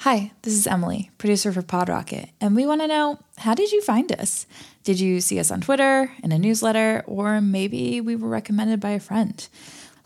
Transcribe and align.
Hi, 0.00 0.32
this 0.40 0.54
is 0.54 0.66
Emily, 0.66 1.10
producer 1.18 1.52
for 1.52 1.60
PodRocket, 1.60 2.30
and 2.40 2.56
we 2.56 2.64
want 2.64 2.80
to 2.80 2.86
know 2.86 3.18
how 3.36 3.54
did 3.54 3.70
you 3.70 3.82
find 3.82 4.10
us? 4.12 4.46
Did 4.82 4.98
you 4.98 5.20
see 5.20 5.38
us 5.38 5.50
on 5.50 5.60
Twitter, 5.60 6.10
in 6.22 6.32
a 6.32 6.38
newsletter, 6.38 7.04
or 7.06 7.42
maybe 7.42 8.00
we 8.00 8.16
were 8.16 8.30
recommended 8.30 8.80
by 8.80 8.92
a 8.92 8.98
friend? 8.98 9.46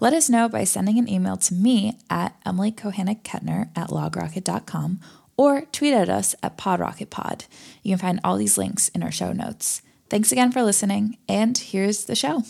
Let 0.00 0.12
us 0.12 0.28
know 0.28 0.48
by 0.48 0.64
sending 0.64 0.98
an 0.98 1.08
email 1.08 1.36
to 1.36 1.54
me 1.54 1.96
at 2.10 2.34
Emily 2.44 2.72
Kochanek 2.72 3.22
Kettner 3.22 3.70
at 3.76 3.90
logrocket.com 3.90 4.98
or 5.36 5.60
tweet 5.66 5.94
at 5.94 6.08
us 6.08 6.34
at 6.42 6.58
PodRocketPod. 6.58 7.46
You 7.84 7.92
can 7.92 7.98
find 7.98 8.20
all 8.24 8.36
these 8.36 8.58
links 8.58 8.88
in 8.88 9.02
our 9.04 9.12
show 9.12 9.32
notes. 9.32 9.80
Thanks 10.10 10.32
again 10.32 10.50
for 10.50 10.64
listening, 10.64 11.18
and 11.28 11.56
here's 11.56 12.06
the 12.06 12.16
show. 12.16 12.42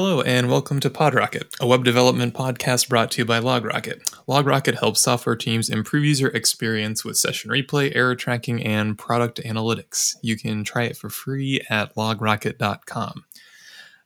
Hello, 0.00 0.20
and 0.20 0.48
welcome 0.48 0.78
to 0.78 0.90
PodRocket, 0.90 1.58
a 1.58 1.66
web 1.66 1.82
development 1.82 2.32
podcast 2.32 2.88
brought 2.88 3.10
to 3.10 3.22
you 3.22 3.24
by 3.24 3.40
LogRocket. 3.40 4.08
LogRocket 4.28 4.78
helps 4.78 5.00
software 5.00 5.34
teams 5.34 5.68
improve 5.68 6.04
user 6.04 6.28
experience 6.28 7.04
with 7.04 7.16
session 7.16 7.50
replay, 7.50 7.90
error 7.96 8.14
tracking, 8.14 8.62
and 8.62 8.96
product 8.96 9.40
analytics. 9.44 10.14
You 10.22 10.36
can 10.36 10.62
try 10.62 10.84
it 10.84 10.96
for 10.96 11.10
free 11.10 11.66
at 11.68 11.96
logrocket.com. 11.96 13.24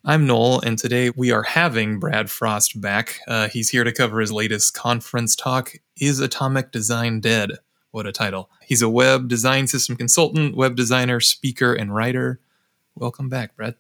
I'm 0.03 0.27
Noel, 0.27 0.61
and 0.61 0.79
today 0.79 1.11
we 1.11 1.31
are 1.31 1.43
having 1.43 1.99
Brad 1.99 2.31
Frost 2.31 2.81
back. 2.81 3.21
Uh, 3.29 3.49
he's 3.49 3.69
here 3.69 3.85
to 3.85 3.93
cover 3.93 4.21
his 4.21 4.33
latest 4.33 4.73
conference 4.73 5.37
talk 5.37 5.75
Is 6.01 6.21
Atomic 6.21 6.73
Design 6.73 7.21
Dead? 7.21 7.51
What 7.91 8.07
a 8.07 8.13
title. 8.13 8.49
He's 8.63 8.81
a 8.81 8.89
web 8.89 9.29
design 9.29 9.67
system 9.67 9.97
consultant, 9.97 10.57
web 10.57 10.75
designer, 10.75 11.21
speaker, 11.21 11.75
and 11.75 11.95
writer. 11.95 12.41
Welcome 12.95 13.29
back, 13.29 13.55
Brad. 13.57 13.75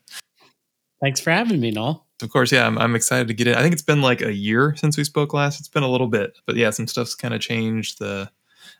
Thanks 1.03 1.21
for 1.21 1.33
having 1.33 1.61
me, 1.61 1.73
Noel. 1.73 2.07
Of 2.23 2.31
course, 2.31 2.53
yeah, 2.53 2.65
I'm, 2.65 2.79
I'm 2.79 2.95
excited 2.95 3.27
to 3.27 3.35
get 3.35 3.49
it. 3.49 3.57
I 3.57 3.63
think 3.63 3.73
it's 3.73 3.83
been 3.83 4.01
like 4.01 4.23
a 4.23 4.33
year 4.33 4.75
since 4.77 4.97
we 4.97 5.03
spoke 5.03 5.35
last. 5.35 5.59
It's 5.59 5.69
been 5.69 5.83
a 5.83 5.89
little 5.89 6.07
bit, 6.07 6.39
but 6.47 6.55
yeah, 6.55 6.71
some 6.71 6.87
stuff's 6.87 7.17
kind 7.17 7.35
of 7.35 7.41
changed. 7.41 7.99
The 7.99 8.31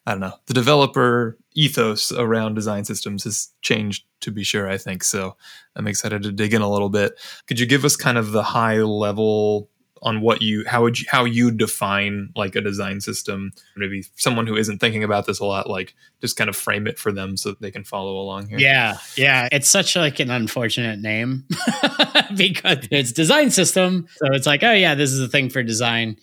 I 0.07 0.13
don't 0.13 0.21
know, 0.21 0.35
the 0.47 0.55
developer 0.55 1.37
ethos 1.55 2.13
around 2.13 2.55
design 2.55 2.85
systems 2.85 3.25
has 3.25 3.49
changed 3.63 4.05
to 4.21 4.31
be 4.31 4.45
sure. 4.45 4.69
I 4.69 4.79
think 4.79 5.03
so. 5.03 5.37
I'm 5.75 5.89
excited 5.89 6.23
to 6.23 6.33
dig 6.33 6.55
in 6.55 6.63
a 6.63 6.71
little 6.71 6.89
bit. 6.89 7.19
Could 7.49 7.59
you 7.59 7.67
give 7.67 7.85
us 7.85 7.97
kind 7.97 8.17
of 8.17 8.31
the 8.31 8.45
high 8.45 8.79
level 8.79 9.69
on 10.03 10.21
what 10.21 10.43
you 10.43 10.65
how 10.67 10.83
would 10.83 10.99
you 10.99 11.07
how 11.09 11.25
you 11.25 11.51
define 11.51 12.31
like 12.37 12.57
a 12.57 12.61
design 12.61 13.01
system. 13.01 13.53
Maybe 13.77 14.05
someone 14.17 14.47
who 14.47 14.57
isn't 14.57 14.79
thinking 14.79 15.05
about 15.05 15.27
this 15.27 15.39
a 15.39 15.45
lot 15.45 15.71
like 15.71 15.95
just 16.21 16.37
kind 16.37 16.51
of 16.51 16.57
frame 16.57 16.87
it 16.87 16.99
for 16.99 17.13
them 17.13 17.37
so 17.37 17.51
that 17.51 17.61
they 17.61 17.71
can 17.71 17.85
follow 17.85 18.17
along 18.17 18.49
here. 18.49 18.59
Yeah 18.59 18.99
yeah. 19.17 19.49
It's 19.53 19.69
such 19.69 19.95
like 19.97 20.19
an 20.21 20.31
unfortunate 20.31 20.99
name 20.99 21.45
because 22.37 22.89
it's 22.91 23.13
design 23.13 23.51
system. 23.51 24.09
So 24.17 24.27
it's 24.33 24.47
like 24.47 24.63
oh 24.63 24.73
yeah 24.73 24.95
this 24.95 25.13
is 25.13 25.21
a 25.21 25.29
thing 25.29 25.49
for 25.49 25.63
design. 25.63 26.17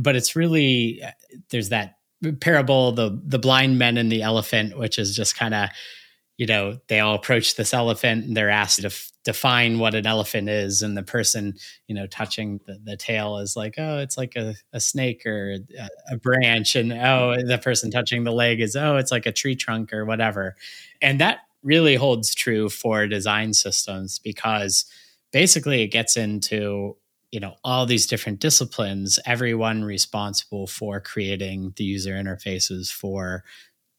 But 0.00 0.16
it's 0.16 0.34
really 0.34 1.02
uh, 1.02 1.10
there's 1.50 1.68
that 1.68 1.98
parable 2.40 2.92
the 2.92 3.20
the 3.24 3.38
blind 3.38 3.78
men 3.78 3.98
and 3.98 4.10
the 4.10 4.22
elephant 4.22 4.78
which 4.78 4.98
is 4.98 5.14
just 5.14 5.36
kind 5.36 5.54
of 5.54 5.68
you 6.36 6.46
know 6.46 6.78
they 6.88 7.00
all 7.00 7.14
approach 7.14 7.56
this 7.56 7.72
elephant 7.72 8.26
and 8.26 8.36
they're 8.36 8.50
asked 8.50 8.80
to 8.80 8.86
f- 8.86 9.10
define 9.24 9.78
what 9.78 9.94
an 9.94 10.06
elephant 10.06 10.48
is. 10.48 10.82
And 10.82 10.96
the 10.96 11.02
person 11.02 11.54
you 11.88 11.94
know 11.94 12.06
touching 12.06 12.60
the, 12.66 12.78
the 12.84 12.96
tail 12.96 13.38
is 13.38 13.56
like 13.56 13.74
oh 13.78 13.98
it's 13.98 14.18
like 14.18 14.36
a, 14.36 14.54
a 14.72 14.80
snake 14.80 15.24
or 15.26 15.56
a, 15.78 15.88
a, 16.12 16.16
branch. 16.16 16.76
And 16.76 16.92
oh 16.92 17.34
the 17.44 17.58
person 17.58 17.90
touching 17.90 18.24
the 18.24 18.32
leg 18.32 18.60
is 18.60 18.76
oh 18.76 18.96
it's 18.96 19.12
like 19.12 19.26
a 19.26 19.32
tree 19.32 19.56
trunk 19.56 19.92
or 19.92 20.04
whatever. 20.04 20.56
And 21.00 21.20
that 21.20 21.40
really 21.62 21.96
holds 21.96 22.34
true 22.34 22.68
for 22.68 23.06
design 23.06 23.52
systems 23.52 24.18
because 24.18 24.84
basically 25.32 25.82
it 25.82 25.88
gets 25.88 26.16
into 26.16 26.96
you 27.32 27.40
know 27.40 27.54
all 27.64 27.86
these 27.86 28.06
different 28.06 28.40
disciplines 28.40 29.18
everyone 29.26 29.82
responsible 29.82 30.66
for 30.66 31.00
creating 31.00 31.72
the 31.76 31.84
user 31.84 32.12
interfaces 32.12 32.92
for 32.92 33.42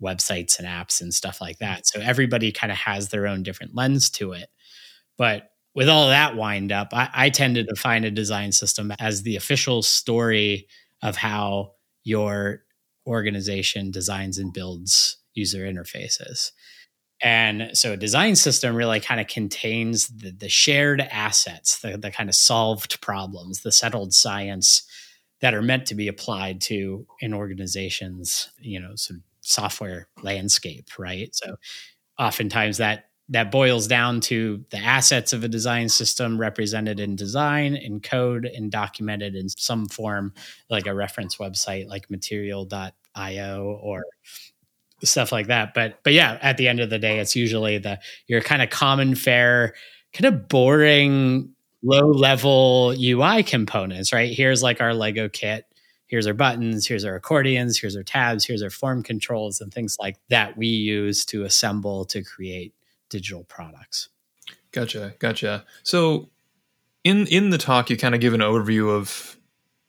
websites 0.01 0.59
and 0.59 0.67
apps 0.67 1.01
and 1.01 1.13
stuff 1.13 1.41
like 1.41 1.57
mm-hmm. 1.57 1.73
that. 1.73 1.87
So 1.87 1.99
everybody 1.99 2.51
kind 2.51 2.71
of 2.71 2.77
has 2.77 3.09
their 3.09 3.27
own 3.27 3.43
different 3.43 3.75
lens 3.75 4.09
to 4.11 4.33
it. 4.33 4.49
But 5.17 5.49
with 5.75 5.89
all 5.89 6.07
that 6.07 6.35
wind 6.35 6.71
up, 6.71 6.89
I, 6.93 7.09
I 7.13 7.29
tend 7.29 7.55
to 7.55 7.63
define 7.63 8.03
a 8.03 8.11
design 8.11 8.51
system 8.51 8.91
as 8.99 9.23
the 9.23 9.35
official 9.35 9.83
story 9.83 10.67
of 11.01 11.15
how 11.15 11.73
your 12.03 12.63
organization 13.05 13.91
designs 13.91 14.37
and 14.37 14.53
builds 14.53 15.17
user 15.33 15.59
interfaces. 15.59 16.51
And 17.21 17.71
so 17.73 17.93
a 17.93 17.97
design 17.97 18.35
system 18.35 18.75
really 18.75 18.99
kind 18.99 19.19
of 19.19 19.27
contains 19.27 20.07
the, 20.07 20.31
the 20.31 20.49
shared 20.49 21.01
assets, 21.01 21.79
the, 21.79 21.97
the 21.97 22.11
kind 22.11 22.29
of 22.29 22.35
solved 22.35 23.01
problems, 23.01 23.61
the 23.61 23.71
settled 23.71 24.13
science 24.13 24.83
that 25.41 25.53
are 25.53 25.61
meant 25.61 25.85
to 25.87 25.95
be 25.95 26.07
applied 26.07 26.61
to 26.61 27.05
an 27.21 27.33
organization's, 27.33 28.49
you 28.59 28.79
know, 28.79 28.95
sort 28.95 29.19
of 29.19 29.23
software 29.47 30.07
landscape, 30.21 30.89
right? 30.99 31.33
So 31.33 31.47
mm-hmm. 31.47 32.25
oftentimes 32.25 32.77
that 32.77 33.05
that 33.29 33.51
boils 33.51 33.87
down 33.87 34.21
to 34.21 34.63
the 34.69 34.77
assets 34.77 35.33
of 35.33 35.43
a 35.43 35.49
design 35.49 35.89
system 35.89 36.39
represented 36.39 36.97
in 36.97 37.17
design, 37.17 37.75
in 37.75 37.99
code, 37.99 38.45
and 38.45 38.71
documented 38.71 39.35
in 39.35 39.49
some 39.49 39.85
form, 39.87 40.33
like 40.69 40.87
a 40.87 40.95
reference 40.95 41.35
website 41.35 41.89
like 41.89 42.09
material.io 42.09 43.79
or 43.83 44.05
stuff 45.03 45.33
like 45.33 45.47
that. 45.47 45.73
But 45.73 45.99
but 46.03 46.13
yeah, 46.13 46.37
at 46.41 46.57
the 46.57 46.67
end 46.67 46.79
of 46.79 46.89
the 46.89 46.99
day, 46.99 47.19
it's 47.19 47.35
usually 47.35 47.77
the 47.79 47.99
your 48.27 48.41
kind 48.41 48.61
of 48.61 48.69
common 48.69 49.15
fare, 49.15 49.73
kind 50.13 50.33
of 50.33 50.47
boring, 50.47 51.53
low 51.83 52.07
level 52.07 52.93
UI 52.97 53.43
components, 53.43 54.13
right? 54.13 54.31
Here's 54.31 54.63
like 54.63 54.79
our 54.79 54.93
Lego 54.93 55.27
kit 55.27 55.65
here's 56.07 56.27
our 56.27 56.33
buttons, 56.33 56.87
here's 56.87 57.05
our 57.05 57.15
accordions, 57.15 57.79
here's 57.79 57.95
our 57.95 58.03
tabs, 58.03 58.45
here's 58.45 58.63
our 58.63 58.69
form 58.69 59.03
controls, 59.03 59.61
and 59.61 59.73
things 59.73 59.97
like 59.99 60.17
that 60.29 60.57
we 60.57 60.67
use 60.67 61.25
to 61.25 61.43
assemble 61.43 62.05
to 62.05 62.23
create 62.23 62.73
digital 63.09 63.43
products. 63.43 64.09
Gotcha, 64.71 65.13
gotcha. 65.19 65.65
So 65.83 66.29
in 67.03 67.27
in 67.27 67.49
the 67.51 67.57
talk, 67.57 67.89
you 67.89 67.97
kind 67.97 68.15
of 68.15 68.21
give 68.21 68.33
an 68.33 68.41
overview 68.41 68.89
of 68.89 69.36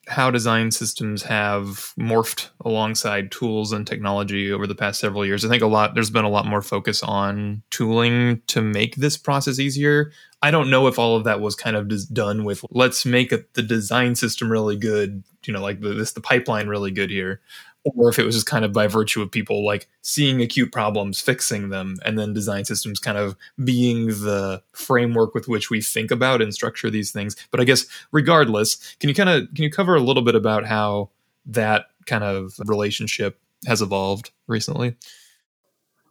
how 0.08 0.30
design 0.30 0.70
systems 0.70 1.22
have 1.22 1.92
morphed 1.98 2.48
alongside 2.64 3.30
tools 3.30 3.72
and 3.72 3.86
technology 3.86 4.50
over 4.50 4.66
the 4.66 4.74
past 4.74 5.00
several 5.00 5.24
years. 5.24 5.44
I 5.44 5.48
think 5.48 5.62
a 5.62 5.66
lot 5.66 5.94
there's 5.94 6.10
been 6.10 6.24
a 6.24 6.30
lot 6.30 6.46
more 6.46 6.62
focus 6.62 7.02
on 7.02 7.62
tooling 7.70 8.40
to 8.48 8.62
make 8.62 8.96
this 8.96 9.18
process 9.18 9.58
easier. 9.58 10.10
I 10.42 10.50
don't 10.50 10.70
know 10.70 10.86
if 10.86 10.98
all 10.98 11.16
of 11.16 11.24
that 11.24 11.40
was 11.40 11.54
kind 11.54 11.76
of 11.76 11.88
just 11.88 12.14
done 12.14 12.44
with 12.44 12.64
let's 12.70 13.04
make 13.04 13.52
the 13.52 13.62
design 13.62 14.14
system 14.14 14.50
really 14.50 14.76
good, 14.76 15.24
you 15.44 15.52
know, 15.52 15.60
like 15.60 15.80
the, 15.80 15.90
this 15.90 16.12
the 16.12 16.20
pipeline 16.22 16.68
really 16.68 16.90
good 16.90 17.10
here, 17.10 17.40
or 17.84 18.08
if 18.08 18.18
it 18.18 18.24
was 18.24 18.34
just 18.34 18.46
kind 18.46 18.64
of 18.64 18.72
by 18.72 18.86
virtue 18.86 19.22
of 19.22 19.30
people 19.30 19.64
like 19.64 19.88
seeing 20.02 20.40
acute 20.40 20.72
problems, 20.72 21.20
fixing 21.20 21.68
them, 21.68 21.96
and 22.04 22.18
then 22.18 22.32
design 22.32 22.64
systems 22.64 22.98
kind 22.98 23.16
of 23.16 23.36
being 23.64 24.06
the 24.06 24.62
framework 24.72 25.34
with 25.34 25.48
which 25.48 25.70
we 25.70 25.80
think 25.80 26.10
about 26.10 26.42
and 26.42 26.52
structure 26.54 26.90
these 26.90 27.10
things. 27.10 27.36
But 27.50 27.60
I 27.60 27.64
guess 27.64 27.86
regardless, 28.12 28.96
can 29.00 29.08
you 29.08 29.14
kind 29.14 29.28
of 29.28 29.48
can 29.54 29.64
you 29.64 29.70
cover 29.70 29.94
a 29.94 30.00
little 30.00 30.22
bit 30.22 30.34
about 30.34 30.66
how 30.66 31.10
that 31.46 31.86
kind 32.06 32.24
of 32.24 32.54
relationship 32.66 33.38
has 33.66 33.82
evolved 33.82 34.30
recently? 34.46 34.96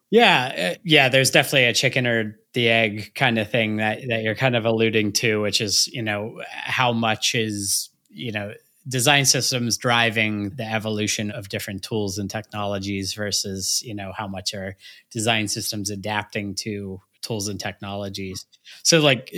Yeah, 0.09 0.73
uh, 0.75 0.79
yeah. 0.83 1.09
There's 1.09 1.31
definitely 1.31 1.66
a 1.66 1.73
chicken 1.73 2.07
or 2.07 2.39
the 2.53 2.69
egg 2.69 3.11
kind 3.13 3.38
of 3.38 3.51
thing 3.51 3.77
that 3.77 4.00
that 4.07 4.23
you're 4.23 4.35
kind 4.35 4.56
of 4.56 4.66
alluding 4.66 5.11
to, 5.13 5.41
which 5.41 5.59
is 5.59 5.88
you 5.88 6.01
know 6.01 6.41
how 6.47 6.94
much 6.94 7.35
is 7.35 7.89
you 8.09 8.31
know 8.31 8.53
design 8.87 9.25
systems 9.25 9.77
driving 9.77 10.51
the 10.51 10.63
evolution 10.63 11.31
of 11.31 11.49
different 11.49 11.83
tools 11.83 12.17
and 12.17 12.29
technologies 12.29 13.13
versus 13.13 13.81
you 13.83 13.93
know 13.93 14.11
how 14.15 14.27
much 14.27 14.53
are 14.53 14.75
design 15.11 15.47
systems 15.47 15.89
adapting 15.89 16.55
to 16.55 17.01
tools 17.21 17.47
and 17.47 17.59
technologies. 17.59 18.45
So 18.83 19.00
like 19.00 19.33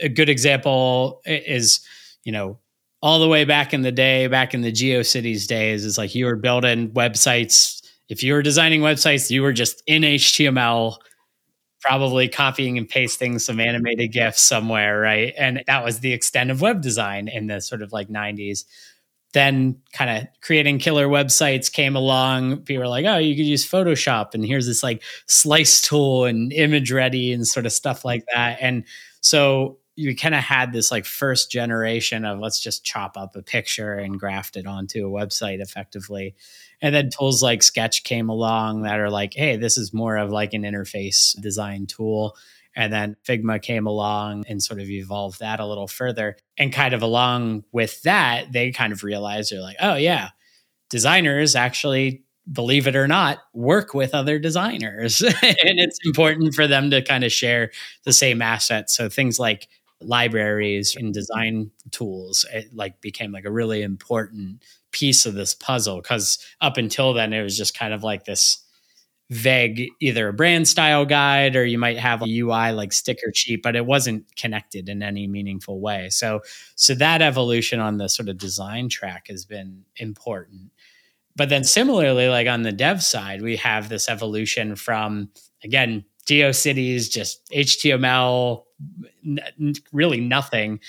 a 0.00 0.08
good 0.08 0.28
example 0.28 1.20
is 1.24 1.80
you 2.24 2.32
know 2.32 2.58
all 3.00 3.20
the 3.20 3.28
way 3.28 3.44
back 3.44 3.72
in 3.72 3.82
the 3.82 3.92
day 3.92 4.26
back 4.26 4.54
in 4.54 4.62
the 4.62 4.72
geocities 4.72 5.46
days 5.46 5.84
is 5.84 5.98
like 5.98 6.14
you 6.14 6.26
were 6.26 6.36
building 6.36 6.90
websites. 6.90 7.82
If 8.08 8.22
you 8.22 8.32
were 8.32 8.42
designing 8.42 8.80
websites 8.80 9.30
you 9.30 9.42
were 9.42 9.52
just 9.52 9.82
in 9.86 10.02
html 10.02 10.96
probably 11.88 12.28
copying 12.28 12.76
and 12.76 12.86
pasting 12.86 13.38
some 13.38 13.58
animated 13.58 14.12
GIFs 14.12 14.42
somewhere, 14.42 15.00
right? 15.00 15.32
And 15.38 15.64
that 15.66 15.82
was 15.82 16.00
the 16.00 16.12
extent 16.12 16.50
of 16.50 16.60
web 16.60 16.82
design 16.82 17.28
in 17.28 17.46
the 17.46 17.62
sort 17.62 17.80
of 17.80 17.94
like 17.94 18.08
90s. 18.08 18.64
Then, 19.32 19.80
kind 19.92 20.10
of 20.10 20.28
creating 20.42 20.80
killer 20.80 21.08
websites 21.08 21.72
came 21.72 21.96
along. 21.96 22.58
People 22.58 22.82
were 22.82 22.88
like, 22.88 23.06
oh, 23.06 23.16
you 23.16 23.34
could 23.34 23.46
use 23.46 23.66
Photoshop, 23.66 24.34
and 24.34 24.44
here's 24.44 24.66
this 24.66 24.82
like 24.82 25.02
slice 25.26 25.80
tool 25.80 26.26
and 26.26 26.52
ImageReady 26.52 27.32
and 27.32 27.46
sort 27.46 27.66
of 27.66 27.72
stuff 27.72 28.04
like 28.04 28.24
that. 28.34 28.58
And 28.60 28.84
so, 29.20 29.78
you 29.96 30.14
kind 30.14 30.34
of 30.34 30.42
had 30.42 30.72
this 30.72 30.90
like 30.90 31.04
first 31.04 31.50
generation 31.50 32.24
of 32.24 32.38
let's 32.38 32.60
just 32.60 32.84
chop 32.84 33.16
up 33.16 33.34
a 33.34 33.42
picture 33.42 33.94
and 33.94 34.20
graft 34.20 34.56
it 34.56 34.66
onto 34.66 35.06
a 35.06 35.10
website 35.10 35.60
effectively. 35.60 36.34
And 36.80 36.94
then 36.94 37.10
tools 37.10 37.42
like 37.42 37.62
Sketch 37.62 38.04
came 38.04 38.28
along 38.28 38.82
that 38.82 39.00
are 39.00 39.10
like, 39.10 39.34
hey, 39.34 39.56
this 39.56 39.76
is 39.76 39.92
more 39.92 40.16
of 40.16 40.30
like 40.30 40.54
an 40.54 40.62
interface 40.62 41.38
design 41.40 41.86
tool. 41.86 42.36
And 42.76 42.92
then 42.92 43.16
Figma 43.26 43.60
came 43.60 43.86
along 43.86 44.44
and 44.48 44.62
sort 44.62 44.80
of 44.80 44.88
evolved 44.88 45.40
that 45.40 45.58
a 45.58 45.66
little 45.66 45.88
further. 45.88 46.36
And 46.56 46.72
kind 46.72 46.94
of 46.94 47.02
along 47.02 47.64
with 47.72 48.00
that, 48.02 48.52
they 48.52 48.70
kind 48.70 48.92
of 48.92 49.02
realized 49.02 49.50
they're 49.50 49.60
like, 49.60 49.78
oh, 49.80 49.96
yeah, 49.96 50.30
designers 50.88 51.56
actually 51.56 52.24
believe 52.50 52.86
it 52.86 52.96
or 52.96 53.06
not, 53.06 53.38
work 53.52 53.94
with 53.94 54.14
other 54.14 54.38
designers. 54.38 55.20
and 55.22 55.34
it's 55.42 55.98
important 56.04 56.54
for 56.54 56.66
them 56.66 56.90
to 56.90 57.02
kind 57.02 57.24
of 57.24 57.32
share 57.32 57.70
the 58.04 58.12
same 58.12 58.40
assets. 58.40 58.96
So 58.96 59.08
things 59.08 59.38
like 59.38 59.68
libraries 60.00 60.94
and 60.96 61.12
design 61.12 61.70
tools 61.90 62.46
it 62.52 62.72
like 62.72 63.00
became 63.00 63.32
like 63.32 63.44
a 63.44 63.50
really 63.50 63.82
important 63.82 64.62
piece 64.92 65.26
of 65.26 65.34
this 65.34 65.54
puzzle 65.54 66.00
because 66.00 66.38
up 66.60 66.76
until 66.76 67.12
then 67.12 67.32
it 67.32 67.42
was 67.42 67.56
just 67.56 67.76
kind 67.76 67.92
of 67.92 68.04
like 68.04 68.24
this 68.24 68.64
vague 69.30 69.90
either 70.00 70.28
a 70.28 70.32
brand 70.32 70.66
style 70.66 71.04
guide 71.04 71.54
or 71.54 71.64
you 71.64 71.78
might 71.78 71.98
have 71.98 72.22
a 72.22 72.38
UI 72.38 72.72
like 72.72 72.92
sticker 72.92 73.30
sheet 73.34 73.62
but 73.62 73.76
it 73.76 73.84
wasn't 73.84 74.24
connected 74.36 74.88
in 74.88 75.02
any 75.02 75.26
meaningful 75.26 75.80
way. 75.80 76.08
So 76.08 76.40
so 76.76 76.94
that 76.94 77.20
evolution 77.20 77.78
on 77.78 77.98
the 77.98 78.08
sort 78.08 78.28
of 78.28 78.38
design 78.38 78.88
track 78.88 79.26
has 79.28 79.44
been 79.44 79.84
important. 79.96 80.72
But 81.36 81.50
then 81.50 81.62
similarly, 81.62 82.28
like 82.28 82.48
on 82.48 82.62
the 82.62 82.72
dev 82.72 83.02
side, 83.02 83.42
we 83.42 83.56
have 83.56 83.88
this 83.88 84.08
evolution 84.08 84.76
from 84.76 85.28
again 85.62 86.04
GeoCities, 86.26 87.10
just 87.10 87.48
HTML, 87.52 88.64
n- 89.24 89.74
really 89.92 90.20
nothing. 90.20 90.80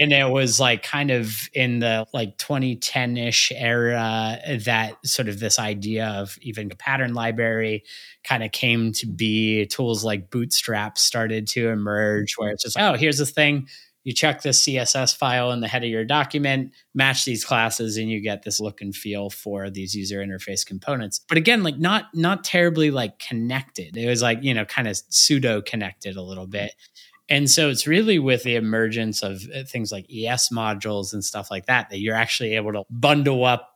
And 0.00 0.12
it 0.12 0.30
was 0.30 0.60
like 0.60 0.84
kind 0.84 1.10
of 1.10 1.48
in 1.52 1.80
the 1.80 2.06
like 2.14 2.38
2010 2.38 3.16
ish 3.16 3.50
era 3.54 4.38
that 4.60 4.94
sort 5.04 5.28
of 5.28 5.40
this 5.40 5.58
idea 5.58 6.06
of 6.06 6.38
even 6.40 6.70
a 6.70 6.76
pattern 6.76 7.14
library 7.14 7.82
kind 8.22 8.44
of 8.44 8.52
came 8.52 8.92
to 8.92 9.06
be. 9.06 9.66
Tools 9.66 10.04
like 10.04 10.30
Bootstrap 10.30 10.98
started 10.98 11.48
to 11.48 11.68
emerge, 11.70 12.34
where 12.36 12.50
it's 12.50 12.62
just, 12.62 12.78
oh, 12.78 12.94
here's 12.94 13.18
a 13.18 13.26
thing 13.26 13.66
you 14.08 14.14
check 14.14 14.40
this 14.40 14.62
CSS 14.62 15.14
file 15.14 15.52
in 15.52 15.60
the 15.60 15.68
head 15.68 15.84
of 15.84 15.90
your 15.90 16.02
document, 16.02 16.72
match 16.94 17.26
these 17.26 17.44
classes, 17.44 17.98
and 17.98 18.08
you 18.08 18.22
get 18.22 18.42
this 18.42 18.58
look 18.58 18.80
and 18.80 18.96
feel 18.96 19.28
for 19.28 19.68
these 19.68 19.94
user 19.94 20.24
interface 20.24 20.64
components. 20.64 21.20
But 21.28 21.36
again, 21.36 21.62
like 21.62 21.78
not 21.78 22.06
not 22.14 22.42
terribly 22.42 22.90
like 22.90 23.18
connected. 23.18 23.98
It 23.98 24.08
was 24.08 24.22
like, 24.22 24.42
you 24.42 24.54
know, 24.54 24.64
kind 24.64 24.88
of 24.88 24.98
pseudo 25.10 25.60
connected 25.60 26.16
a 26.16 26.22
little 26.22 26.46
bit. 26.46 26.72
And 27.28 27.50
so 27.50 27.68
it's 27.68 27.86
really 27.86 28.18
with 28.18 28.42
the 28.42 28.56
emergence 28.56 29.22
of 29.22 29.42
uh, 29.54 29.64
things 29.64 29.92
like 29.92 30.06
ES 30.10 30.48
modules 30.50 31.12
and 31.12 31.22
stuff 31.22 31.50
like 31.50 31.66
that 31.66 31.90
that 31.90 31.98
you're 31.98 32.14
actually 32.14 32.56
able 32.56 32.72
to 32.72 32.84
bundle 32.90 33.44
up 33.44 33.74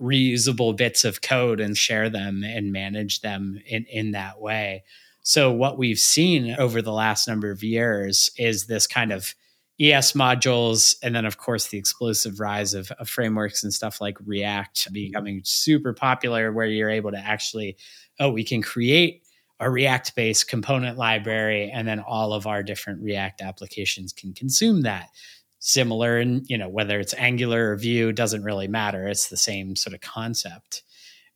reusable 0.00 0.76
bits 0.76 1.04
of 1.04 1.22
code 1.22 1.60
and 1.60 1.76
share 1.76 2.10
them 2.10 2.44
and 2.44 2.72
manage 2.72 3.20
them 3.20 3.58
in, 3.66 3.86
in 3.86 4.12
that 4.12 4.40
way. 4.40 4.84
So 5.22 5.50
what 5.50 5.78
we've 5.78 5.98
seen 5.98 6.54
over 6.58 6.80
the 6.82 6.92
last 6.92 7.26
number 7.26 7.50
of 7.50 7.64
years 7.64 8.30
is 8.38 8.66
this 8.66 8.86
kind 8.86 9.10
of 9.10 9.34
ES 9.80 10.12
modules, 10.12 10.96
and 11.02 11.14
then 11.14 11.26
of 11.26 11.36
course 11.36 11.68
the 11.68 11.78
explosive 11.78 12.40
rise 12.40 12.72
of, 12.72 12.90
of, 12.92 13.08
frameworks 13.08 13.62
and 13.62 13.74
stuff 13.74 14.00
like 14.00 14.16
React 14.24 14.92
becoming 14.92 15.42
super 15.44 15.92
popular, 15.92 16.50
where 16.50 16.66
you're 16.66 16.88
able 16.88 17.10
to 17.10 17.18
actually, 17.18 17.76
oh, 18.18 18.30
we 18.30 18.42
can 18.42 18.62
create 18.62 19.25
a 19.60 19.70
React 19.70 20.14
based 20.14 20.48
component 20.48 20.98
library, 20.98 21.70
and 21.70 21.86
then 21.86 22.00
all 22.00 22.32
of 22.32 22.46
our 22.46 22.62
different 22.62 23.02
React 23.02 23.42
applications 23.42 24.12
can 24.12 24.32
consume 24.34 24.82
that. 24.82 25.10
Similar, 25.58 26.18
and 26.18 26.44
you 26.48 26.58
know 26.58 26.68
whether 26.68 27.00
it's 27.00 27.14
Angular 27.14 27.72
or 27.72 27.76
Vue 27.76 28.12
doesn't 28.12 28.44
really 28.44 28.68
matter. 28.68 29.06
It's 29.08 29.28
the 29.28 29.36
same 29.36 29.74
sort 29.76 29.94
of 29.94 30.00
concept. 30.00 30.82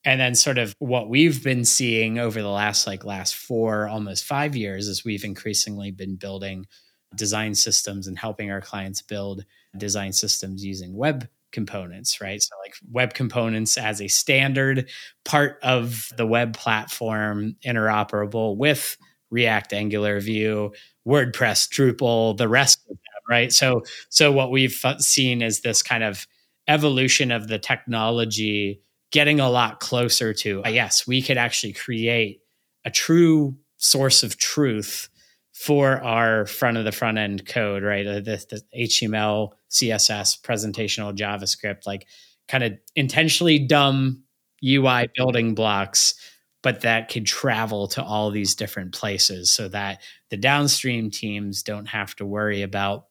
And 0.05 0.19
then 0.19 0.34
sort 0.34 0.56
of 0.56 0.75
what 0.78 1.11
we've 1.11 1.44
been 1.44 1.64
seeing 1.64 2.19
over 2.19 2.40
the 2.40 2.49
last 2.49 2.87
like 2.87 3.05
last 3.05 3.34
four, 3.34 3.87
almost 3.87 4.25
five 4.25 4.56
years 4.56 4.88
is 4.88 5.05
we've 5.05 5.25
increasingly 5.25 5.90
been 5.90 6.17
building 6.17 6.67
design 7.14 7.55
systems 7.55 8.06
and 8.06 8.19
helping 8.19 8.50
our 8.50 8.61
clients 8.61 9.02
build 9.02 9.44
design 9.76 10.12
systems 10.12 10.64
using 10.64 10.96
web 10.96 11.28
components, 11.52 12.20
right? 12.20 12.43
So, 12.43 12.55
like 12.64 12.75
web 12.91 13.14
components 13.14 13.76
as 13.76 14.00
a 14.00 14.08
standard 14.08 14.88
part 15.25 15.58
of 15.62 16.08
the 16.17 16.26
web 16.26 16.56
platform, 16.56 17.56
interoperable 17.64 18.56
with 18.56 18.97
React, 19.31 19.73
Angular, 19.73 20.20
Vue, 20.20 20.73
WordPress, 21.06 21.69
Drupal, 21.69 22.37
the 22.37 22.49
rest 22.49 22.81
of 22.91 22.97
them, 22.97 23.23
right? 23.29 23.52
So, 23.52 23.82
so 24.08 24.32
what 24.32 24.50
we've 24.50 24.85
seen 24.99 25.43
is 25.43 25.61
this 25.61 25.82
kind 25.82 26.05
of 26.05 26.26
evolution 26.69 27.31
of 27.31 27.49
the 27.49 27.58
technology 27.58 28.81
getting 29.11 29.41
a 29.41 29.50
lot 29.50 29.81
closer 29.81 30.32
to 30.32 30.62
yes, 30.67 31.06
we 31.06 31.20
could 31.20 31.37
actually 31.37 31.73
create 31.73 32.41
a 32.85 32.91
true 32.91 33.56
source 33.76 34.23
of 34.23 34.38
truth 34.38 35.08
for 35.53 36.03
our 36.03 36.46
front 36.46 36.76
of 36.76 36.85
the 36.85 36.93
front 36.93 37.19
end 37.19 37.46
code, 37.46 37.82
right? 37.82 38.06
Uh, 38.06 38.20
the, 38.20 38.44
the 38.49 38.87
HTML, 38.87 39.50
CSS, 39.70 40.40
presentational 40.43 41.17
JavaScript, 41.17 41.87
like 41.87 42.06
kind 42.49 42.64
of 42.64 42.72
intentionally 42.96 43.58
dumb 43.58 44.25
UI 44.64 45.08
building 45.17 45.55
blocks, 45.55 46.14
but 46.62 46.82
that 46.82 47.08
could 47.08 47.26
travel 47.26 47.88
to 47.88 48.02
all 48.02 48.31
these 48.31 48.55
different 48.55 48.93
places 48.93 49.52
so 49.52 49.69
that 49.69 50.00
the 50.31 50.37
downstream 50.37 51.11
teams 51.11 51.62
don't 51.62 51.87
have 51.87 52.14
to 52.17 52.26
worry 52.26 52.62
about 52.62 53.06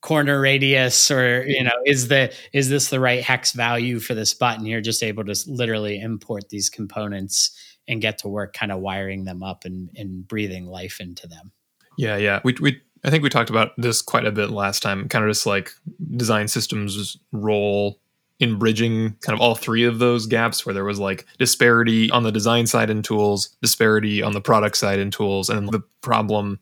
corner 0.00 0.40
radius 0.40 1.10
or 1.10 1.44
you 1.48 1.64
know 1.64 1.72
is 1.84 2.06
the 2.06 2.32
is 2.52 2.68
this 2.68 2.90
the 2.90 3.00
right 3.00 3.24
hex 3.24 3.50
value 3.50 3.98
for 3.98 4.14
this 4.14 4.32
button 4.32 4.64
you're 4.64 4.80
just 4.80 5.02
able 5.02 5.24
to 5.24 5.34
literally 5.48 6.00
import 6.00 6.48
these 6.48 6.70
components 6.70 7.50
and 7.88 8.00
get 8.00 8.18
to 8.18 8.28
work 8.28 8.54
kind 8.54 8.72
of 8.72 8.80
wiring 8.80 9.24
them 9.24 9.42
up 9.42 9.64
and, 9.64 9.90
and 9.96 10.26
breathing 10.26 10.66
life 10.66 11.00
into 11.00 11.26
them. 11.26 11.52
Yeah, 11.98 12.16
yeah. 12.16 12.40
We, 12.44 12.54
we 12.60 12.80
I 13.04 13.10
think 13.10 13.22
we 13.22 13.28
talked 13.28 13.50
about 13.50 13.72
this 13.76 14.00
quite 14.00 14.24
a 14.24 14.32
bit 14.32 14.50
last 14.50 14.82
time, 14.82 15.08
kind 15.08 15.24
of 15.24 15.30
just 15.30 15.46
like 15.46 15.72
design 16.16 16.48
systems 16.48 17.18
role 17.32 18.00
in 18.40 18.58
bridging 18.58 19.14
kind 19.20 19.34
of 19.36 19.40
all 19.40 19.54
three 19.54 19.84
of 19.84 19.98
those 19.98 20.26
gaps 20.26 20.66
where 20.66 20.74
there 20.74 20.84
was 20.84 20.98
like 20.98 21.26
disparity 21.38 22.10
on 22.10 22.22
the 22.22 22.32
design 22.32 22.66
side 22.66 22.90
in 22.90 23.02
tools, 23.02 23.54
disparity 23.62 24.22
on 24.22 24.32
the 24.32 24.40
product 24.40 24.76
side 24.76 24.98
in 24.98 25.10
tools, 25.10 25.50
and 25.50 25.68
the 25.68 25.82
problem 26.00 26.58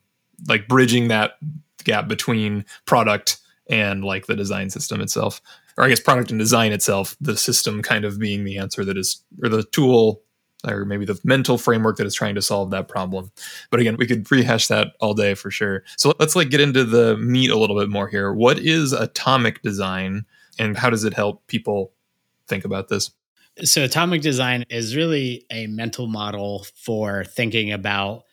like 0.49 0.69
bridging 0.69 1.09
that 1.09 1.33
gap 1.85 2.09
between 2.09 2.65
product 2.85 3.39
and 3.71 4.05
like 4.05 4.27
the 4.27 4.37
design 4.37 4.69
system 4.69 5.01
itself. 5.01 5.41
Or 5.79 5.85
I 5.85 5.89
guess 5.89 6.01
product 6.01 6.31
and 6.31 6.39
design 6.39 6.73
itself, 6.73 7.17
the 7.21 7.37
system 7.37 7.83
kind 7.83 8.05
of 8.05 8.19
being 8.19 8.45
the 8.45 8.59
answer 8.59 8.85
that 8.85 8.99
is 8.99 9.23
or 9.43 9.49
the 9.49 9.63
tool 9.63 10.23
or 10.67 10.85
maybe 10.85 11.05
the 11.05 11.19
mental 11.25 11.59
framework 11.59 11.97
that 11.97 12.07
is 12.07 12.15
trying 12.15 12.35
to 12.35 12.43
solve 12.43 12.71
that 12.71 12.89
problem. 12.89 13.31
But 13.71 13.81
again, 13.81 13.97
we 13.97 14.07
could 14.07 14.31
rehash 14.31 14.69
that 14.69 14.95
all 15.01 15.15
day 15.15 15.35
for 15.35 15.51
sure. 15.51 15.83
So 15.97 16.15
let's 16.21 16.37
like 16.37 16.51
get 16.51 16.61
into 16.61 16.85
the 16.85 17.17
meat 17.17 17.51
a 17.51 17.59
little 17.59 17.79
bit 17.79 17.89
more 17.89 18.09
here. 18.09 18.33
What 18.33 18.59
is 18.59 18.93
atomic 18.93 19.63
design 19.63 20.25
and 20.59 20.77
how 20.77 20.91
does 20.91 21.05
it 21.05 21.15
help 21.15 21.47
people 21.47 21.93
think 22.47 22.65
about 22.65 22.89
this? 22.89 23.11
So 23.65 23.85
atomic 23.85 24.23
design 24.23 24.65
is 24.71 24.97
really 24.97 25.45
a 25.51 25.67
mental 25.67 26.07
model 26.07 26.67
for 26.75 27.25
thinking 27.25 27.73
about 27.73 28.25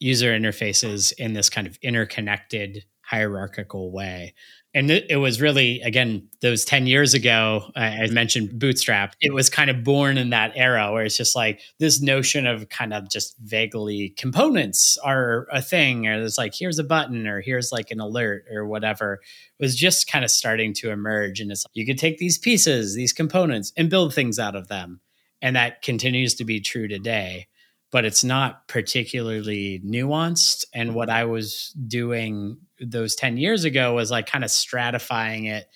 user 0.00 0.36
interfaces 0.38 1.12
in 1.18 1.34
this 1.34 1.48
kind 1.48 1.66
of 1.66 1.78
interconnected 1.82 2.84
hierarchical 3.00 3.92
way 3.92 4.34
and 4.76 4.90
it 4.90 5.16
was 5.16 5.40
really 5.40 5.80
again 5.80 6.28
those 6.42 6.64
10 6.64 6.86
years 6.86 7.14
ago 7.14 7.70
i 7.74 8.06
mentioned 8.08 8.58
bootstrap 8.58 9.16
it 9.20 9.32
was 9.32 9.48
kind 9.48 9.70
of 9.70 9.82
born 9.82 10.18
in 10.18 10.30
that 10.30 10.52
era 10.54 10.92
where 10.92 11.04
it's 11.04 11.16
just 11.16 11.34
like 11.34 11.60
this 11.78 12.00
notion 12.00 12.46
of 12.46 12.68
kind 12.68 12.92
of 12.92 13.10
just 13.10 13.36
vaguely 13.38 14.10
components 14.10 14.98
are 15.02 15.48
a 15.50 15.62
thing 15.62 16.06
or 16.06 16.18
there's 16.18 16.38
like 16.38 16.54
here's 16.54 16.78
a 16.78 16.84
button 16.84 17.26
or 17.26 17.40
here's 17.40 17.72
like 17.72 17.90
an 17.90 18.00
alert 18.00 18.44
or 18.52 18.66
whatever 18.66 19.20
was 19.58 19.74
just 19.74 20.06
kind 20.06 20.24
of 20.24 20.30
starting 20.30 20.74
to 20.74 20.90
emerge 20.90 21.40
and 21.40 21.50
it's 21.50 21.64
like 21.64 21.74
you 21.74 21.86
could 21.86 21.98
take 21.98 22.18
these 22.18 22.38
pieces 22.38 22.94
these 22.94 23.14
components 23.14 23.72
and 23.76 23.90
build 23.90 24.14
things 24.14 24.38
out 24.38 24.54
of 24.54 24.68
them 24.68 25.00
and 25.40 25.56
that 25.56 25.80
continues 25.80 26.34
to 26.34 26.44
be 26.44 26.60
true 26.60 26.86
today 26.86 27.46
but 27.92 28.04
it's 28.04 28.24
not 28.24 28.66
particularly 28.68 29.80
nuanced. 29.86 30.64
And 30.74 30.94
what 30.94 31.08
I 31.08 31.24
was 31.24 31.72
doing 31.86 32.58
those 32.80 33.14
10 33.14 33.36
years 33.36 33.64
ago 33.64 33.94
was 33.94 34.10
like 34.10 34.26
kind 34.26 34.44
of 34.44 34.50
stratifying 34.50 35.50
it, 35.50 35.68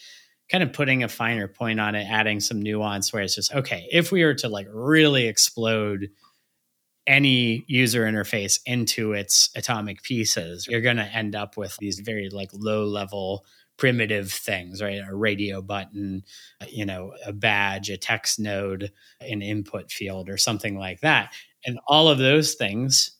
kind 0.50 0.62
of 0.62 0.72
putting 0.72 1.02
a 1.02 1.08
finer 1.08 1.48
point 1.48 1.80
on 1.80 1.94
it, 1.94 2.06
adding 2.08 2.40
some 2.40 2.60
nuance 2.60 3.12
where 3.12 3.22
it's 3.22 3.34
just, 3.34 3.54
okay, 3.54 3.86
if 3.90 4.12
we 4.12 4.24
were 4.24 4.34
to 4.34 4.48
like 4.48 4.66
really 4.72 5.26
explode 5.26 6.08
any 7.06 7.64
user 7.66 8.04
interface 8.04 8.60
into 8.66 9.12
its 9.12 9.50
atomic 9.56 10.02
pieces, 10.02 10.66
you're 10.68 10.80
going 10.80 10.96
to 10.96 11.04
end 11.04 11.34
up 11.34 11.56
with 11.56 11.76
these 11.78 12.00
very 12.00 12.28
like 12.30 12.50
low 12.52 12.84
level 12.84 13.44
primitive 13.80 14.30
things, 14.30 14.82
right? 14.82 15.00
A 15.08 15.14
radio 15.14 15.62
button, 15.62 16.22
uh, 16.60 16.66
you 16.70 16.84
know, 16.84 17.14
a 17.24 17.32
badge, 17.32 17.88
a 17.88 17.96
text 17.96 18.38
node, 18.38 18.92
an 19.22 19.40
input 19.40 19.90
field, 19.90 20.28
or 20.28 20.36
something 20.36 20.78
like 20.78 21.00
that. 21.00 21.32
And 21.64 21.80
all 21.86 22.08
of 22.08 22.18
those 22.18 22.54
things 22.54 23.12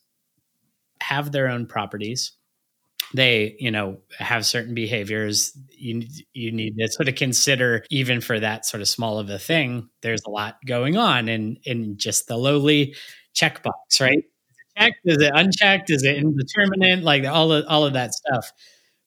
have 1.01 1.33
their 1.33 1.49
own 1.49 1.65
properties. 1.67 2.33
They 3.14 3.57
you 3.59 3.71
know 3.71 3.99
have 4.19 4.47
certain 4.47 4.75
behaviors 4.75 5.57
you 5.71 6.02
you 6.33 6.52
need 6.52 6.76
to 6.78 6.88
sort 6.88 7.09
of 7.09 7.14
consider 7.16 7.85
even 7.90 8.21
for 8.21 8.38
that 8.40 8.64
sort 8.66 8.80
of 8.80 8.88
small 8.88 9.19
of 9.19 9.28
a 9.30 9.38
thing 9.38 9.88
there's 10.02 10.23
a 10.26 10.30
lot 10.30 10.57
going 10.66 10.97
on 10.97 11.28
in 11.28 11.57
in 11.64 11.97
just 11.97 12.28
the 12.28 12.37
lowly 12.37 12.95
checkbox 13.35 14.00
right? 14.00 14.25
Checked 14.78 15.00
is 15.04 15.19
it 15.23 15.33
unchecked? 15.35 15.90
Is 15.90 16.04
it 16.04 16.16
indeterminate? 16.16 17.02
Like 17.04 17.25
all 17.26 17.52
of 17.52 17.64
all 17.69 17.85
of 17.85 17.95
that 17.95 18.12
stuff. 18.14 18.52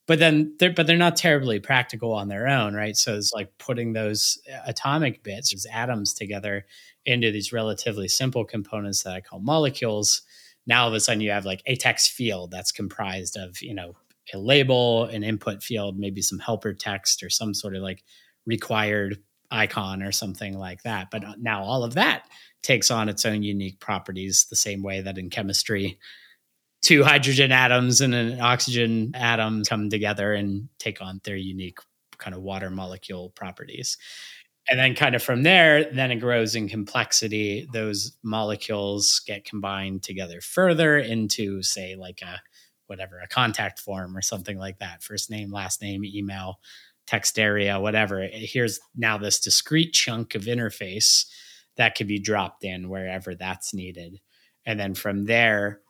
But 0.08 0.20
then 0.20 0.56
they're 0.60 0.74
but 0.74 0.88
they're 0.88 0.98
not 0.98 1.16
terribly 1.16 1.60
practical 1.60 2.14
on 2.14 2.28
their 2.28 2.48
own 2.48 2.74
right? 2.74 2.96
So 2.98 3.16
it's 3.16 3.32
like 3.34 3.58
putting 3.58 3.94
those 3.94 4.38
atomic 4.66 5.24
bits 5.24 5.54
those 5.54 5.66
atoms 5.72 6.14
together 6.14 6.66
into 7.06 7.32
these 7.32 7.54
relatively 7.54 8.08
simple 8.08 8.46
components 8.46 9.04
that 9.04 9.14
i 9.14 9.20
call 9.22 9.40
molecules 9.40 10.22
now 10.66 10.84
all 10.84 10.88
of 10.88 10.94
a 10.94 11.00
sudden 11.00 11.22
you 11.22 11.32
have 11.32 11.46
like 11.46 11.62
a 11.66 11.76
text 11.76 12.12
field 12.12 12.52
that's 12.52 12.72
comprised 12.72 13.38
of 13.38 13.62
you 13.62 13.74
know 13.74 13.96
a 14.34 14.38
label 14.38 15.06
an 15.06 15.24
input 15.24 15.62
field 15.62 15.98
maybe 15.98 16.22
some 16.22 16.40
helper 16.40 16.74
text 16.74 17.24
or 17.24 17.30
some 17.30 17.54
sort 17.54 17.76
of 17.76 17.82
like 17.82 18.04
required 18.46 19.18
icon 19.54 20.02
or 20.02 20.12
something 20.12 20.58
like 20.58 20.84
that. 20.84 21.12
But 21.12 21.24
uh, 21.24 21.34
now 21.40 21.64
all 21.64 21.84
of 21.84 21.94
that 21.94 22.24
takes 22.64 22.92
on 22.92 23.08
its 23.08 23.26
own 23.26 23.44
unique 23.44 23.80
properties 23.80 24.46
the 24.50 24.56
same 24.56 24.82
way 24.82 25.02
that 25.02 25.18
in 25.18 25.30
chemistry 25.30 26.00
two 26.82 27.04
hydrogen 27.04 27.52
atoms 27.52 28.02
and 28.02 28.14
an 28.14 28.42
oxygen 28.42 29.12
atom 29.16 29.64
come 29.64 29.90
together 29.90 30.34
and 30.34 30.68
take 30.80 31.02
on 31.02 31.22
their 31.24 31.38
unique 31.38 31.78
kind 32.18 32.36
of 32.36 32.42
water 32.42 32.70
molecule 32.70 33.30
properties 33.30 33.98
and 34.70 34.80
then 34.80 34.96
kind 34.96 35.16
of 35.16 35.22
from 35.22 35.44
there 35.44 35.92
then 35.92 36.12
it 36.12 36.18
grows 36.18 36.56
in 36.56 36.70
complexity. 36.70 37.68
Those 37.74 38.16
molecules 38.24 39.22
get 39.26 39.46
combined 39.46 40.04
together 40.04 40.42
further 40.42 40.98
into 40.98 41.62
say 41.62 41.96
like 41.96 42.22
a 42.22 42.42
whatever 42.88 43.20
a 43.20 43.28
contact 43.28 43.80
form 43.80 44.16
or 44.16 44.22
something 44.22 44.58
like 44.58 44.80
that. 44.80 45.04
First 45.04 45.30
name 45.30 45.52
last 45.52 45.82
name 45.82 46.04
email 46.06 46.60
text 47.08 47.38
area 47.38 47.80
whatever. 47.80 48.28
Here's 48.32 48.80
now 48.96 49.18
this 49.18 49.40
discrete 49.40 49.94
chunk 49.94 50.36
of 50.36 50.44
interface 50.44 51.26
that 51.76 51.96
could 51.96 52.08
be 52.08 52.20
dropped 52.20 52.64
in 52.64 52.90
wherever 52.90 53.36
that's 53.36 53.74
needed. 53.74 54.20
And 54.66 54.80
then 54.80 54.94
from 54.94 55.26
there 55.26 55.82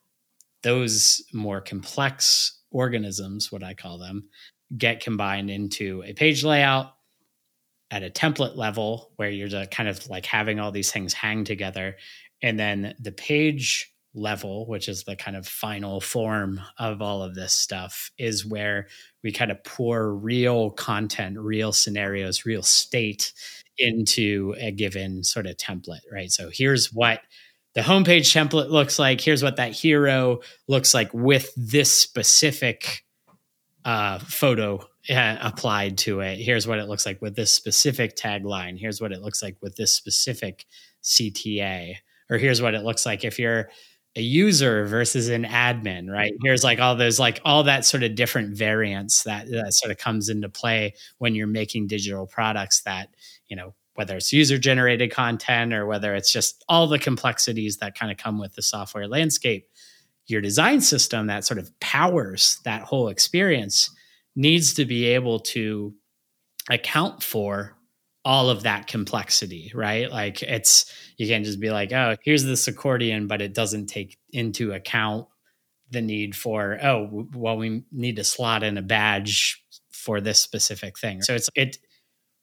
those 0.63 1.21
more 1.33 1.61
complex 1.61 2.61
organisms 2.71 3.51
what 3.51 3.63
i 3.63 3.73
call 3.73 3.99
them 3.99 4.27
get 4.75 4.99
combined 4.99 5.51
into 5.51 6.01
a 6.05 6.13
page 6.13 6.43
layout 6.43 6.93
at 7.93 8.01
a 8.01 8.09
template 8.09 8.55
level 8.55 9.11
where 9.17 9.29
you're 9.29 9.65
kind 9.67 9.87
of 9.87 10.09
like 10.09 10.25
having 10.25 10.59
all 10.59 10.71
these 10.71 10.91
things 10.91 11.13
hang 11.13 11.43
together. 11.43 11.95
And 12.41 12.59
then 12.59 12.95
the 12.99 13.11
page 13.11 13.93
level, 14.15 14.65
which 14.65 14.89
is 14.89 15.03
the 15.03 15.15
kind 15.15 15.37
of 15.37 15.47
final 15.47 16.01
form 16.01 16.59
of 16.79 17.03
all 17.03 17.21
of 17.21 17.35
this 17.35 17.53
stuff, 17.53 18.09
is 18.17 18.43
where 18.43 18.87
we 19.23 19.31
kind 19.31 19.51
of 19.51 19.63
pour 19.63 20.11
real 20.11 20.71
content, 20.71 21.37
real 21.37 21.71
scenarios, 21.71 22.47
real 22.47 22.63
state 22.63 23.31
into 23.77 24.55
a 24.57 24.71
given 24.71 25.23
sort 25.23 25.45
of 25.45 25.55
template, 25.57 26.01
right? 26.11 26.31
So 26.31 26.49
here's 26.51 26.91
what 26.91 27.21
the 27.75 27.81
homepage 27.81 28.33
template 28.33 28.71
looks 28.71 28.97
like. 28.97 29.21
Here's 29.21 29.43
what 29.43 29.57
that 29.57 29.73
hero 29.73 30.39
looks 30.67 30.95
like 30.95 31.13
with 31.13 31.51
this 31.55 31.91
specific 31.91 33.05
uh, 33.85 34.17
photo 34.17 34.87
uh, 35.09 35.37
applied 35.41 35.97
to 35.99 36.21
it. 36.21 36.37
Here's 36.37 36.67
what 36.67 36.79
it 36.79 36.87
looks 36.87 37.05
like 37.05 37.21
with 37.21 37.35
this 37.35 37.51
specific 37.51 38.15
tagline. 38.15 38.79
Here's 38.79 39.01
what 39.01 39.11
it 39.11 39.21
looks 39.21 39.43
like 39.43 39.57
with 39.61 39.75
this 39.75 39.93
specific 39.93 40.65
CTA. 41.03 41.95
Or 42.29 42.37
here's 42.37 42.61
what 42.61 42.73
it 42.73 42.83
looks 42.83 43.05
like 43.05 43.23
if 43.23 43.37
you're 43.37 43.69
a 44.15 44.21
user 44.21 44.85
versus 44.85 45.27
an 45.29 45.43
admin, 45.43 46.09
right? 46.09 46.33
Here's 46.43 46.63
like 46.63 46.79
all 46.79 46.95
those, 46.95 47.19
like 47.19 47.41
all 47.43 47.63
that 47.63 47.83
sort 47.83 48.03
of 48.03 48.15
different 48.15 48.55
variants 48.55 49.23
that, 49.23 49.49
that 49.49 49.73
sort 49.73 49.91
of 49.91 49.97
comes 49.97 50.29
into 50.29 50.49
play 50.49 50.93
when 51.17 51.35
you're 51.35 51.47
making 51.47 51.87
digital 51.87 52.27
products 52.27 52.81
that, 52.83 53.09
you 53.47 53.55
know, 53.55 53.73
whether 53.95 54.15
it's 54.15 54.31
user 54.31 54.57
generated 54.57 55.11
content 55.11 55.73
or 55.73 55.85
whether 55.85 56.15
it's 56.15 56.31
just 56.31 56.63
all 56.69 56.87
the 56.87 56.99
complexities 56.99 57.77
that 57.77 57.97
kind 57.97 58.11
of 58.11 58.17
come 58.17 58.39
with 58.39 58.53
the 58.55 58.61
software 58.61 59.07
landscape 59.07 59.67
your 60.27 60.41
design 60.41 60.81
system 60.81 61.27
that 61.27 61.45
sort 61.45 61.57
of 61.57 61.77
powers 61.79 62.59
that 62.63 62.83
whole 62.83 63.09
experience 63.09 63.89
needs 64.35 64.73
to 64.75 64.85
be 64.85 65.05
able 65.05 65.39
to 65.39 65.93
account 66.69 67.23
for 67.23 67.75
all 68.25 68.49
of 68.49 68.63
that 68.63 68.87
complexity, 68.87 69.71
right? 69.75 70.09
Like 70.09 70.41
it's 70.41 70.91
you 71.17 71.27
can't 71.27 71.45
just 71.45 71.59
be 71.59 71.71
like, 71.71 71.91
oh, 71.91 72.15
here's 72.23 72.43
this 72.43 72.67
accordion, 72.67 73.27
but 73.27 73.41
it 73.41 73.53
doesn't 73.53 73.87
take 73.87 74.17
into 74.31 74.71
account 74.71 75.27
the 75.91 76.01
need 76.01 76.35
for 76.35 76.79
oh, 76.81 77.27
well, 77.33 77.57
we 77.57 77.83
need 77.91 78.15
to 78.15 78.23
slot 78.23 78.63
in 78.63 78.77
a 78.77 78.81
badge 78.81 79.61
for 79.91 80.21
this 80.21 80.39
specific 80.39 80.97
thing. 80.97 81.21
So 81.21 81.35
it's 81.35 81.49
it 81.55 81.77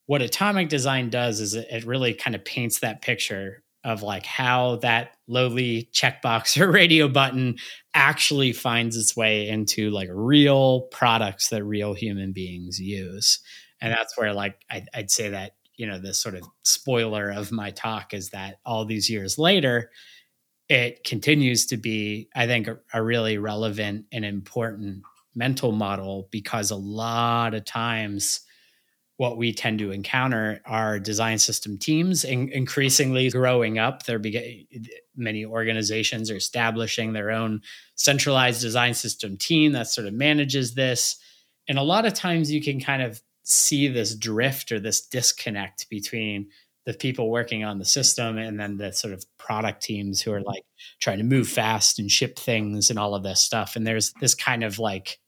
what 0.06 0.22
atomic 0.22 0.68
design 0.68 1.08
does 1.08 1.40
is 1.40 1.54
it 1.54 1.84
really 1.84 2.14
kind 2.14 2.34
of 2.34 2.44
paints 2.44 2.80
that 2.80 3.00
picture 3.00 3.62
of 3.84 4.02
like 4.02 4.26
how 4.26 4.76
that 4.76 5.12
lowly 5.26 5.88
checkbox 5.92 6.60
or 6.60 6.70
radio 6.70 7.08
button 7.08 7.56
actually 7.94 8.52
finds 8.52 8.96
its 8.96 9.16
way 9.16 9.48
into 9.48 9.90
like 9.90 10.08
real 10.12 10.82
products 10.92 11.48
that 11.48 11.64
real 11.64 11.94
human 11.94 12.32
beings 12.32 12.78
use. 12.78 13.40
And 13.80 13.92
that's 13.92 14.16
where 14.18 14.34
like 14.34 14.56
I, 14.70 14.84
i'd 14.94 15.10
say 15.10 15.30
that 15.30 15.52
you 15.80 15.86
know 15.86 15.98
the 15.98 16.12
sort 16.12 16.34
of 16.34 16.42
spoiler 16.62 17.30
of 17.30 17.50
my 17.50 17.70
talk 17.70 18.12
is 18.12 18.30
that 18.30 18.58
all 18.66 18.84
these 18.84 19.08
years 19.08 19.38
later 19.38 19.90
it 20.68 21.02
continues 21.04 21.64
to 21.66 21.78
be 21.78 22.28
i 22.36 22.46
think 22.46 22.68
a, 22.68 22.78
a 22.92 23.02
really 23.02 23.38
relevant 23.38 24.04
and 24.12 24.26
important 24.26 25.02
mental 25.34 25.72
model 25.72 26.28
because 26.30 26.70
a 26.70 26.76
lot 26.76 27.54
of 27.54 27.64
times 27.64 28.40
what 29.20 29.36
we 29.36 29.52
tend 29.52 29.78
to 29.78 29.90
encounter 29.90 30.62
are 30.64 30.98
design 30.98 31.38
system 31.38 31.76
teams 31.76 32.24
in, 32.24 32.48
increasingly 32.52 33.28
growing 33.28 33.78
up. 33.78 34.04
There 34.04 34.18
be 34.18 34.66
many 35.14 35.44
organizations 35.44 36.30
are 36.30 36.36
establishing 36.36 37.12
their 37.12 37.30
own 37.30 37.60
centralized 37.96 38.62
design 38.62 38.94
system 38.94 39.36
team 39.36 39.72
that 39.72 39.88
sort 39.88 40.06
of 40.06 40.14
manages 40.14 40.72
this. 40.72 41.18
And 41.68 41.78
a 41.78 41.82
lot 41.82 42.06
of 42.06 42.14
times 42.14 42.50
you 42.50 42.62
can 42.62 42.80
kind 42.80 43.02
of 43.02 43.20
see 43.42 43.88
this 43.88 44.14
drift 44.14 44.72
or 44.72 44.80
this 44.80 45.02
disconnect 45.06 45.90
between 45.90 46.48
the 46.86 46.94
people 46.94 47.30
working 47.30 47.62
on 47.62 47.78
the 47.78 47.84
system 47.84 48.38
and 48.38 48.58
then 48.58 48.78
the 48.78 48.90
sort 48.90 49.12
of 49.12 49.22
product 49.36 49.82
teams 49.82 50.22
who 50.22 50.32
are 50.32 50.40
like 50.40 50.62
trying 50.98 51.18
to 51.18 51.24
move 51.24 51.46
fast 51.46 51.98
and 51.98 52.10
ship 52.10 52.38
things 52.38 52.88
and 52.88 52.98
all 52.98 53.14
of 53.14 53.22
this 53.22 53.40
stuff. 53.40 53.76
And 53.76 53.86
there's 53.86 54.14
this 54.14 54.34
kind 54.34 54.64
of 54.64 54.78
like 54.78 55.18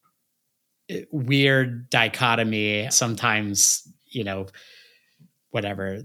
weird 1.11 1.91
dichotomy. 1.91 2.89
Sometimes, 2.91 3.87
you 4.07 4.25
know, 4.25 4.47
whatever 5.51 6.03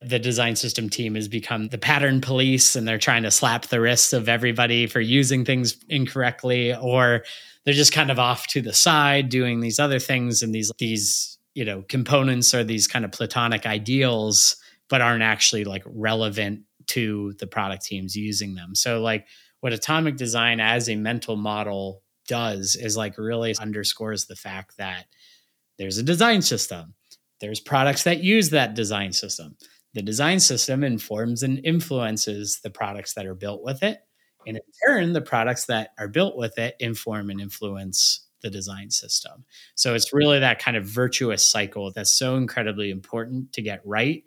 the 0.00 0.18
design 0.18 0.54
system 0.54 0.88
team 0.88 1.14
has 1.16 1.26
become 1.26 1.68
the 1.68 1.78
pattern 1.78 2.20
police 2.20 2.76
and 2.76 2.86
they're 2.86 2.98
trying 2.98 3.24
to 3.24 3.30
slap 3.30 3.66
the 3.66 3.80
wrists 3.80 4.12
of 4.12 4.28
everybody 4.28 4.86
for 4.86 5.00
using 5.00 5.44
things 5.44 5.76
incorrectly 5.88 6.74
or 6.74 7.24
they're 7.64 7.74
just 7.74 7.92
kind 7.92 8.10
of 8.10 8.18
off 8.18 8.46
to 8.46 8.62
the 8.62 8.72
side 8.72 9.28
doing 9.28 9.60
these 9.60 9.80
other 9.80 9.98
things 9.98 10.42
and 10.42 10.54
these 10.54 10.70
these 10.78 11.38
you 11.54 11.64
know 11.64 11.82
components 11.88 12.54
are 12.54 12.62
these 12.62 12.86
kind 12.86 13.04
of 13.04 13.10
platonic 13.10 13.66
ideals 13.66 14.56
but 14.88 15.00
aren't 15.00 15.24
actually 15.24 15.64
like 15.64 15.82
relevant 15.84 16.60
to 16.86 17.34
the 17.40 17.46
product 17.46 17.84
teams 17.84 18.14
using 18.14 18.54
them 18.54 18.76
so 18.76 19.00
like 19.00 19.26
what 19.60 19.72
atomic 19.72 20.16
design 20.16 20.60
as 20.60 20.88
a 20.88 20.94
mental 20.94 21.36
model 21.36 22.02
does 22.28 22.76
is 22.76 22.96
like 22.96 23.18
really 23.18 23.54
underscores 23.60 24.26
the 24.26 24.36
fact 24.36 24.76
that 24.76 25.06
there's 25.78 25.98
a 25.98 26.02
design 26.02 26.42
system. 26.42 26.94
There's 27.40 27.60
products 27.60 28.04
that 28.04 28.22
use 28.22 28.50
that 28.50 28.74
design 28.74 29.12
system. 29.12 29.56
The 29.94 30.02
design 30.02 30.38
system 30.40 30.84
informs 30.84 31.42
and 31.42 31.60
influences 31.64 32.60
the 32.62 32.70
products 32.70 33.14
that 33.14 33.26
are 33.26 33.34
built 33.34 33.62
with 33.62 33.82
it. 33.82 33.98
And 34.46 34.56
in 34.56 34.62
turn, 34.86 35.12
the 35.12 35.20
products 35.20 35.66
that 35.66 35.90
are 35.98 36.08
built 36.08 36.36
with 36.36 36.58
it 36.58 36.76
inform 36.78 37.30
and 37.30 37.40
influence 37.40 38.26
the 38.42 38.50
design 38.50 38.90
system. 38.90 39.44
So 39.74 39.94
it's 39.94 40.12
really 40.12 40.40
that 40.40 40.60
kind 40.60 40.76
of 40.76 40.84
virtuous 40.84 41.44
cycle 41.44 41.92
that's 41.92 42.12
so 42.12 42.36
incredibly 42.36 42.90
important 42.90 43.52
to 43.54 43.62
get 43.62 43.80
right. 43.84 44.24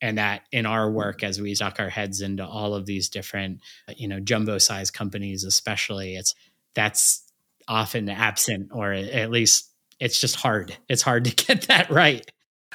And 0.00 0.18
that 0.18 0.42
in 0.52 0.66
our 0.66 0.90
work, 0.90 1.22
as 1.22 1.40
we 1.40 1.54
duck 1.54 1.80
our 1.80 1.88
heads 1.88 2.20
into 2.20 2.44
all 2.46 2.74
of 2.74 2.84
these 2.84 3.08
different, 3.08 3.60
you 3.96 4.06
know, 4.06 4.20
jumbo 4.20 4.58
size 4.58 4.90
companies, 4.90 5.44
especially, 5.44 6.16
it's 6.16 6.34
that's 6.74 7.23
often 7.68 8.08
absent, 8.08 8.70
or 8.72 8.92
at 8.92 9.30
least 9.30 9.70
it's 10.00 10.20
just 10.20 10.36
hard. 10.36 10.76
It's 10.88 11.02
hard 11.02 11.24
to 11.24 11.34
get 11.46 11.62
that 11.68 11.90
right. 11.90 12.28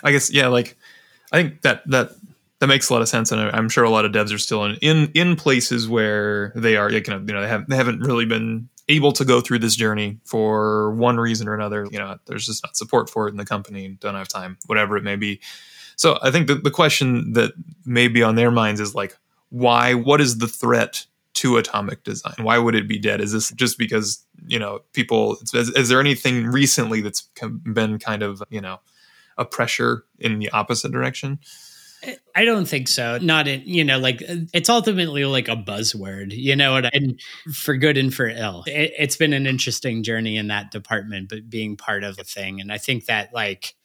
I 0.04 0.12
guess 0.12 0.32
yeah, 0.32 0.48
like 0.48 0.78
I 1.32 1.42
think 1.42 1.62
that 1.62 1.88
that 1.90 2.12
that 2.60 2.68
makes 2.68 2.90
a 2.90 2.94
lot 2.94 3.02
of 3.02 3.10
sense, 3.10 3.32
and 3.32 3.42
I'm 3.42 3.70
sure 3.70 3.84
a 3.84 3.90
lot 3.90 4.06
of 4.06 4.12
devs 4.12 4.34
are 4.34 4.38
still 4.38 4.66
in 4.66 4.76
in, 4.82 5.12
in 5.14 5.36
places 5.36 5.88
where 5.88 6.52
they 6.56 6.76
are, 6.76 6.92
you 6.92 7.02
know, 7.08 7.18
you 7.18 7.34
know, 7.34 7.42
they 7.42 7.48
have 7.48 7.68
they 7.68 7.76
haven't 7.76 8.02
really 8.02 8.26
been 8.26 8.70
able 8.88 9.12
to 9.14 9.24
go 9.24 9.40
through 9.40 9.60
this 9.60 9.76
journey 9.76 10.20
for 10.26 10.92
one 10.96 11.18
reason 11.18 11.48
or 11.48 11.54
another. 11.54 11.88
You 11.92 12.00
know, 12.00 12.18
there's 12.26 12.46
just 12.46 12.64
not 12.64 12.76
support 12.76 13.10
for 13.10 13.28
it 13.28 13.32
in 13.32 13.38
the 13.38 13.46
company, 13.46 13.88
don't 14.00 14.16
have 14.16 14.28
time, 14.28 14.58
whatever 14.66 14.98
it 14.98 15.04
may 15.04 15.16
be. 15.16 15.40
So 15.96 16.18
I 16.22 16.32
think 16.32 16.48
the, 16.48 16.56
the 16.56 16.72
question 16.72 17.34
that 17.34 17.52
may 17.86 18.08
be 18.08 18.24
on 18.24 18.36
their 18.36 18.52
minds 18.52 18.80
is 18.80 18.96
like, 18.96 19.18
why? 19.50 19.94
What 19.94 20.22
is 20.22 20.38
the 20.38 20.48
threat 20.48 21.06
to 21.36 21.58
atomic 21.58 22.04
design? 22.04 22.36
Why 22.40 22.58
would 22.58 22.76
it 22.76 22.88
be 22.88 23.00
dead? 23.00 23.22
Is 23.22 23.32
this 23.32 23.52
just 23.52 23.78
because 23.78 24.26
you 24.48 24.60
know 24.60 24.80
people 24.94 25.38
is, 25.54 25.70
is 25.70 25.90
there 25.90 26.00
anything 26.00 26.48
recently 26.48 27.02
that's 27.02 27.30
been 27.64 28.00
kind 28.00 28.24
of 28.24 28.44
you 28.50 28.62
know 28.62 28.80
a 29.38 29.46
pressure 29.46 30.04
in 30.20 30.40
the 30.40 30.50
opposite 30.50 30.92
direction 30.92 31.40
I 32.34 32.46
don't 32.46 32.66
think 32.66 32.88
so. 32.88 33.18
Not 33.18 33.48
in, 33.48 33.62
you 33.66 33.84
know, 33.84 34.00
like 34.00 34.22
it's 34.54 34.70
ultimately 34.70 35.26
like 35.26 35.50
a 35.50 35.56
buzzword, 35.56 36.32
you 36.32 36.56
know, 36.56 36.78
and 36.78 37.20
for 37.54 37.76
good 37.76 37.98
and 37.98 38.14
for 38.14 38.28
ill. 38.28 38.64
It, 38.68 38.94
it's 38.98 39.18
been 39.18 39.34
an 39.34 39.46
interesting 39.46 40.04
journey 40.04 40.38
in 40.38 40.48
that 40.48 40.72
department, 40.72 41.30
but 41.30 41.50
being 41.50 41.76
part 41.76 42.04
of 42.04 42.18
a 42.18 42.24
thing. 42.24 42.62
And 42.62 42.72
I 42.72 42.78
think 42.78 43.06
that 43.06 43.34
like 43.34 43.76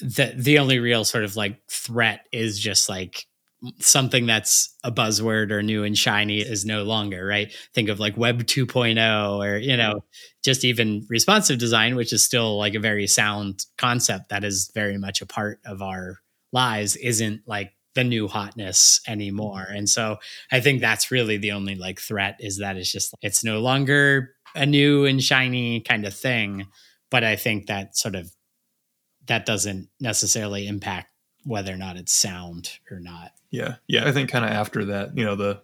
the 0.00 0.32
the 0.36 0.58
only 0.58 0.78
real 0.78 1.04
sort 1.04 1.24
of 1.24 1.34
like 1.34 1.60
threat 1.68 2.26
is 2.30 2.58
just 2.58 2.88
like 2.88 3.26
something 3.78 4.26
that's 4.26 4.74
a 4.84 4.90
buzzword 4.90 5.50
or 5.50 5.62
new 5.62 5.84
and 5.84 5.96
shiny 5.96 6.40
is 6.40 6.64
no 6.64 6.82
longer 6.82 7.24
right? 7.26 7.52
Think 7.74 7.88
of 7.88 8.00
like 8.00 8.16
web 8.16 8.44
2.0 8.44 9.38
or 9.38 9.58
you 9.58 9.76
know 9.76 10.04
just 10.42 10.64
even 10.64 11.06
responsive 11.08 11.58
design 11.58 11.96
which 11.96 12.12
is 12.12 12.24
still 12.24 12.56
like 12.56 12.74
a 12.74 12.80
very 12.80 13.06
sound 13.06 13.66
concept 13.76 14.30
that 14.30 14.44
is 14.44 14.70
very 14.74 14.96
much 14.98 15.20
a 15.20 15.26
part 15.26 15.60
of 15.66 15.82
our 15.82 16.18
lives 16.52 16.96
isn't 16.96 17.42
like 17.46 17.72
the 17.94 18.04
new 18.04 18.28
hotness 18.28 19.00
anymore. 19.08 19.66
And 19.68 19.88
so 19.88 20.18
i 20.52 20.60
think 20.60 20.80
that's 20.80 21.10
really 21.10 21.36
the 21.36 21.52
only 21.52 21.74
like 21.74 22.00
threat 22.00 22.36
is 22.40 22.58
that 22.58 22.76
it's 22.76 22.90
just 22.90 23.14
it's 23.22 23.44
no 23.44 23.60
longer 23.60 24.34
a 24.54 24.66
new 24.66 25.04
and 25.04 25.22
shiny 25.22 25.80
kind 25.80 26.06
of 26.06 26.14
thing. 26.14 26.66
But 27.10 27.24
i 27.24 27.36
think 27.36 27.66
that 27.66 27.96
sort 27.96 28.14
of 28.14 28.32
that 29.26 29.46
doesn't 29.46 29.88
necessarily 30.00 30.66
impact 30.66 31.08
whether 31.44 31.72
or 31.72 31.76
not 31.76 31.96
it's 31.96 32.12
sound 32.12 32.78
or 32.90 33.00
not. 33.00 33.32
Yeah. 33.50 33.76
Yeah. 33.86 34.08
I 34.08 34.12
think 34.12 34.30
kind 34.30 34.44
of 34.44 34.50
after 34.50 34.84
that, 34.86 35.16
you 35.16 35.24
know, 35.24 35.36
the, 35.36 35.60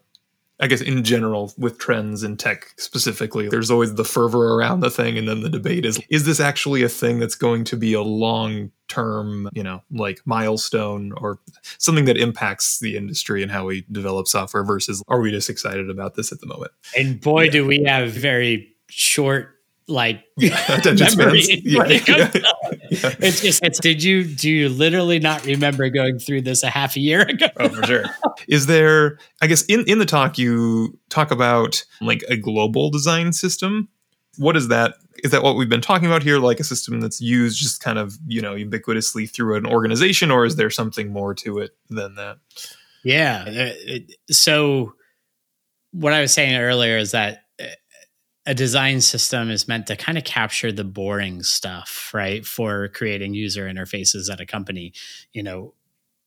I 0.58 0.68
guess 0.68 0.80
in 0.80 1.04
general 1.04 1.52
with 1.58 1.78
trends 1.78 2.22
in 2.22 2.38
tech 2.38 2.72
specifically, 2.78 3.48
there's 3.48 3.70
always 3.70 3.94
the 3.94 4.04
fervor 4.04 4.54
around 4.54 4.80
the 4.80 4.90
thing. 4.90 5.18
And 5.18 5.28
then 5.28 5.42
the 5.42 5.50
debate 5.50 5.84
is, 5.84 6.00
is 6.08 6.24
this 6.24 6.40
actually 6.40 6.82
a 6.82 6.88
thing 6.88 7.18
that's 7.18 7.34
going 7.34 7.64
to 7.64 7.76
be 7.76 7.92
a 7.92 8.00
long 8.00 8.70
term, 8.88 9.50
you 9.52 9.62
know, 9.62 9.82
like 9.90 10.20
milestone 10.24 11.12
or 11.18 11.40
something 11.76 12.06
that 12.06 12.16
impacts 12.16 12.78
the 12.78 12.96
industry 12.96 13.42
and 13.42 13.52
how 13.52 13.66
we 13.66 13.84
develop 13.92 14.28
software 14.28 14.64
versus 14.64 15.02
are 15.08 15.20
we 15.20 15.30
just 15.30 15.50
excited 15.50 15.90
about 15.90 16.14
this 16.14 16.32
at 16.32 16.40
the 16.40 16.46
moment? 16.46 16.72
And 16.96 17.20
boy, 17.20 17.44
yeah. 17.44 17.50
do 17.50 17.66
we 17.66 17.82
have 17.84 18.10
very 18.12 18.74
short 18.88 19.56
like 19.88 20.24
attention 20.38 21.18
memory 21.18 21.42
yeah, 21.62 21.84
it 21.84 22.08
yeah, 22.08 22.30
yeah. 22.34 22.52
it's 23.20 23.40
just 23.40 23.62
it's 23.62 23.78
did 23.80 24.02
you 24.02 24.24
do 24.24 24.50
you 24.50 24.68
literally 24.68 25.18
not 25.18 25.44
remember 25.44 25.88
going 25.88 26.18
through 26.18 26.42
this 26.42 26.62
a 26.62 26.70
half 26.70 26.96
a 26.96 27.00
year 27.00 27.22
ago? 27.22 27.46
Oh 27.58 27.68
for 27.68 27.86
sure. 27.86 28.04
Is 28.48 28.66
there 28.66 29.18
i 29.42 29.46
guess 29.46 29.64
in 29.64 29.84
in 29.86 29.98
the 29.98 30.06
talk 30.06 30.38
you 30.38 30.98
talk 31.08 31.30
about 31.30 31.84
like 32.00 32.22
a 32.28 32.36
global 32.36 32.90
design 32.90 33.32
system. 33.32 33.88
What 34.38 34.56
is 34.56 34.68
that 34.68 34.94
is 35.24 35.30
that 35.30 35.42
what 35.42 35.56
we've 35.56 35.68
been 35.68 35.80
talking 35.80 36.06
about 36.06 36.22
here? 36.22 36.38
Like 36.38 36.60
a 36.60 36.64
system 36.64 37.00
that's 37.00 37.20
used 37.20 37.58
just 37.58 37.80
kind 37.80 37.98
of 37.98 38.16
you 38.26 38.42
know 38.42 38.54
ubiquitously 38.54 39.30
through 39.30 39.56
an 39.56 39.66
organization 39.66 40.30
or 40.30 40.44
is 40.44 40.56
there 40.56 40.70
something 40.70 41.12
more 41.12 41.34
to 41.34 41.58
it 41.58 41.76
than 41.88 42.14
that? 42.16 42.38
Yeah 43.02 43.72
uh, 43.94 43.98
so 44.30 44.94
what 45.92 46.12
i 46.12 46.20
was 46.20 46.32
saying 46.32 46.56
earlier 46.56 46.98
is 46.98 47.12
that 47.12 47.45
a 48.46 48.54
design 48.54 49.00
system 49.00 49.50
is 49.50 49.66
meant 49.66 49.88
to 49.88 49.96
kind 49.96 50.16
of 50.16 50.24
capture 50.24 50.70
the 50.70 50.84
boring 50.84 51.42
stuff, 51.42 52.10
right? 52.14 52.46
For 52.46 52.88
creating 52.88 53.34
user 53.34 53.68
interfaces 53.68 54.32
at 54.32 54.40
a 54.40 54.46
company. 54.46 54.92
You 55.32 55.42
know, 55.42 55.74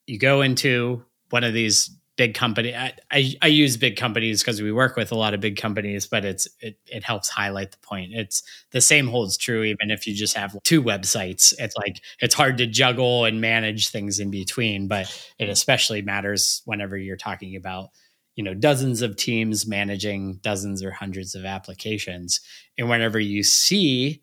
you 0.05 0.19
go 0.19 0.41
into 0.41 1.03
one 1.29 1.43
of 1.43 1.53
these 1.53 1.89
big 2.17 2.33
company. 2.33 2.75
I, 2.75 2.93
I, 3.09 3.33
I 3.41 3.47
use 3.47 3.77
big 3.77 3.95
companies 3.95 4.41
because 4.41 4.61
we 4.61 4.73
work 4.73 4.97
with 4.97 5.13
a 5.13 5.15
lot 5.15 5.33
of 5.33 5.39
big 5.39 5.55
companies, 5.55 6.05
but 6.05 6.25
it's 6.25 6.49
it, 6.59 6.77
it 6.85 7.01
helps 7.01 7.29
highlight 7.29 7.71
the 7.71 7.77
point. 7.77 8.11
It's 8.13 8.43
the 8.71 8.81
same 8.81 9.07
holds 9.07 9.37
true 9.37 9.63
even 9.63 9.89
if 9.89 10.05
you 10.05 10.13
just 10.13 10.35
have 10.35 10.61
two 10.63 10.83
websites. 10.83 11.53
It's 11.57 11.77
like 11.77 12.01
it's 12.19 12.35
hard 12.35 12.57
to 12.57 12.67
juggle 12.67 13.23
and 13.23 13.39
manage 13.39 13.87
things 13.87 14.19
in 14.19 14.31
between, 14.31 14.89
but 14.89 15.07
it 15.39 15.47
especially 15.47 16.01
matters 16.01 16.61
whenever 16.65 16.97
you're 16.97 17.15
talking 17.15 17.55
about 17.55 17.91
you 18.39 18.45
know 18.45 18.53
dozens 18.53 19.01
of 19.01 19.17
teams 19.17 19.67
managing 19.67 20.39
dozens 20.41 20.81
or 20.81 20.91
hundreds 20.91 21.35
of 21.35 21.43
applications. 21.43 22.39
And 22.77 22.87
whenever 22.87 23.19
you 23.19 23.43
see 23.43 24.21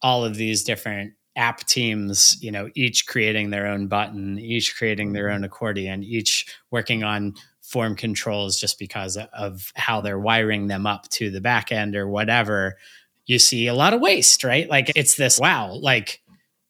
all 0.00 0.24
of 0.24 0.36
these 0.36 0.62
different 0.62 1.14
app 1.34 1.66
teams 1.66 2.40
you 2.40 2.52
know 2.52 2.70
each 2.76 3.08
creating 3.08 3.50
their 3.50 3.66
own 3.66 3.88
button 3.88 4.38
each 4.38 4.76
creating 4.76 5.12
their 5.12 5.30
own 5.30 5.42
accordion 5.42 6.04
each 6.04 6.46
working 6.70 7.02
on 7.02 7.34
form 7.60 7.96
controls 7.96 8.58
just 8.60 8.78
because 8.78 9.18
of 9.34 9.72
how 9.74 10.00
they're 10.00 10.18
wiring 10.18 10.68
them 10.68 10.86
up 10.86 11.08
to 11.08 11.28
the 11.28 11.40
back 11.40 11.72
end 11.72 11.96
or 11.96 12.08
whatever 12.08 12.76
you 13.26 13.38
see 13.38 13.66
a 13.66 13.74
lot 13.74 13.92
of 13.92 14.00
waste 14.00 14.44
right? 14.44 14.70
Like 14.70 14.92
it's 14.94 15.16
this 15.16 15.40
wow 15.40 15.72
like 15.74 16.22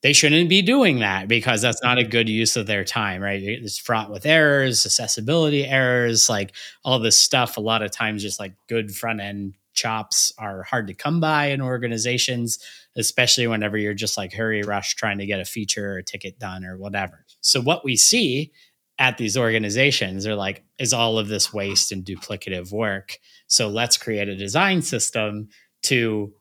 they 0.07 0.13
shouldn't 0.13 0.49
be 0.49 0.63
doing 0.63 1.01
that 1.01 1.27
because 1.27 1.63
that's 1.63 1.81
mm-hmm. 1.81 1.97
not 1.97 1.99
a 1.99 2.05
good 2.05 2.29
use 2.29 2.57
of 2.57 2.69
their 2.69 2.85
time, 2.85 3.21
right? 3.21 3.43
It's 3.43 3.77
fraught 3.77 4.09
with 4.09 4.25
errors, 4.25 4.87
accessibility 4.87 5.67
errors, 5.67 6.29
like 6.29 6.55
all 6.85 7.01
this 7.01 7.21
stuff. 7.21 7.57
A 7.57 7.61
lot 7.61 7.83
of 7.83 7.91
times, 7.91 8.23
just 8.23 8.39
like 8.39 8.55
good 8.69 8.95
front 8.95 9.21
end 9.21 9.55
chops 9.73 10.33
are 10.39 10.63
hard 10.63 10.87
to 10.87 10.95
come 10.95 11.19
by 11.19 11.47
in 11.47 11.61
organizations, 11.61 12.61
especially 12.95 13.49
whenever 13.49 13.77
you're 13.77 13.95
just 13.95 14.17
like 14.17 14.33
hurry 14.33 14.63
rush 14.63 14.95
trying 14.95 15.19
to 15.19 15.27
get 15.27 15.41
a 15.41 15.45
feature 15.45 15.95
or 15.95 15.99
a 15.99 16.05
ticket 16.05 16.39
done 16.39 16.65
or 16.65 16.79
whatever. 16.79 17.27
So, 17.41 17.61
what 17.61 17.85
we 17.85 17.97
see 17.97 18.53
at 19.01 19.19
these 19.19 19.37
organizations 19.37 20.25
are 20.25 20.37
like, 20.37 20.63
is 20.79 20.93
all 20.93 21.19
of 21.19 21.27
this 21.27 21.53
waste 21.53 21.91
and 21.91 22.05
duplicative 22.05 22.71
work. 22.71 23.19
So, 23.49 23.67
let's 23.67 23.97
create 23.97 24.29
a 24.29 24.37
design 24.37 24.83
system 24.83 25.49
to 25.83 26.33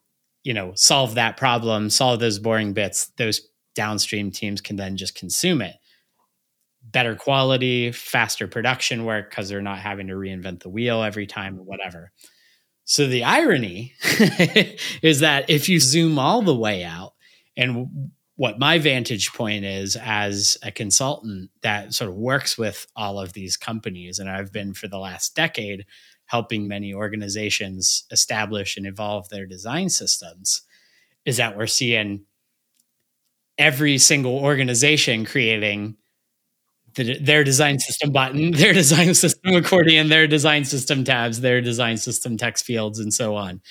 you 0.43 0.53
know 0.53 0.71
solve 0.75 1.15
that 1.15 1.35
problem 1.35 1.89
solve 1.89 2.19
those 2.19 2.37
boring 2.37 2.71
bits 2.71 3.07
those 3.17 3.41
downstream 3.75 4.31
teams 4.31 4.61
can 4.61 4.75
then 4.75 4.97
just 4.97 5.15
consume 5.15 5.61
it. 5.61 5.75
Better 6.81 7.15
quality, 7.15 7.91
faster 7.91 8.47
production 8.47 9.05
work 9.05 9.29
because 9.29 9.49
they're 9.49 9.61
not 9.61 9.79
having 9.79 10.07
to 10.07 10.13
reinvent 10.13 10.61
the 10.61 10.69
wheel 10.69 11.03
every 11.03 11.27
time 11.27 11.59
or 11.59 11.63
whatever. 11.63 12.11
So 12.85 13.07
the 13.07 13.23
irony 13.23 13.93
is 15.01 15.19
that 15.21 15.49
if 15.49 15.67
you 15.67 15.79
zoom 15.79 16.19
all 16.19 16.41
the 16.41 16.55
way 16.55 16.83
out, 16.83 17.13
and 17.57 18.11
what 18.35 18.59
my 18.59 18.77
vantage 18.79 19.33
point 19.33 19.63
is 19.63 19.95
as 19.95 20.57
a 20.61 20.71
consultant 20.71 21.49
that 21.61 21.93
sort 21.93 22.09
of 22.09 22.17
works 22.17 22.57
with 22.57 22.85
all 22.95 23.19
of 23.19 23.33
these 23.33 23.57
companies, 23.57 24.19
and 24.19 24.29
I've 24.29 24.51
been 24.51 24.73
for 24.73 24.87
the 24.87 24.99
last 24.99 25.35
decade 25.35 25.85
helping 26.25 26.67
many 26.67 26.93
organizations 26.93 28.03
establish 28.11 28.77
and 28.77 28.85
evolve 28.85 29.29
their 29.29 29.45
design 29.45 29.89
systems, 29.89 30.63
is 31.23 31.37
that 31.37 31.57
we're 31.57 31.67
seeing 31.67 32.25
every 33.57 33.97
single 33.97 34.37
organization 34.37 35.25
creating 35.25 35.95
the, 36.95 37.19
their 37.19 37.43
design 37.43 37.79
system 37.79 38.11
button, 38.11 38.51
their 38.53 38.73
design 38.73 39.13
system 39.13 39.55
accordion, 39.55 40.09
their 40.09 40.27
design 40.27 40.65
system 40.65 41.03
tabs, 41.03 41.41
their 41.41 41.61
design 41.61 41.97
system 41.97 42.37
text 42.37 42.65
fields, 42.65 42.99
and 42.99 43.13
so 43.13 43.35
on. 43.35 43.61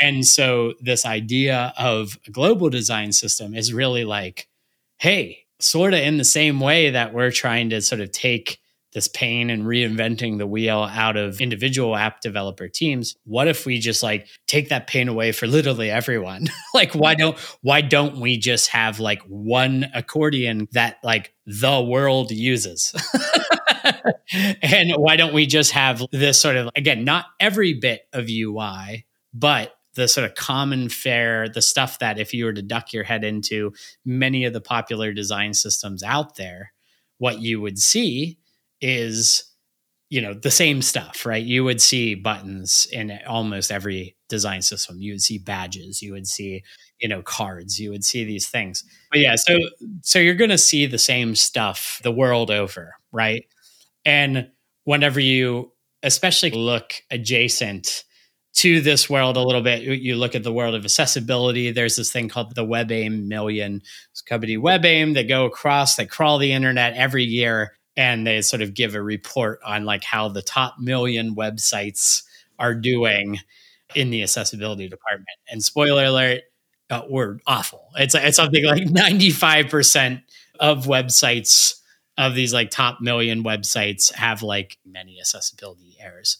And 0.00 0.24
so, 0.24 0.74
this 0.80 1.04
idea 1.04 1.72
of 1.76 2.18
a 2.26 2.30
global 2.30 2.70
design 2.70 3.12
system 3.12 3.54
is 3.54 3.72
really 3.72 4.04
like, 4.04 4.48
hey, 4.98 5.44
sort 5.58 5.92
of 5.92 6.00
in 6.00 6.18
the 6.18 6.24
same 6.24 6.60
way 6.60 6.90
that 6.90 7.12
we're 7.12 7.32
trying 7.32 7.70
to 7.70 7.80
sort 7.80 8.00
of 8.00 8.12
take 8.12 8.60
this 8.92 9.08
pain 9.08 9.50
and 9.50 9.64
reinventing 9.64 10.38
the 10.38 10.46
wheel 10.46 10.88
out 10.90 11.16
of 11.16 11.40
individual 11.40 11.94
app 11.94 12.20
developer 12.20 12.68
teams 12.68 13.16
what 13.24 13.48
if 13.48 13.66
we 13.66 13.78
just 13.78 14.02
like 14.02 14.26
take 14.46 14.70
that 14.70 14.86
pain 14.86 15.08
away 15.08 15.32
for 15.32 15.46
literally 15.46 15.90
everyone? 15.90 16.46
Like 16.74 16.94
why 16.94 17.14
don't 17.14 17.36
why 17.62 17.80
don't 17.80 18.20
we 18.20 18.36
just 18.36 18.68
have 18.68 19.00
like 19.00 19.22
one 19.22 19.86
accordion 19.94 20.68
that 20.72 20.98
like 21.02 21.34
the 21.46 21.80
world 21.80 22.30
uses? 22.30 22.94
And 24.62 24.92
why 24.96 25.16
don't 25.16 25.32
we 25.32 25.46
just 25.46 25.72
have 25.72 26.02
this 26.12 26.38
sort 26.38 26.56
of 26.56 26.68
again 26.76 27.04
not 27.04 27.26
every 27.40 27.72
bit 27.72 28.02
of 28.12 28.28
ui 28.28 29.06
but 29.32 29.74
the 29.94 30.06
sort 30.06 30.28
of 30.28 30.36
common 30.36 30.88
fare, 30.88 31.48
the 31.48 31.60
stuff 31.60 31.98
that 31.98 32.18
if 32.18 32.32
you 32.32 32.44
were 32.44 32.52
to 32.52 32.62
duck 32.62 32.92
your 32.92 33.02
head 33.02 33.24
into 33.24 33.72
many 34.04 34.44
of 34.44 34.52
the 34.52 34.60
popular 34.60 35.12
design 35.12 35.52
systems 35.52 36.02
out 36.04 36.36
there, 36.36 36.72
what 37.18 37.40
you 37.40 37.60
would 37.60 37.78
see 37.78 38.38
is 38.80 39.44
you 40.10 40.22
know 40.22 40.34
the 40.34 40.50
same 40.50 40.82
stuff 40.82 41.26
right? 41.26 41.44
You 41.44 41.64
would 41.64 41.80
see 41.80 42.14
buttons 42.14 42.86
in 42.92 43.18
almost 43.26 43.70
every 43.70 44.16
design 44.28 44.62
system. 44.62 44.98
You 45.00 45.14
would 45.14 45.22
see 45.22 45.38
badges. 45.38 46.02
You 46.02 46.12
would 46.12 46.26
see 46.26 46.62
you 46.98 47.08
know 47.08 47.22
cards. 47.22 47.78
You 47.78 47.90
would 47.90 48.04
see 48.04 48.24
these 48.24 48.48
things. 48.48 48.84
But 49.10 49.20
yeah 49.20 49.36
so 49.36 49.56
so 50.02 50.18
you're 50.18 50.34
going 50.34 50.50
to 50.50 50.58
see 50.58 50.86
the 50.86 50.98
same 50.98 51.34
stuff 51.34 52.00
the 52.02 52.12
world 52.12 52.50
over 52.50 52.94
right? 53.12 53.44
And 54.04 54.50
whenever 54.84 55.20
you 55.20 55.72
especially 56.02 56.50
look 56.50 56.94
adjacent 57.10 58.04
to 58.54 58.80
this 58.80 59.08
world 59.10 59.36
a 59.36 59.42
little 59.42 59.60
bit 59.60 59.82
you 59.82 60.16
look 60.16 60.34
at 60.34 60.42
the 60.42 60.52
world 60.52 60.74
of 60.74 60.84
accessibility. 60.84 61.70
There's 61.70 61.96
this 61.96 62.10
thing 62.10 62.28
called 62.28 62.54
the 62.54 62.64
WebAIM 62.64 63.26
million. 63.26 63.82
It's 64.10 64.22
company 64.22 64.56
WebAIM 64.56 65.14
that 65.14 65.28
go 65.28 65.44
across 65.44 65.96
they 65.96 66.06
crawl 66.06 66.38
the 66.38 66.52
internet 66.52 66.94
every 66.94 67.24
year 67.24 67.77
and 67.98 68.24
they 68.24 68.40
sort 68.40 68.62
of 68.62 68.74
give 68.74 68.94
a 68.94 69.02
report 69.02 69.58
on 69.66 69.84
like 69.84 70.04
how 70.04 70.28
the 70.28 70.40
top 70.40 70.76
million 70.78 71.34
websites 71.34 72.22
are 72.56 72.72
doing 72.72 73.40
in 73.92 74.10
the 74.10 74.22
accessibility 74.22 74.88
department. 74.88 75.26
And 75.50 75.62
spoiler 75.62 76.04
alert, 76.04 76.42
uh, 76.90 77.02
we're 77.10 77.40
awful. 77.46 77.88
It's 77.96 78.14
it's 78.14 78.36
something 78.36 78.64
like 78.64 78.82
95% 78.84 80.22
of 80.60 80.86
websites 80.86 81.80
of 82.16 82.36
these 82.36 82.54
like 82.54 82.70
top 82.70 83.00
million 83.00 83.42
websites 83.42 84.12
have 84.14 84.42
like 84.44 84.78
many 84.86 85.18
accessibility 85.18 85.96
errors. 86.00 86.38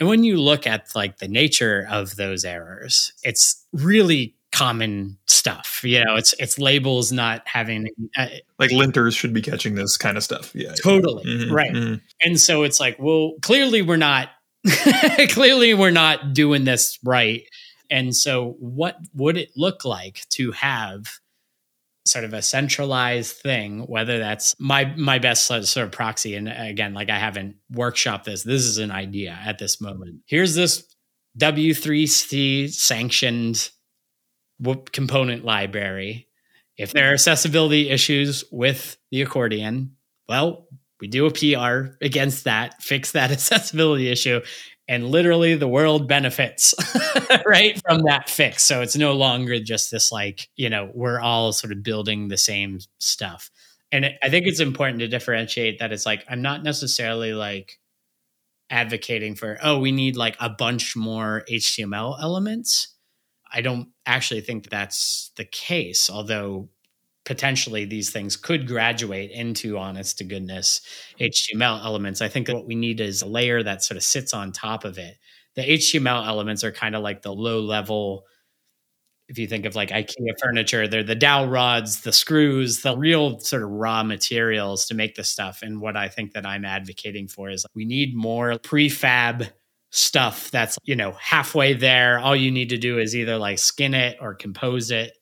And 0.00 0.08
when 0.08 0.24
you 0.24 0.40
look 0.40 0.66
at 0.66 0.94
like 0.96 1.18
the 1.18 1.28
nature 1.28 1.86
of 1.88 2.16
those 2.16 2.44
errors, 2.44 3.12
it's 3.22 3.64
really 3.72 4.34
common 4.58 5.18
stuff. 5.26 5.80
You 5.84 6.04
know, 6.04 6.16
it's 6.16 6.34
it's 6.38 6.58
labels 6.58 7.12
not 7.12 7.46
having 7.46 7.88
uh, 8.16 8.26
like 8.58 8.70
linters 8.70 9.16
should 9.16 9.32
be 9.32 9.42
catching 9.42 9.74
this 9.74 9.96
kind 9.96 10.16
of 10.16 10.24
stuff. 10.24 10.54
Yeah, 10.54 10.74
totally 10.74 11.24
mm-hmm, 11.24 11.54
right. 11.54 11.72
Mm-hmm. 11.72 11.94
And 12.22 12.40
so 12.40 12.64
it's 12.64 12.80
like, 12.80 12.96
well, 12.98 13.34
clearly 13.40 13.82
we're 13.82 13.96
not 13.96 14.30
clearly 15.30 15.74
we're 15.74 15.90
not 15.90 16.32
doing 16.32 16.64
this 16.64 16.98
right. 17.04 17.42
And 17.90 18.14
so, 18.14 18.56
what 18.58 18.96
would 19.14 19.36
it 19.36 19.50
look 19.56 19.84
like 19.84 20.26
to 20.30 20.52
have 20.52 21.06
sort 22.04 22.24
of 22.24 22.34
a 22.34 22.42
centralized 22.42 23.36
thing? 23.36 23.80
Whether 23.82 24.18
that's 24.18 24.56
my 24.58 24.86
my 24.96 25.18
best 25.18 25.46
sort 25.46 25.76
of 25.76 25.92
proxy, 25.92 26.34
and 26.34 26.48
again, 26.48 26.94
like 26.94 27.10
I 27.10 27.18
haven't 27.18 27.56
workshopped 27.72 28.24
this. 28.24 28.42
This 28.42 28.64
is 28.64 28.78
an 28.78 28.90
idea 28.90 29.38
at 29.44 29.58
this 29.58 29.80
moment. 29.80 30.20
Here's 30.26 30.54
this 30.54 30.84
W3C 31.38 32.72
sanctioned 32.72 33.70
component 34.92 35.44
library. 35.44 36.28
If 36.76 36.92
there 36.92 37.10
are 37.10 37.14
accessibility 37.14 37.90
issues 37.90 38.44
with 38.50 38.96
the 39.10 39.22
accordion, 39.22 39.96
well, 40.28 40.68
we 41.00 41.08
do 41.08 41.26
a 41.26 41.30
PR 41.30 41.96
against 42.00 42.44
that, 42.44 42.82
fix 42.82 43.12
that 43.12 43.30
accessibility 43.32 44.10
issue, 44.10 44.40
and 44.88 45.10
literally 45.10 45.54
the 45.54 45.68
world 45.68 46.08
benefits 46.08 46.74
right 47.46 47.80
from 47.86 48.02
that 48.02 48.30
fix. 48.30 48.64
So 48.64 48.80
it's 48.80 48.96
no 48.96 49.12
longer 49.12 49.60
just 49.60 49.90
this 49.90 50.10
like, 50.10 50.48
you 50.56 50.70
know, 50.70 50.90
we're 50.94 51.20
all 51.20 51.52
sort 51.52 51.72
of 51.72 51.82
building 51.82 52.28
the 52.28 52.38
same 52.38 52.78
stuff. 52.98 53.50
And 53.92 54.06
I 54.22 54.28
think 54.30 54.46
it's 54.46 54.60
important 54.60 55.00
to 55.00 55.08
differentiate 55.08 55.78
that 55.78 55.92
it's 55.92 56.06
like 56.06 56.24
I'm 56.28 56.42
not 56.42 56.62
necessarily 56.62 57.32
like 57.32 57.78
advocating 58.70 59.34
for 59.34 59.58
oh 59.62 59.78
we 59.78 59.92
need 59.92 60.14
like 60.14 60.36
a 60.40 60.50
bunch 60.50 60.94
more 60.96 61.44
HTML 61.50 62.20
elements. 62.20 62.94
I 63.52 63.60
don't 63.60 63.88
actually 64.06 64.40
think 64.42 64.68
that's 64.68 65.32
the 65.36 65.44
case, 65.44 66.10
although 66.10 66.68
potentially 67.28 67.84
these 67.84 68.10
things 68.10 68.36
could 68.36 68.66
graduate 68.66 69.30
into 69.30 69.76
honest 69.76 70.16
to 70.16 70.24
goodness 70.24 70.80
HTML 71.20 71.84
elements. 71.84 72.22
I 72.22 72.28
think 72.28 72.48
what 72.48 72.66
we 72.66 72.74
need 72.74 73.00
is 73.00 73.20
a 73.20 73.26
layer 73.26 73.62
that 73.62 73.84
sort 73.84 73.96
of 73.96 74.02
sits 74.02 74.32
on 74.32 74.50
top 74.50 74.84
of 74.84 74.96
it. 74.96 75.18
The 75.54 75.62
HTML 75.62 76.26
elements 76.26 76.64
are 76.64 76.72
kind 76.72 76.96
of 76.96 77.02
like 77.02 77.20
the 77.20 77.32
low 77.32 77.60
level. 77.60 78.24
If 79.28 79.38
you 79.38 79.46
think 79.46 79.66
of 79.66 79.76
like 79.76 79.90
IKEA 79.90 80.38
furniture, 80.42 80.88
they're 80.88 81.02
the 81.02 81.14
dowel 81.14 81.48
rods, 81.48 82.00
the 82.00 82.14
screws, 82.14 82.80
the 82.80 82.96
real 82.96 83.38
sort 83.40 83.62
of 83.62 83.68
raw 83.68 84.02
materials 84.02 84.86
to 84.86 84.94
make 84.94 85.14
the 85.14 85.24
stuff. 85.24 85.60
And 85.60 85.82
what 85.82 85.98
I 85.98 86.08
think 86.08 86.32
that 86.32 86.46
I'm 86.46 86.64
advocating 86.64 87.28
for 87.28 87.50
is 87.50 87.66
we 87.74 87.84
need 87.84 88.16
more 88.16 88.52
prefab 88.52 89.50
stuff 89.90 90.50
that's, 90.50 90.78
you 90.84 90.96
know, 90.96 91.12
halfway 91.12 91.74
there. 91.74 92.18
All 92.18 92.36
you 92.36 92.50
need 92.50 92.68
to 92.70 92.76
do 92.76 92.98
is 92.98 93.16
either 93.16 93.38
like 93.38 93.58
skin 93.58 93.94
it 93.94 94.18
or 94.20 94.34
compose 94.34 94.90
it 94.90 95.12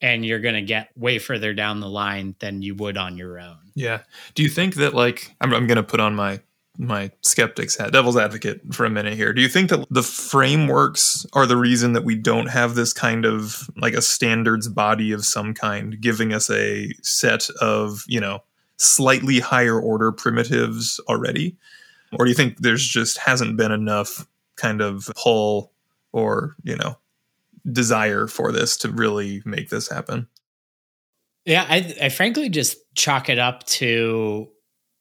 and 0.00 0.24
you're 0.24 0.40
going 0.40 0.54
to 0.54 0.62
get 0.62 0.90
way 0.96 1.18
further 1.18 1.54
down 1.54 1.80
the 1.80 1.88
line 1.88 2.34
than 2.38 2.62
you 2.62 2.74
would 2.74 2.96
on 2.96 3.16
your 3.16 3.38
own. 3.40 3.56
Yeah. 3.74 4.02
Do 4.34 4.42
you 4.42 4.48
think 4.48 4.74
that 4.76 4.94
like 4.94 5.34
I'm, 5.40 5.52
I'm 5.52 5.66
going 5.66 5.76
to 5.76 5.82
put 5.82 6.00
on 6.00 6.14
my 6.14 6.40
my 6.76 7.10
skeptics 7.22 7.76
hat, 7.76 7.92
devil's 7.92 8.16
advocate 8.16 8.60
for 8.72 8.84
a 8.84 8.90
minute 8.90 9.14
here. 9.14 9.32
Do 9.32 9.40
you 9.40 9.48
think 9.48 9.70
that 9.70 9.86
the 9.90 10.02
frameworks 10.02 11.24
are 11.32 11.46
the 11.46 11.56
reason 11.56 11.92
that 11.92 12.04
we 12.04 12.16
don't 12.16 12.48
have 12.48 12.74
this 12.74 12.92
kind 12.92 13.24
of 13.24 13.70
like 13.76 13.94
a 13.94 14.02
standards 14.02 14.68
body 14.68 15.12
of 15.12 15.24
some 15.24 15.54
kind 15.54 16.00
giving 16.00 16.32
us 16.32 16.50
a 16.50 16.92
set 17.02 17.48
of, 17.60 18.02
you 18.08 18.20
know, 18.20 18.40
slightly 18.76 19.38
higher 19.38 19.78
order 19.78 20.10
primitives 20.10 20.98
already? 21.08 21.56
Or 22.18 22.24
do 22.24 22.30
you 22.30 22.36
think 22.36 22.58
there's 22.58 22.86
just 22.86 23.18
hasn't 23.18 23.56
been 23.56 23.72
enough 23.72 24.26
kind 24.56 24.80
of 24.80 25.10
pull 25.16 25.72
or, 26.12 26.56
you 26.62 26.76
know, 26.76 26.96
desire 27.70 28.26
for 28.26 28.52
this 28.52 28.76
to 28.78 28.90
really 28.90 29.42
make 29.44 29.70
this 29.70 29.88
happen. 29.88 30.28
Yeah, 31.44 31.66
I, 31.68 31.94
I 32.02 32.08
frankly 32.08 32.48
just 32.48 32.78
chalk 32.94 33.28
it 33.28 33.38
up 33.38 33.64
to 33.64 34.48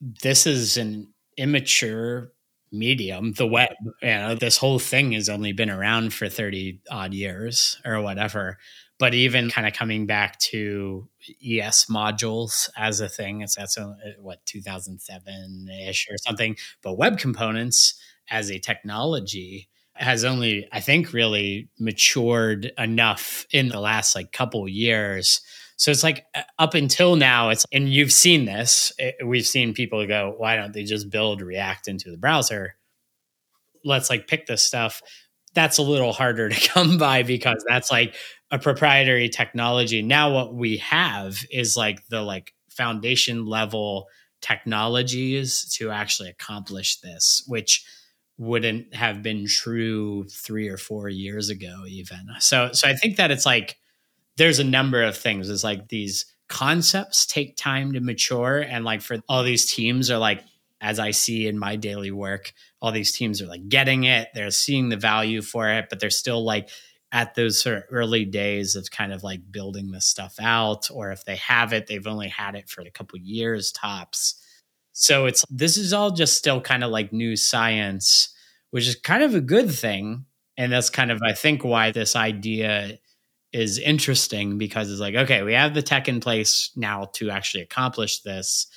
this 0.01 0.45
is 0.45 0.77
an 0.77 1.07
immature 1.37 2.33
medium, 2.71 3.33
the 3.33 3.47
web. 3.47 3.71
You 4.01 4.07
know, 4.07 4.35
this 4.35 4.57
whole 4.57 4.79
thing 4.79 5.13
has 5.13 5.29
only 5.29 5.53
been 5.53 5.69
around 5.69 6.13
for 6.13 6.27
30 6.27 6.81
odd 6.89 7.13
years 7.13 7.79
or 7.85 8.01
whatever. 8.01 8.57
But 9.03 9.13
even 9.13 9.49
kind 9.49 9.67
of 9.67 9.73
coming 9.73 10.05
back 10.05 10.39
to 10.39 11.09
ES 11.45 11.87
modules 11.87 12.69
as 12.77 13.01
a 13.01 13.09
thing, 13.09 13.41
it's 13.41 13.57
that's 13.57 13.75
a, 13.75 13.97
what 14.21 14.45
2007 14.45 15.67
ish 15.89 16.07
or 16.09 16.15
something. 16.19 16.55
But 16.81 16.97
web 16.97 17.17
components 17.17 17.95
as 18.29 18.49
a 18.49 18.59
technology 18.59 19.67
has 19.95 20.23
only, 20.23 20.69
I 20.71 20.79
think, 20.79 21.11
really 21.11 21.67
matured 21.77 22.71
enough 22.77 23.45
in 23.51 23.67
the 23.67 23.81
last 23.81 24.15
like 24.15 24.31
couple 24.31 24.69
years. 24.69 25.41
So 25.75 25.91
it's 25.91 26.03
like 26.03 26.25
uh, 26.33 26.43
up 26.57 26.73
until 26.73 27.17
now, 27.17 27.49
it's 27.49 27.65
and 27.73 27.89
you've 27.89 28.13
seen 28.13 28.45
this. 28.45 28.93
It, 28.97 29.15
eh, 29.19 29.25
we've 29.25 29.45
seen 29.45 29.73
people 29.73 30.07
go, 30.07 30.33
why 30.37 30.55
don't 30.55 30.71
they 30.71 30.85
just 30.85 31.09
build 31.09 31.41
React 31.41 31.89
into 31.89 32.09
the 32.09 32.17
browser? 32.17 32.77
Let's 33.83 34.09
like 34.09 34.29
pick 34.29 34.45
this 34.45 34.63
stuff. 34.63 35.01
That's 35.53 35.77
a 35.77 35.83
little 35.83 36.13
harder 36.13 36.47
to 36.53 36.69
come 36.69 36.97
by 36.97 37.23
because 37.23 37.65
that's 37.67 37.91
like 37.91 38.15
a 38.53 38.59
proprietary 38.59 39.29
technology. 39.29 40.03
Now 40.03 40.31
what 40.31 40.53
we 40.53 40.77
have 40.77 41.43
is 41.51 41.75
like 41.75 42.07
the 42.09 42.21
like 42.21 42.53
foundation 42.69 43.47
level 43.47 44.07
technologies 44.41 45.65
to 45.77 45.89
actually 45.89 46.29
accomplish 46.29 46.97
this, 46.97 47.43
which 47.47 47.83
wouldn't 48.37 48.93
have 48.93 49.23
been 49.23 49.47
true 49.47 50.25
three 50.25 50.69
or 50.69 50.77
four 50.77 51.09
years 51.09 51.49
ago 51.49 51.83
even. 51.87 52.27
So 52.39 52.69
so 52.73 52.87
i 52.87 52.95
think 52.95 53.17
that 53.17 53.31
it's 53.31 53.45
like 53.45 53.77
there's 54.37 54.59
a 54.59 54.63
number 54.63 55.01
of 55.01 55.17
things. 55.17 55.49
It's 55.49 55.63
like 55.63 55.87
these 55.87 56.25
concepts 56.47 57.25
take 57.25 57.57
time 57.57 57.93
to 57.93 58.01
mature 58.01 58.59
and 58.59 58.85
like 58.85 59.01
for 59.01 59.17
all 59.27 59.43
these 59.43 59.71
teams 59.71 60.11
are 60.11 60.19
like 60.19 60.43
as 60.81 60.99
i 60.99 61.09
see 61.09 61.47
in 61.47 61.57
my 61.57 61.75
daily 61.75 62.11
work 62.11 62.53
all 62.81 62.91
these 62.91 63.13
teams 63.13 63.41
are 63.41 63.47
like 63.47 63.67
getting 63.67 64.03
it. 64.03 64.27
They're 64.35 64.51
seeing 64.51 64.89
the 64.89 64.97
value 64.97 65.41
for 65.41 65.69
it 65.69 65.87
but 65.89 65.99
they're 65.99 66.11
still 66.11 66.43
like 66.45 66.69
at 67.13 67.35
those 67.35 67.65
early 67.65 68.25
days 68.25 68.75
of 68.75 68.91
kind 68.91 69.13
of 69.13 69.23
like 69.23 69.39
building 69.51 69.91
this 69.91 70.05
stuff 70.05 70.35
out 70.41 70.89
or 70.91 71.11
if 71.11 71.23
they 71.23 71.37
have 71.37 71.71
it 71.71 71.87
they've 71.87 72.07
only 72.07 72.27
had 72.27 72.55
it 72.55 72.67
for 72.67 72.81
a 72.81 72.91
couple 72.91 73.17
years 73.19 73.71
tops 73.71 74.43
so 74.93 75.25
it's 75.25 75.43
this 75.49 75.75
is 75.75 75.91
all 75.91 76.11
just 76.11 76.37
still 76.37 76.61
kind 76.61 76.83
of 76.83 76.91
like 76.91 77.11
new 77.11 77.35
science, 77.35 78.29
which 78.69 78.87
is 78.87 78.95
kind 78.95 79.23
of 79.23 79.35
a 79.35 79.41
good 79.41 79.71
thing. 79.71 80.25
And 80.55 80.71
that's 80.71 80.91
kind 80.91 81.11
of 81.11 81.21
I 81.23 81.33
think 81.33 81.63
why 81.63 81.91
this 81.91 82.15
idea 82.15 82.99
is 83.51 83.79
interesting 83.79 84.57
because 84.57 84.91
it's 84.91 85.01
like, 85.01 85.15
okay, 85.15 85.41
we 85.43 85.53
have 85.53 85.73
the 85.73 85.81
tech 85.81 86.07
in 86.07 86.19
place 86.19 86.71
now 86.75 87.05
to 87.13 87.31
actually 87.31 87.63
accomplish 87.63 88.21
this. 88.21 88.67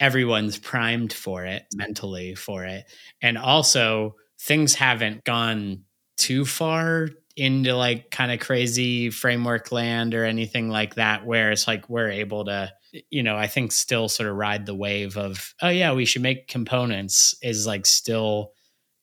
Everyone's 0.00 0.58
primed 0.58 1.12
for 1.12 1.44
it 1.44 1.64
mentally 1.74 2.34
for 2.34 2.64
it. 2.64 2.84
And 3.22 3.38
also 3.38 4.16
things 4.40 4.74
haven't 4.74 5.24
gone 5.24 5.84
too 6.16 6.44
far 6.44 7.08
into 7.36 7.74
like 7.74 8.10
kind 8.10 8.30
of 8.30 8.40
crazy 8.40 9.10
framework 9.10 9.72
land 9.72 10.14
or 10.14 10.24
anything 10.24 10.68
like 10.68 10.94
that 10.94 11.26
where 11.26 11.50
it's 11.50 11.66
like 11.66 11.88
we're 11.88 12.10
able 12.10 12.44
to 12.44 12.72
you 13.10 13.22
know, 13.22 13.36
I 13.36 13.46
think 13.46 13.72
still 13.72 14.08
sort 14.08 14.28
of 14.28 14.36
ride 14.36 14.66
the 14.66 14.74
wave 14.74 15.16
of, 15.16 15.54
oh 15.62 15.68
yeah, 15.68 15.92
we 15.92 16.04
should 16.04 16.22
make 16.22 16.48
components 16.48 17.34
is 17.42 17.66
like 17.66 17.86
still, 17.86 18.52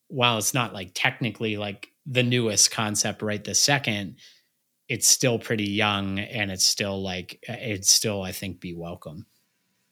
while 0.08 0.38
it's 0.38 0.54
not 0.54 0.74
like 0.74 0.92
technically 0.94 1.58
like 1.58 1.90
the 2.06 2.24
newest 2.24 2.72
concept 2.72 3.22
right 3.22 3.44
this 3.44 3.60
second, 3.60 4.18
it's 4.88 5.08
still 5.08 5.40
pretty 5.40 5.70
young 5.70 6.20
and 6.20 6.52
it's 6.52 6.66
still 6.66 7.02
like 7.02 7.44
uh, 7.48 7.56
it's 7.60 7.92
still 7.92 8.22
I 8.22 8.32
think 8.32 8.60
be 8.60 8.74
welcome. 8.74 9.26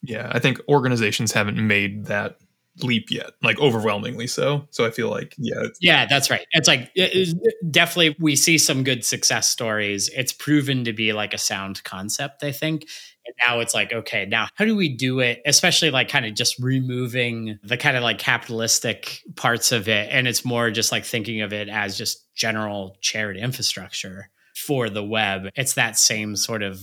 Yeah, 0.02 0.30
I 0.32 0.40
think 0.40 0.60
organizations 0.68 1.32
haven't 1.32 1.66
made 1.66 2.06
that 2.06 2.38
leap 2.84 3.12
yet, 3.12 3.32
like 3.42 3.60
overwhelmingly 3.60 4.28
so. 4.28 4.68
So 4.72 4.86
I 4.86 4.92
feel 4.92 5.10
like, 5.10 5.36
yeah. 5.38 5.64
Yeah, 5.82 6.06
that's 6.10 6.30
right. 6.30 6.46
It's 6.52 6.68
like 6.68 6.92
it, 6.96 7.12
it, 7.14 7.72
definitely 7.72 8.16
we 8.20 8.36
see 8.36 8.58
some 8.58 8.84
good 8.84 9.06
success 9.06 9.50
stories. 9.50 10.10
It's 10.16 10.34
proven 10.34 10.84
to 10.86 10.94
be 10.94 11.14
like 11.14 11.34
a 11.34 11.38
sound 11.38 11.84
concept, 11.84 12.44
I 12.44 12.52
think. 12.52 12.88
And 13.26 13.36
now 13.46 13.60
it's 13.60 13.74
like, 13.74 13.94
okay, 13.94 14.26
now 14.26 14.48
how 14.56 14.66
do 14.66 14.76
we 14.76 14.90
do 14.90 15.20
it? 15.20 15.42
Especially 15.46 15.92
like 15.92 16.10
kind 16.10 16.26
of 16.26 16.34
just 16.34 16.58
removing 16.60 17.60
the 17.64 17.78
kind 17.78 17.96
of 17.96 18.04
like 18.04 18.18
capitalistic 18.18 19.22
parts 19.36 19.72
of 19.72 19.88
it. 19.88 20.10
And 20.12 20.28
it's 20.28 20.44
more 20.44 20.72
just 20.72 20.92
like 20.92 21.06
thinking 21.06 21.42
of 21.42 21.54
it 21.54 21.70
as 21.70 21.98
just 21.98 22.26
general 22.36 22.98
shared 23.02 23.38
infrastructure 23.38 24.30
for 24.56 24.90
the 24.90 25.04
web. 25.04 25.50
It's 25.56 25.74
that 25.74 25.98
same 25.98 26.36
sort 26.36 26.64
of 26.64 26.82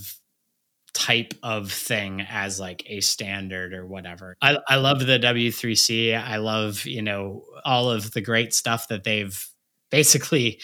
type 0.96 1.34
of 1.42 1.70
thing 1.70 2.22
as 2.22 2.58
like 2.58 2.82
a 2.86 3.00
standard 3.00 3.74
or 3.74 3.86
whatever. 3.86 4.34
I, 4.40 4.58
I 4.66 4.76
love 4.76 5.00
the 5.00 5.18
W3C. 5.18 6.18
I 6.18 6.38
love, 6.38 6.86
you 6.86 7.02
know, 7.02 7.44
all 7.64 7.90
of 7.90 8.12
the 8.12 8.22
great 8.22 8.54
stuff 8.54 8.88
that 8.88 9.04
they've 9.04 9.46
basically 9.90 10.60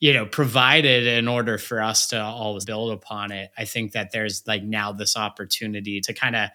you 0.00 0.12
know 0.12 0.26
provided 0.26 1.06
in 1.06 1.26
order 1.26 1.58
for 1.58 1.80
us 1.80 2.08
to 2.08 2.20
always 2.20 2.64
build 2.64 2.92
upon 2.92 3.32
it 3.32 3.50
i 3.56 3.64
think 3.64 3.92
that 3.92 4.12
there's 4.12 4.46
like 4.46 4.62
now 4.62 4.92
this 4.92 5.16
opportunity 5.16 6.00
to 6.00 6.12
kind 6.12 6.36
of 6.36 6.50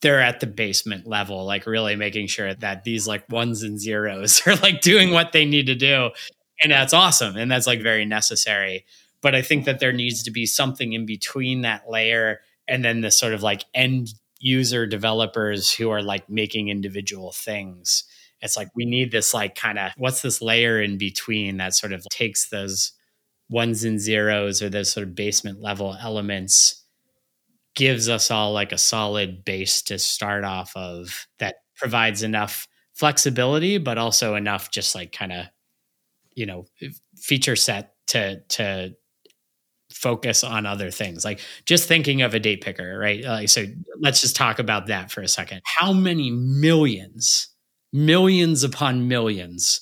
they're 0.00 0.20
at 0.20 0.40
the 0.40 0.46
basement 0.46 1.06
level 1.06 1.44
like 1.44 1.66
really 1.66 1.94
making 1.94 2.26
sure 2.26 2.54
that 2.54 2.82
these 2.82 3.06
like 3.06 3.28
ones 3.28 3.62
and 3.62 3.78
zeros 3.78 4.42
are 4.46 4.56
like 4.56 4.80
doing 4.80 5.12
what 5.12 5.30
they 5.32 5.44
need 5.44 5.66
to 5.66 5.74
do 5.74 6.10
and 6.62 6.72
that's 6.72 6.94
awesome 6.94 7.36
and 7.36 7.50
that's 7.50 7.66
like 7.66 7.82
very 7.82 8.04
necessary 8.04 8.84
but 9.22 9.34
i 9.34 9.40
think 9.40 9.64
that 9.64 9.80
there 9.80 9.92
needs 9.92 10.22
to 10.22 10.30
be 10.30 10.44
something 10.44 10.92
in 10.92 11.06
between 11.06 11.62
that 11.62 11.88
layer 11.88 12.40
and 12.68 12.84
then 12.84 13.00
the 13.00 13.10
sort 13.10 13.32
of 13.32 13.42
like 13.42 13.64
end 13.74 14.12
user 14.42 14.86
developers 14.86 15.72
who 15.72 15.88
are 15.90 16.02
like 16.02 16.28
making 16.28 16.68
individual 16.68 17.30
things. 17.32 18.04
It's 18.40 18.56
like 18.56 18.68
we 18.74 18.84
need 18.84 19.12
this 19.12 19.32
like 19.32 19.54
kind 19.54 19.78
of 19.78 19.92
what's 19.96 20.20
this 20.20 20.42
layer 20.42 20.82
in 20.82 20.98
between 20.98 21.58
that 21.58 21.74
sort 21.74 21.92
of 21.92 22.04
takes 22.10 22.48
those 22.48 22.92
ones 23.48 23.84
and 23.84 24.00
zeros 24.00 24.60
or 24.60 24.68
those 24.68 24.90
sort 24.90 25.06
of 25.06 25.14
basement 25.14 25.60
level 25.60 25.96
elements 26.00 26.84
gives 27.74 28.08
us 28.08 28.30
all 28.30 28.52
like 28.52 28.72
a 28.72 28.78
solid 28.78 29.44
base 29.44 29.80
to 29.82 29.98
start 29.98 30.44
off 30.44 30.72
of 30.74 31.28
that 31.38 31.56
provides 31.76 32.22
enough 32.22 32.66
flexibility 32.94 33.78
but 33.78 33.96
also 33.96 34.34
enough 34.34 34.70
just 34.70 34.94
like 34.94 35.12
kind 35.12 35.32
of 35.32 35.46
you 36.34 36.46
know 36.46 36.64
feature 37.16 37.56
set 37.56 37.94
to 38.06 38.40
to 38.48 38.94
focus 40.02 40.42
on 40.42 40.66
other 40.66 40.90
things 40.90 41.24
like 41.24 41.40
just 41.64 41.86
thinking 41.86 42.22
of 42.22 42.34
a 42.34 42.40
date 42.40 42.60
picker 42.60 42.98
right? 42.98 43.22
Like 43.24 43.48
so 43.48 43.64
let's 44.00 44.20
just 44.20 44.34
talk 44.36 44.58
about 44.58 44.88
that 44.88 45.10
for 45.10 45.22
a 45.22 45.28
second. 45.28 45.62
How 45.64 45.92
many 45.92 46.30
millions 46.30 47.48
millions 47.92 48.64
upon 48.64 49.06
millions 49.08 49.80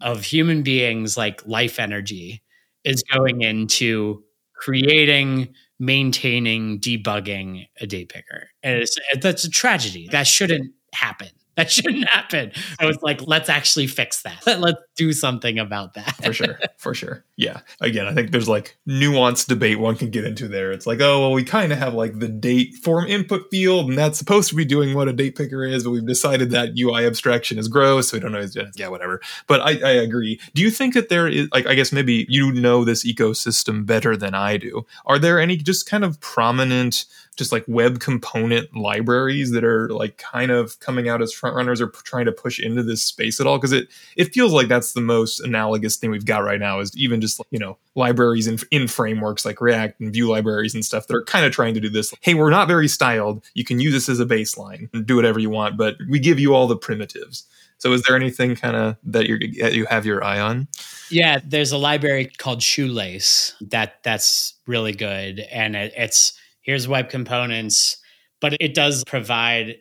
of 0.00 0.24
human 0.24 0.62
beings 0.62 1.16
like 1.16 1.46
life 1.46 1.78
energy 1.78 2.42
is 2.84 3.02
going 3.12 3.42
into 3.42 4.22
creating 4.54 5.54
maintaining 5.78 6.80
debugging 6.80 7.66
a 7.80 7.86
date 7.86 8.08
picker? 8.08 8.48
And 8.62 8.78
it's, 8.78 8.98
that's 9.20 9.44
a 9.44 9.50
tragedy. 9.50 10.08
That 10.10 10.26
shouldn't 10.26 10.72
happen 10.92 11.28
that 11.56 11.70
shouldn't 11.70 12.08
happen. 12.08 12.52
So 12.80 12.88
it's 12.88 13.02
like, 13.02 13.20
let's 13.26 13.48
actually 13.48 13.86
fix 13.86 14.22
that. 14.22 14.44
Let's 14.66 14.80
do 14.96 15.12
something 15.12 15.58
about 15.58 15.94
that. 15.94 16.16
for 16.24 16.32
sure. 16.32 16.58
For 16.78 16.94
sure. 16.94 17.24
Yeah. 17.36 17.60
Again, 17.80 18.06
I 18.06 18.14
think 18.14 18.30
there's 18.30 18.48
like 18.48 18.76
nuanced 18.88 19.46
debate 19.46 19.78
one 19.78 19.96
can 19.96 20.10
get 20.10 20.24
into 20.24 20.48
there. 20.48 20.72
It's 20.72 20.86
like, 20.86 21.00
oh, 21.00 21.20
well, 21.20 21.32
we 21.32 21.44
kind 21.44 21.72
of 21.72 21.78
have 21.78 21.94
like 21.94 22.18
the 22.18 22.28
date 22.28 22.74
form 22.74 23.06
input 23.06 23.50
field, 23.50 23.88
and 23.88 23.98
that's 23.98 24.18
supposed 24.18 24.48
to 24.50 24.56
be 24.56 24.64
doing 24.64 24.94
what 24.94 25.08
a 25.08 25.12
date 25.12 25.36
picker 25.36 25.64
is, 25.64 25.84
but 25.84 25.90
we've 25.90 26.06
decided 26.06 26.50
that 26.50 26.70
UI 26.78 27.06
abstraction 27.06 27.58
is 27.58 27.68
gross. 27.68 28.08
So 28.08 28.16
we 28.16 28.20
don't 28.20 28.32
know. 28.32 28.46
Yeah, 28.76 28.88
whatever. 28.88 29.20
But 29.46 29.60
I, 29.60 29.72
I 29.86 29.92
agree. 29.92 30.40
Do 30.54 30.62
you 30.62 30.70
think 30.70 30.94
that 30.94 31.08
there 31.08 31.28
is, 31.28 31.48
like, 31.52 31.66
I 31.66 31.74
guess 31.74 31.92
maybe 31.92 32.26
you 32.28 32.52
know 32.52 32.84
this 32.84 33.04
ecosystem 33.04 33.84
better 33.86 34.16
than 34.16 34.34
I 34.34 34.56
do. 34.56 34.86
Are 35.04 35.18
there 35.18 35.38
any 35.38 35.56
just 35.56 35.88
kind 35.88 36.04
of 36.04 36.20
prominent, 36.20 37.04
just 37.36 37.52
like 37.52 37.64
web 37.68 38.00
component 38.00 38.74
libraries 38.74 39.50
that 39.52 39.64
are 39.64 39.88
like 39.90 40.16
kind 40.18 40.50
of 40.50 40.78
coming 40.80 41.08
out 41.08 41.22
as 41.22 41.32
front 41.32 41.54
runners 41.54 41.80
or 41.80 41.88
p- 41.88 41.98
trying 42.04 42.24
to 42.24 42.32
push 42.32 42.58
into 42.58 42.82
this 42.82 43.02
space 43.02 43.40
at 43.40 43.46
all? 43.46 43.58
Because 43.58 43.72
it 43.72 43.88
it 44.16 44.32
feels 44.32 44.52
like 44.52 44.68
that's 44.68 44.92
the 44.92 45.00
most 45.00 45.40
analogous 45.40 45.96
thing 45.96 46.10
we've 46.10 46.24
got 46.24 46.42
right 46.42 46.60
now 46.60 46.80
is 46.80 46.96
even 46.96 47.20
just 47.20 47.40
you 47.50 47.58
know 47.58 47.76
libraries 47.94 48.46
in, 48.46 48.58
in 48.70 48.88
frameworks 48.88 49.44
like 49.44 49.60
react 49.60 50.00
and 50.00 50.12
Vue 50.12 50.28
libraries 50.28 50.74
and 50.74 50.84
stuff 50.84 51.06
that 51.06 51.16
are 51.16 51.24
kind 51.24 51.44
of 51.44 51.52
trying 51.52 51.74
to 51.74 51.80
do 51.80 51.88
this 51.88 52.14
hey 52.20 52.34
we're 52.34 52.50
not 52.50 52.68
very 52.68 52.88
styled. 52.88 53.44
You 53.54 53.64
can 53.64 53.80
use 53.80 53.92
this 53.92 54.08
as 54.08 54.20
a 54.20 54.26
baseline 54.26 54.88
and 54.92 55.06
do 55.06 55.16
whatever 55.16 55.38
you 55.38 55.50
want 55.50 55.76
but 55.76 55.96
we 56.08 56.18
give 56.18 56.38
you 56.38 56.54
all 56.54 56.66
the 56.66 56.76
primitives. 56.76 57.44
So 57.78 57.92
is 57.92 58.02
there 58.02 58.16
anything 58.16 58.56
kind 58.56 58.74
of 58.74 58.96
that 59.04 59.26
you 59.26 59.36
you 59.36 59.84
have 59.86 60.06
your 60.06 60.24
eye 60.24 60.40
on? 60.40 60.68
Yeah 61.10 61.40
there's 61.44 61.72
a 61.72 61.78
library 61.78 62.30
called 62.38 62.62
shoelace. 62.62 63.54
That 63.60 64.02
that's 64.02 64.54
really 64.66 64.92
good 64.92 65.40
and 65.50 65.76
it, 65.76 65.92
it's 65.96 66.38
here's 66.66 66.88
web 66.88 67.08
components, 67.08 67.96
but 68.40 68.56
it 68.60 68.74
does 68.74 69.04
provide 69.04 69.76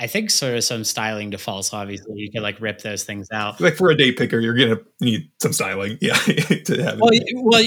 I 0.00 0.06
think 0.06 0.30
sort 0.30 0.54
of 0.54 0.64
some 0.64 0.82
styling 0.82 1.28
defaults. 1.28 1.74
Obviously, 1.74 2.14
you 2.16 2.30
can 2.32 2.42
like 2.42 2.58
rip 2.58 2.80
those 2.80 3.04
things 3.04 3.28
out. 3.30 3.60
Like 3.60 3.76
for 3.76 3.90
a 3.90 3.96
date 3.96 4.16
picker, 4.16 4.40
you're 4.40 4.56
gonna 4.56 4.80
need 4.98 5.30
some 5.42 5.52
styling, 5.52 5.98
yeah. 6.00 6.14
to 6.14 6.82
have 6.82 6.98
well, 6.98 7.10
well, 7.34 7.62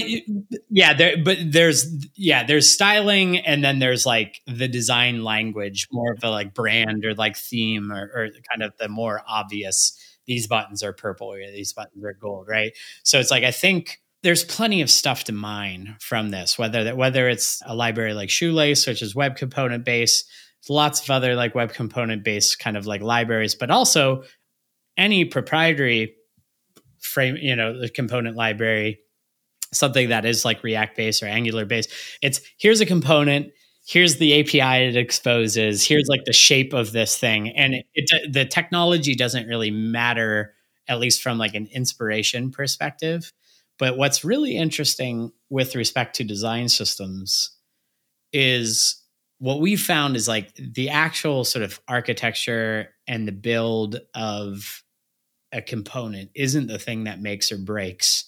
yeah. 0.68 0.94
There, 0.94 1.16
but 1.22 1.38
there's 1.40 1.86
yeah, 2.16 2.42
there's 2.44 2.68
styling, 2.68 3.38
and 3.38 3.62
then 3.62 3.78
there's 3.78 4.04
like 4.04 4.40
the 4.48 4.66
design 4.66 5.22
language, 5.22 5.86
more 5.92 6.14
of 6.14 6.24
a 6.24 6.30
like 6.30 6.54
brand 6.54 7.04
or 7.04 7.14
like 7.14 7.36
theme, 7.36 7.92
or, 7.92 8.10
or 8.12 8.28
kind 8.50 8.64
of 8.64 8.76
the 8.78 8.88
more 8.88 9.22
obvious. 9.28 9.96
These 10.26 10.48
buttons 10.48 10.82
are 10.82 10.92
purple, 10.92 11.32
or 11.32 11.38
these 11.38 11.72
buttons 11.72 12.04
are 12.04 12.14
gold, 12.14 12.48
right? 12.48 12.72
So 13.04 13.20
it's 13.20 13.30
like 13.30 13.44
I 13.44 13.52
think 13.52 14.00
there's 14.24 14.42
plenty 14.42 14.80
of 14.80 14.90
stuff 14.90 15.24
to 15.24 15.32
mine 15.32 15.96
from 16.00 16.30
this, 16.30 16.58
whether 16.58 16.84
that 16.84 16.96
whether 16.96 17.28
it's 17.28 17.62
a 17.66 17.74
library 17.76 18.14
like 18.14 18.30
Shoelace, 18.30 18.86
which 18.86 19.02
is 19.02 19.14
web 19.14 19.36
component 19.36 19.84
based, 19.84 20.26
lots 20.68 21.02
of 21.02 21.10
other 21.10 21.34
like 21.34 21.54
web 21.54 21.74
component 21.74 22.24
based 22.24 22.58
kind 22.58 22.78
of 22.78 22.86
like 22.86 23.02
libraries, 23.02 23.54
but 23.54 23.70
also 23.70 24.24
any 24.96 25.26
proprietary 25.26 26.14
frame, 27.00 27.36
you 27.36 27.54
know, 27.54 27.78
the 27.78 27.90
component 27.90 28.34
library, 28.34 28.98
something 29.74 30.08
that 30.08 30.24
is 30.24 30.42
like 30.42 30.64
React 30.64 30.96
based 30.96 31.22
or 31.22 31.26
Angular 31.26 31.66
based. 31.66 31.90
It's 32.22 32.40
here's 32.56 32.80
a 32.80 32.86
component, 32.86 33.52
here's 33.86 34.16
the 34.16 34.40
API 34.40 34.86
it 34.86 34.96
exposes, 34.96 35.86
here's 35.86 36.06
like 36.08 36.24
the 36.24 36.32
shape 36.32 36.72
of 36.72 36.92
this 36.92 37.18
thing, 37.18 37.50
and 37.50 37.74
it, 37.74 37.86
it 37.92 38.32
the 38.32 38.46
technology 38.46 39.14
doesn't 39.14 39.48
really 39.48 39.70
matter, 39.70 40.54
at 40.88 40.98
least 40.98 41.20
from 41.20 41.36
like 41.36 41.54
an 41.54 41.68
inspiration 41.74 42.50
perspective 42.50 43.30
but 43.78 43.96
what's 43.96 44.24
really 44.24 44.56
interesting 44.56 45.32
with 45.50 45.74
respect 45.74 46.16
to 46.16 46.24
design 46.24 46.68
systems 46.68 47.56
is 48.32 49.02
what 49.38 49.60
we 49.60 49.76
found 49.76 50.16
is 50.16 50.28
like 50.28 50.54
the 50.54 50.90
actual 50.90 51.44
sort 51.44 51.64
of 51.64 51.80
architecture 51.88 52.90
and 53.06 53.26
the 53.26 53.32
build 53.32 53.98
of 54.14 54.82
a 55.52 55.60
component 55.60 56.30
isn't 56.34 56.66
the 56.66 56.78
thing 56.78 57.04
that 57.04 57.20
makes 57.20 57.52
or 57.52 57.58
breaks 57.58 58.24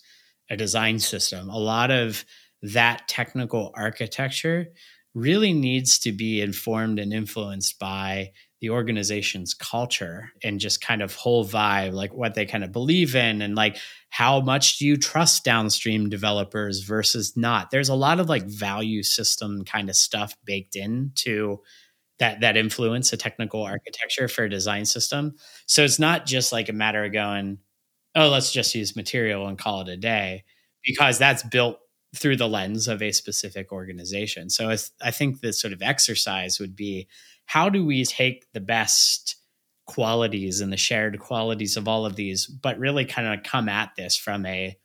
a 0.51 0.57
design 0.57 0.99
system. 0.99 1.49
A 1.49 1.59
lot 1.59 1.91
of 1.91 2.25
that 2.63 3.09
technical 3.09 3.73
architecture 3.75 4.69
really 5.15 5.53
needs 5.53 5.99
to 6.01 6.13
be 6.13 6.41
informed 6.41 6.99
and 6.99 7.13
influenced 7.13 7.79
by 7.79 8.33
the 8.67 8.75
organization's 8.75 9.55
culture 9.55 10.33
and 10.43 10.59
just 10.59 10.81
kind 10.81 11.01
of 11.01 11.15
whole 11.15 11.45
vibe, 11.45 11.93
like 11.93 12.13
what 12.13 12.35
they 12.35 12.45
kind 12.45 12.65
of 12.65 12.73
believe 12.73 13.15
in, 13.15 13.43
and 13.43 13.55
like 13.55 13.77
how 14.11 14.41
much 14.41 14.79
do 14.79 14.87
you 14.87 14.97
trust 14.97 15.45
downstream 15.45 16.09
developers 16.09 16.81
versus 16.81 17.37
not. 17.37 17.71
There's 17.71 17.89
a 17.89 17.95
lot 17.95 18.19
of 18.19 18.29
like 18.29 18.43
value 18.45 19.05
system 19.05 19.65
kind 19.65 19.89
of 19.89 19.95
stuff 19.95 20.35
baked 20.45 20.75
into 20.75 21.61
that 22.19 22.41
that 22.41 22.57
influence 22.57 23.13
a 23.13 23.17
technical 23.17 23.63
architecture 23.63 24.27
for 24.27 24.45
a 24.45 24.51
design 24.51 24.85
system. 24.85 25.37
So 25.67 25.85
it's 25.85 26.01
not 26.01 26.27
just 26.27 26.51
like 26.51 26.69
a 26.69 26.73
matter 26.73 27.05
of 27.05 27.13
going, 27.13 27.59
oh, 28.17 28.31
let's 28.31 28.51
just 28.51 28.75
use 28.75 28.97
material 28.97 29.47
and 29.47 29.57
call 29.57 29.83
it 29.83 29.89
a 29.89 29.97
day, 29.97 30.43
because 30.83 31.19
that's 31.19 31.45
built 31.45 31.79
through 32.17 32.37
the 32.37 32.49
lens 32.49 32.89
of 32.89 33.01
a 33.01 33.13
specific 33.13 33.71
organization. 33.71 34.51
So 34.51 34.75
I 35.01 35.11
think 35.13 35.41
the 35.41 35.53
sort 35.53 35.73
of 35.73 35.83
exercise 35.83 36.59
would 36.59 36.75
be 36.75 37.07
how 37.47 37.69
do 37.69 37.85
we 37.85 38.05
take 38.05 38.53
the 38.53 38.61
best 38.61 39.37
qualities 39.87 40.61
and 40.61 40.73
the 40.73 40.77
shared 40.77 41.19
qualities 41.19 41.77
of 41.77 41.89
all 41.89 42.05
of 42.05 42.17
these, 42.17 42.47
but 42.47 42.79
really 42.79 43.05
kind 43.05 43.27
of 43.29 43.45
come 43.45 43.69
at 43.69 43.91
this 43.97 44.17
from 44.17 44.45
a 44.45 44.77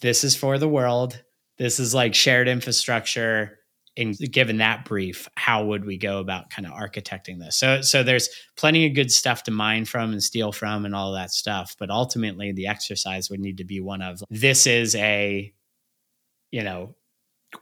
this 0.00 0.24
is 0.24 0.34
for 0.34 0.58
the 0.58 0.68
world, 0.68 1.22
this 1.58 1.78
is 1.78 1.94
like 1.94 2.14
shared 2.14 2.48
infrastructure. 2.48 3.58
And 3.96 4.16
given 4.16 4.58
that 4.58 4.84
brief, 4.84 5.28
how 5.36 5.64
would 5.66 5.84
we 5.84 5.98
go 5.98 6.20
about 6.20 6.48
kind 6.48 6.66
of 6.66 6.72
architecting 6.72 7.38
this? 7.38 7.56
So, 7.56 7.82
so 7.82 8.02
there's 8.02 8.28
plenty 8.56 8.86
of 8.86 8.94
good 8.94 9.12
stuff 9.12 9.42
to 9.42 9.50
mine 9.50 9.84
from 9.84 10.12
and 10.12 10.22
steal 10.22 10.52
from, 10.52 10.86
and 10.86 10.94
all 10.94 11.12
that 11.12 11.32
stuff. 11.32 11.76
But 11.78 11.90
ultimately, 11.90 12.52
the 12.52 12.68
exercise 12.68 13.28
would 13.28 13.40
need 13.40 13.58
to 13.58 13.64
be 13.64 13.80
one 13.80 14.00
of 14.00 14.22
this 14.30 14.66
is 14.66 14.94
a, 14.94 15.52
you 16.50 16.62
know, 16.62 16.94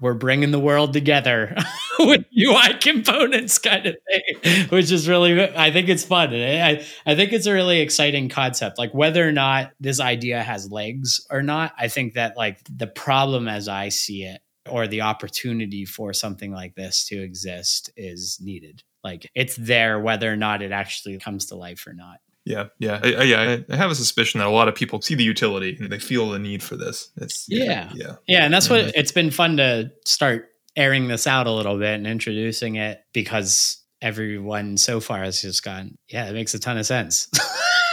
we're 0.01 0.15
bringing 0.15 0.51
the 0.51 0.59
world 0.59 0.93
together 0.93 1.57
with 1.99 2.25
UI 2.37 2.75
components 2.81 3.59
kind 3.59 3.87
of 3.87 3.97
thing, 4.07 4.69
which 4.69 4.91
is 4.93 5.09
really, 5.09 5.41
I 5.57 5.71
think 5.71 5.89
it's 5.89 6.05
fun. 6.05 6.35
I, 6.35 6.85
I 7.07 7.15
think 7.15 7.33
it's 7.33 7.47
a 7.47 7.53
really 7.53 7.81
exciting 7.81 8.29
concept. 8.29 8.79
Like 8.79 8.93
whether 8.93 9.27
or 9.27 9.33
not 9.33 9.73
this 9.81 10.01
idea 10.01 10.43
has 10.43 10.71
legs 10.71 11.27
or 11.31 11.43
not, 11.43 11.73
I 11.79 11.89
think 11.89 12.15
that 12.15 12.37
like 12.37 12.59
the 12.65 12.87
problem 12.87 13.49
as 13.49 13.69
I 13.69 13.89
see 13.89 14.25
it 14.25 14.41
or 14.69 14.87
the 14.87 15.03
opportunity 15.03 15.85
for 15.85 16.13
something 16.13 16.53
like 16.53 16.75
this 16.75 17.07
to 17.07 17.21
exist 17.21 17.91
is 17.97 18.39
needed. 18.41 18.83
Like 19.03 19.31
it's 19.35 19.57
there, 19.57 19.99
whether 19.99 20.33
or 20.33 20.37
not 20.37 20.63
it 20.63 20.73
actually 20.73 21.19
comes 21.19 21.47
to 21.47 21.57
life 21.57 21.87
or 21.87 21.95
not. 21.95 22.19
Yeah, 22.49 22.69
yeah, 22.79 22.99
I, 23.03 23.13
I, 23.13 23.23
yeah. 23.25 23.57
I 23.69 23.77
have 23.77 23.91
a 23.91 23.95
suspicion 23.95 24.39
that 24.39 24.47
a 24.47 24.51
lot 24.51 24.69
of 24.69 24.75
people 24.75 25.03
see 25.03 25.15
the 25.15 25.23
utility 25.23 25.77
and 25.79 25.93
they 25.93 25.99
feel 25.99 26.31
the 26.31 26.39
need 26.39 26.63
for 26.63 26.77
this. 26.77 27.11
It's 27.17 27.45
yeah, 27.47 27.93
yeah, 27.95 28.15
yeah, 28.27 28.45
and 28.47 28.55
that's 28.55 28.71
what 28.71 28.81
mm-hmm. 28.81 28.91
it's 28.95 29.13
been 29.13 29.31
fun 29.31 29.59
to 29.59 29.93
start 30.07 30.49
airing 30.75 31.09
this 31.09 31.27
out 31.27 31.47
a 31.47 31.53
little 31.53 31.77
bit 31.77 31.95
and 31.95 32.07
introducing 32.07 32.77
it 32.77 33.03
because 33.13 33.85
everyone 34.01 34.79
so 34.79 34.99
far 34.99 35.25
has 35.25 35.43
just 35.43 35.63
gone, 35.63 35.99
yeah, 36.09 36.27
it 36.27 36.33
makes 36.33 36.55
a 36.55 36.59
ton 36.59 36.79
of 36.79 36.87
sense. 36.87 37.29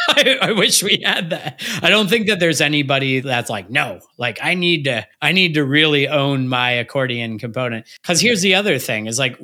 I, 0.08 0.38
I, 0.42 0.52
wish 0.54 0.82
we 0.82 1.02
had 1.04 1.32
that. 1.32 1.62
I 1.82 1.90
don't 1.90 2.08
think 2.08 2.28
that 2.28 2.40
there's 2.40 2.62
anybody 2.62 3.20
that's 3.20 3.50
like, 3.50 3.70
no, 3.70 4.00
like 4.18 4.40
I 4.42 4.54
need 4.54 4.86
to, 4.86 5.06
I 5.22 5.34
need 5.34 5.56
to 5.56 5.66
really 5.66 6.08
own 6.08 6.48
my 6.48 6.72
accordion 6.72 7.40
component. 7.40 7.88
Because 8.02 8.22
here's 8.22 8.42
the 8.42 8.56
other 8.56 8.80
thing: 8.80 9.08
is 9.08 9.20
like 9.20 9.38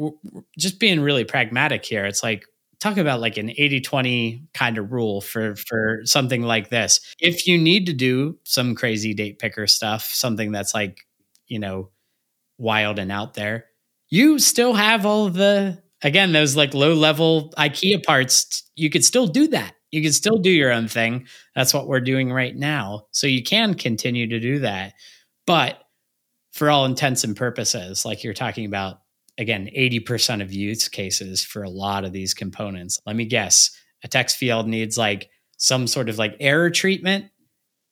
just 0.58 0.80
being 0.80 1.02
really 1.02 1.26
pragmatic 1.26 1.84
here. 1.84 2.06
It's 2.06 2.24
like 2.24 2.46
talk 2.82 2.98
about 2.98 3.22
like 3.22 3.38
an 3.38 3.48
80-20 3.48 4.48
kind 4.54 4.78
of 4.78 4.92
rule 4.92 5.22
for 5.22 5.56
for 5.56 6.02
something 6.04 6.42
like 6.42 6.70
this. 6.70 7.00
If 7.20 7.48
you 7.48 7.58
need 7.58 7.86
to 7.86 7.94
do 7.94 8.38
some 8.44 8.76
crazy 8.76 9.14
date 9.14 9.40
picker 9.40 9.68
stuff, 9.68 10.04
something 10.04 10.52
that's 10.52 10.74
like 10.74 11.08
you 11.48 11.60
know 11.60 11.90
wild 12.58 13.00
and 13.00 13.12
out 13.12 13.36
there, 13.36 13.68
you 14.10 14.40
still 14.40 14.74
have 14.74 15.06
all 15.06 15.30
the 15.30 15.82
again 16.02 16.34
those 16.34 16.58
like 16.58 16.74
low 16.74 16.94
level 16.94 17.54
IKEA 17.58 18.04
parts. 18.04 18.70
You 18.76 18.90
could 18.90 19.06
still 19.06 19.28
do 19.28 19.48
that 19.48 19.76
you 19.92 20.02
can 20.02 20.14
still 20.14 20.38
do 20.38 20.50
your 20.50 20.72
own 20.72 20.88
thing. 20.88 21.28
That's 21.54 21.74
what 21.74 21.88
we're 21.88 22.00
doing 22.00 22.32
right 22.32 22.56
now. 22.56 23.08
So 23.12 23.28
you 23.28 23.44
can 23.44 23.74
continue 23.74 24.28
to 24.28 24.40
do 24.40 24.60
that. 24.60 24.94
But 25.46 25.80
for 26.54 26.70
all 26.70 26.86
intents 26.86 27.24
and 27.24 27.36
purposes, 27.36 28.06
like 28.06 28.24
you're 28.24 28.34
talking 28.34 28.66
about, 28.66 29.01
again, 29.38 29.70
80% 29.76 30.42
of 30.42 30.52
use 30.52 30.88
cases 30.88 31.44
for 31.44 31.64
a 31.64 31.70
lot 31.70 32.06
of 32.06 32.14
these 32.14 32.34
components. 32.34 33.00
Let 33.06 33.16
me 33.16 33.26
guess, 33.26 33.72
a 34.04 34.08
text 34.08 34.38
field 34.38 34.68
needs 34.68 34.98
like 34.98 35.30
some 35.58 35.88
sort 35.88 36.10
of 36.10 36.18
like 36.18 36.36
error 36.40 36.70
treatment. 36.70 37.26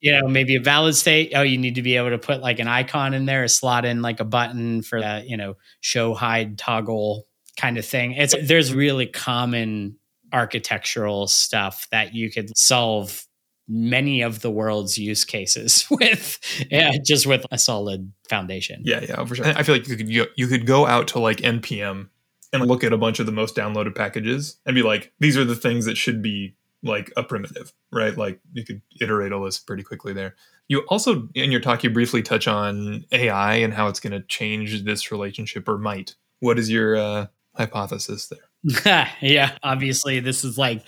You 0.01 0.13
know, 0.13 0.29
maybe 0.29 0.55
a 0.55 0.61
valid 0.61 0.95
state. 0.95 1.33
Oh, 1.35 1.41
you 1.41 1.57
need 1.57 1.75
to 1.75 1.81
be 1.81 1.97
able 1.97 2.11
to 2.11 2.17
put 2.17 2.41
like 2.41 2.59
an 2.59 2.69
icon 2.69 3.13
in 3.13 3.25
there, 3.25 3.47
slot 3.49 3.83
in 3.83 4.01
like 4.01 4.21
a 4.21 4.25
button 4.25 4.81
for 4.81 5.01
that, 5.01 5.27
you 5.27 5.35
know, 5.35 5.55
show 5.81 6.13
hide 6.13 6.57
toggle 6.57 7.25
kind 7.57 7.77
of 7.77 7.85
thing. 7.85 8.13
It's 8.13 8.33
there's 8.41 8.73
really 8.73 9.07
common 9.07 9.97
architectural 10.31 11.27
stuff 11.27 11.87
that 11.91 12.15
you 12.15 12.31
could 12.31 12.57
solve 12.57 13.25
many 13.69 14.21
of 14.21 14.41
the 14.41 14.49
world's 14.49 14.97
use 14.97 15.23
cases 15.23 15.85
with 15.91 16.39
yeah, 16.69 16.93
just 17.05 17.27
with 17.27 17.45
a 17.51 17.57
solid 17.57 18.11
foundation. 18.27 18.81
Yeah, 18.83 19.01
yeah, 19.07 19.23
for 19.23 19.35
sure. 19.35 19.45
I 19.45 19.63
feel 19.63 19.75
like 19.75 19.87
you 19.87 19.95
could 19.95 20.09
you 20.35 20.47
could 20.47 20.65
go 20.65 20.85
out 20.87 21.07
to 21.09 21.19
like 21.19 21.37
npm 21.37 22.09
and 22.51 22.65
look 22.65 22.83
at 22.83 22.91
a 22.91 22.97
bunch 22.97 23.19
of 23.19 23.25
the 23.25 23.31
most 23.31 23.55
downloaded 23.55 23.95
packages 23.95 24.57
and 24.65 24.73
be 24.73 24.81
like, 24.81 25.13
these 25.19 25.37
are 25.37 25.45
the 25.45 25.55
things 25.55 25.85
that 25.85 25.97
should 25.97 26.21
be 26.21 26.55
like 26.81 27.11
a 27.15 27.23
primitive, 27.23 27.73
right? 27.91 28.17
Like 28.17 28.39
you 28.53 28.65
could 28.65 28.81
iterate 28.99 29.31
a 29.31 29.37
list 29.37 29.67
pretty 29.67 29.83
quickly 29.83 30.13
there. 30.13 30.35
You 30.67 30.79
also 30.87 31.29
in 31.35 31.51
your 31.51 31.61
talk 31.61 31.83
you 31.83 31.89
briefly 31.89 32.21
touch 32.21 32.47
on 32.47 33.05
AI 33.11 33.55
and 33.55 33.73
how 33.73 33.87
it's 33.87 33.99
going 33.99 34.13
to 34.13 34.21
change 34.27 34.83
this 34.83 35.11
relationship 35.11 35.67
or 35.67 35.77
might. 35.77 36.15
What 36.39 36.57
is 36.57 36.69
your 36.69 36.95
uh, 36.95 37.27
hypothesis 37.55 38.27
there? 38.27 38.48
yeah, 39.21 39.57
obviously, 39.63 40.19
this 40.19 40.43
is 40.43 40.57
like 40.57 40.83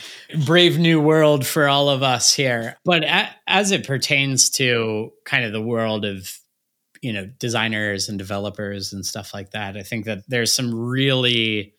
brave 0.45 0.77
new 0.77 0.99
world 0.99 1.45
for 1.45 1.67
all 1.69 1.89
of 1.89 2.03
us 2.03 2.33
here. 2.33 2.77
But 2.83 3.03
a, 3.05 3.29
as 3.47 3.71
it 3.71 3.87
pertains 3.87 4.49
to 4.51 5.11
kind 5.25 5.45
of 5.45 5.53
the 5.53 5.61
world 5.61 6.03
of, 6.03 6.29
you 7.01 7.13
know, 7.13 7.25
designers 7.39 8.09
and 8.09 8.17
developers 8.17 8.91
and 8.91 9.05
stuff 9.05 9.33
like 9.33 9.51
that, 9.51 9.77
I 9.77 9.83
think 9.83 10.05
that 10.05 10.23
there's 10.27 10.51
some 10.51 10.73
really 10.73 11.73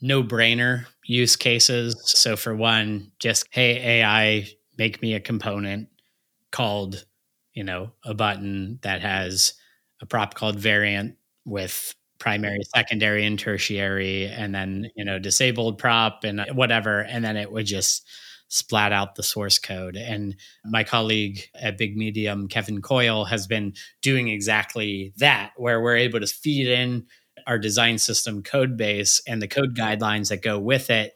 no 0.00 0.22
brainer 0.22 0.86
use 1.04 1.36
cases. 1.36 2.00
So, 2.04 2.36
for 2.36 2.54
one, 2.54 3.12
just, 3.20 3.46
hey, 3.50 4.00
AI, 4.00 4.48
make 4.78 5.00
me 5.00 5.14
a 5.14 5.20
component 5.20 5.88
called, 6.50 7.04
you 7.54 7.62
know, 7.62 7.92
a 8.04 8.14
button 8.14 8.80
that 8.82 9.00
has 9.02 9.54
a 10.02 10.06
prop 10.06 10.34
called 10.34 10.58
variant 10.58 11.16
with 11.44 11.94
primary, 12.18 12.60
secondary, 12.74 13.24
and 13.24 13.38
tertiary, 13.38 14.26
and 14.26 14.54
then 14.54 14.90
you 14.96 15.04
know 15.04 15.18
disabled 15.18 15.78
prop 15.78 16.24
and 16.24 16.44
whatever, 16.52 17.00
and 17.00 17.24
then 17.24 17.36
it 17.36 17.50
would 17.52 17.66
just 17.66 18.06
splat 18.48 18.92
out 18.92 19.14
the 19.14 19.22
source 19.22 19.58
code. 19.58 19.96
And 19.96 20.36
my 20.64 20.82
colleague 20.82 21.40
at 21.54 21.78
Big 21.78 21.96
Medium, 21.96 22.48
Kevin 22.48 22.80
Coyle, 22.80 23.26
has 23.26 23.46
been 23.46 23.74
doing 24.02 24.28
exactly 24.28 25.12
that, 25.18 25.52
where 25.56 25.80
we're 25.80 25.96
able 25.96 26.20
to 26.20 26.26
feed 26.26 26.66
in 26.66 27.06
our 27.46 27.58
design 27.58 27.98
system 27.98 28.42
code 28.42 28.76
base 28.76 29.22
and 29.26 29.40
the 29.40 29.48
code 29.48 29.76
guidelines 29.76 30.28
that 30.28 30.42
go 30.42 30.58
with 30.58 30.90
it. 30.90 31.14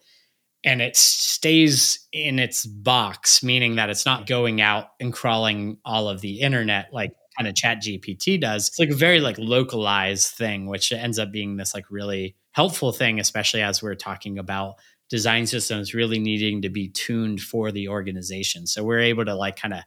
And 0.65 0.81
it 0.81 0.95
stays 0.95 2.07
in 2.13 2.39
its 2.39 2.65
box, 2.65 3.43
meaning 3.43 3.77
that 3.77 3.91
it's 3.91 4.07
not 4.07 4.27
going 4.27 4.61
out 4.61 4.89
and 5.01 5.13
crawling 5.13 5.79
all 5.85 6.09
of 6.09 6.21
the 6.21 6.41
internet 6.41 6.91
like 6.93 7.13
kind 7.37 7.49
of 7.49 7.55
chat 7.55 7.83
gpt 7.83 8.41
does. 8.41 8.69
It's 8.69 8.79
like 8.79 8.91
a 8.91 8.95
very 8.95 9.21
like 9.21 9.39
localized 9.39 10.35
thing 10.35 10.67
which 10.67 10.93
ends 10.93 11.19
up 11.19 11.33
being 11.33 11.57
this 11.57 11.75
like 11.75 11.91
really 11.91 12.37
helpful 12.53 12.93
thing 12.93 13.19
especially 13.19 13.63
as 13.63 13.83
we're 13.83 13.95
talking 13.95 14.39
about 14.39 14.75
design 15.09 15.47
systems 15.47 15.95
really 15.95 16.19
needing 16.19 16.63
to 16.63 16.69
be 16.71 16.89
tuned 16.89 17.41
for 17.41 17.71
the 17.71 17.89
organization. 17.89 18.67
So 18.67 18.83
we're 18.83 19.01
able 19.01 19.25
to 19.27 19.35
like 19.35 19.57
kind 19.57 19.75
of 19.75 19.83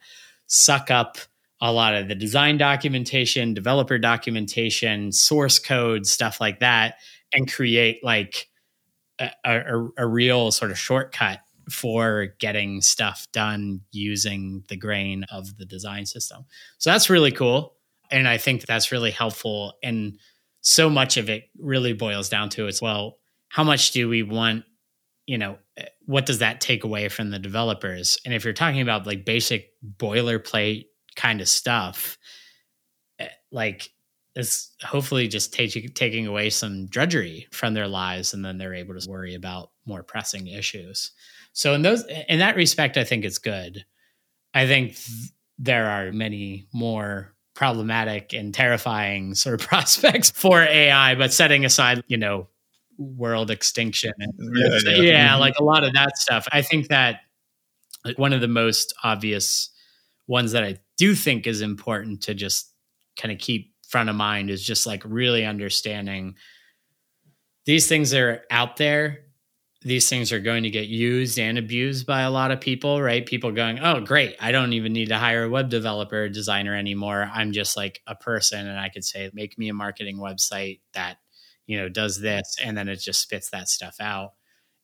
suck 0.47 0.91
up 0.91 1.17
a 1.61 1.71
lot 1.71 1.95
of 1.95 2.07
the 2.07 2.15
design 2.15 2.57
documentation 2.57 3.53
developer 3.53 3.97
documentation 3.97 5.11
source 5.11 5.57
code 5.57 6.05
stuff 6.05 6.39
like 6.41 6.59
that 6.59 6.97
and 7.33 7.51
create 7.51 8.03
like 8.03 8.47
a, 9.19 9.31
a, 9.43 9.87
a 9.97 10.07
real 10.07 10.51
sort 10.51 10.71
of 10.71 10.77
shortcut 10.77 11.39
for 11.69 12.27
getting 12.39 12.81
stuff 12.81 13.27
done 13.31 13.81
using 13.91 14.63
the 14.69 14.77
grain 14.77 15.23
of 15.31 15.57
the 15.57 15.65
design 15.65 16.05
system. 16.05 16.45
So 16.77 16.91
that's 16.91 17.09
really 17.09 17.31
cool. 17.31 17.75
And 18.11 18.27
I 18.27 18.37
think 18.37 18.65
that's 18.65 18.91
really 18.91 19.11
helpful. 19.11 19.73
And 19.83 20.19
so 20.61 20.89
much 20.89 21.17
of 21.17 21.29
it 21.29 21.45
really 21.59 21.93
boils 21.93 22.29
down 22.29 22.49
to 22.49 22.67
as 22.67 22.81
well, 22.81 23.17
how 23.49 23.63
much 23.63 23.91
do 23.91 24.09
we 24.09 24.23
want, 24.23 24.65
you 25.25 25.37
know, 25.37 25.57
what 26.05 26.25
does 26.25 26.39
that 26.39 26.61
take 26.61 26.83
away 26.83 27.09
from 27.09 27.31
the 27.31 27.39
developers? 27.39 28.17
And 28.25 28.33
if 28.33 28.43
you're 28.43 28.53
talking 28.53 28.81
about 28.81 29.07
like 29.07 29.25
basic 29.25 29.69
boilerplate 29.97 30.85
kind 31.15 31.41
of 31.41 31.47
stuff, 31.47 32.17
eh, 33.19 33.27
like 33.51 33.89
it's 34.35 34.75
hopefully 34.83 35.27
just 35.27 35.53
taking 35.53 35.89
taking 35.89 36.27
away 36.27 36.49
some 36.49 36.87
drudgery 36.87 37.47
from 37.51 37.73
their 37.73 37.87
lives 37.87 38.33
and 38.33 38.43
then 38.43 38.57
they're 38.57 38.73
able 38.73 38.99
to 38.99 39.09
worry 39.09 39.35
about 39.35 39.71
more 39.85 40.03
pressing 40.03 40.47
issues. 40.47 41.11
So 41.55 41.73
in 41.73 41.81
those 41.83 42.03
in 42.27 42.39
that 42.39 42.57
respect, 42.57 42.97
I 42.97 43.05
think 43.05 43.23
it's 43.23 43.37
good. 43.37 43.85
I 44.53 44.67
think 44.67 44.95
th- 44.95 45.31
there 45.57 45.85
are 45.85 46.11
many 46.11 46.67
more 46.73 47.33
problematic 47.53 48.33
and 48.33 48.53
terrifying 48.53 49.35
sort 49.35 49.61
of 49.61 49.67
prospects 49.67 50.29
for 50.29 50.61
AI, 50.61 51.15
but 51.15 51.31
setting 51.31 51.63
aside, 51.63 52.03
you 52.07 52.17
know, 52.17 52.49
world 52.97 53.51
extinction 53.51 54.11
and 54.19 54.33
yeah, 54.53 54.79
yeah. 54.83 55.01
yeah 55.01 55.29
mm-hmm. 55.29 55.39
like 55.39 55.55
a 55.57 55.63
lot 55.63 55.85
of 55.85 55.93
that 55.93 56.17
stuff. 56.17 56.45
I 56.51 56.61
think 56.61 56.89
that 56.89 57.21
like 58.03 58.19
one 58.19 58.33
of 58.33 58.41
the 58.41 58.49
most 58.49 58.93
obvious 59.03 59.69
ones 60.27 60.51
that 60.51 60.63
I 60.63 60.79
do 60.97 61.15
think 61.15 61.47
is 61.47 61.61
important 61.61 62.23
to 62.23 62.33
just 62.33 62.69
kind 63.17 63.31
of 63.31 63.39
keep 63.39 63.73
front 63.87 64.09
of 64.09 64.15
mind 64.17 64.49
is 64.49 64.61
just 64.61 64.85
like 64.85 65.03
really 65.05 65.45
understanding 65.45 66.35
these 67.65 67.87
things 67.87 68.13
are 68.13 68.43
out 68.51 68.75
there 68.75 69.24
these 69.85 70.09
things 70.09 70.31
are 70.31 70.39
going 70.39 70.63
to 70.63 70.71
get 70.71 70.87
used 70.87 71.37
and 71.37 71.59
abused 71.59 72.07
by 72.07 72.21
a 72.21 72.31
lot 72.31 72.49
of 72.49 72.59
people, 72.59 73.03
right? 73.03 73.23
People 73.23 73.51
going, 73.51 73.79
oh, 73.79 74.01
great. 74.01 74.35
I 74.41 74.51
don't 74.51 74.73
even 74.73 74.93
need 74.93 75.09
to 75.09 75.17
hire 75.19 75.43
a 75.43 75.49
web 75.49 75.69
developer 75.69 76.23
or 76.23 76.29
designer 76.29 76.75
anymore. 76.75 77.29
I'm 77.31 77.51
just 77.51 77.77
like 77.77 78.01
a 78.07 78.15
person 78.15 78.67
and 78.67 78.79
I 78.79 78.89
could 78.89 79.05
say, 79.05 79.29
make 79.31 79.59
me 79.59 79.69
a 79.69 79.75
marketing 79.75 80.17
website 80.17 80.79
that, 80.95 81.17
you 81.67 81.77
know, 81.77 81.87
does 81.87 82.19
this. 82.19 82.57
And 82.63 82.75
then 82.75 82.89
it 82.89 82.95
just 82.95 83.21
spits 83.21 83.51
that 83.51 83.69
stuff 83.69 83.97
out. 83.99 84.33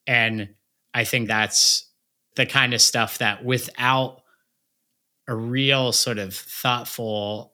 And 0.05 0.49
I 0.93 1.03
think 1.03 1.27
that's 1.27 1.89
the 2.35 2.45
kind 2.45 2.75
of 2.75 2.79
stuff 2.79 3.17
that 3.17 3.43
without 3.43 4.21
a 5.27 5.35
real 5.35 5.93
sort 5.93 6.19
of 6.19 6.35
thoughtful 6.35 7.53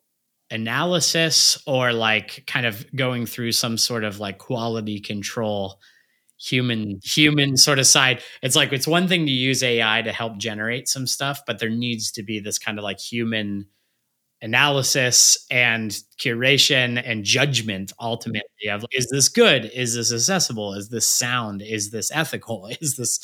analysis 0.52 1.62
or 1.66 1.94
like 1.94 2.44
kind 2.46 2.66
of 2.66 2.86
going 2.94 3.26
through 3.26 3.54
some 3.54 3.78
sort 3.78 4.04
of 4.04 4.20
like 4.20 4.38
quality 4.38 5.00
control 5.00 5.80
human 6.40 7.00
human 7.04 7.58
sort 7.58 7.80
of 7.80 7.88
side. 7.88 8.22
It's 8.42 8.56
like 8.56 8.74
it's 8.74 8.88
one 8.88 9.08
thing 9.08 9.26
to 9.26 9.32
use 9.32 9.64
ai 9.64 10.02
to 10.04 10.12
help 10.12 10.38
generate 10.38 10.88
some 10.88 11.08
stuff 11.08 11.42
but 11.48 11.60
there 11.60 11.70
needs 11.70 12.12
to 12.12 12.24
be 12.24 12.40
this 12.40 12.60
kind 12.60 12.78
of 12.78 12.84
like 12.84 13.00
human 13.00 13.66
analysis 14.42 15.46
and 15.50 16.00
curation 16.20 17.02
and 17.04 17.24
judgment 17.24 17.92
ultimately 18.00 18.70
of 18.70 18.86
is 18.92 19.08
this 19.10 19.30
good? 19.30 19.66
Is 19.74 19.96
this 19.96 20.14
accessible? 20.14 20.74
Is 20.74 20.90
this 20.90 21.08
sound? 21.08 21.62
Is 21.62 21.92
this 21.92 22.12
ethical? 22.14 22.68
Is 22.82 22.96
this 22.98 23.20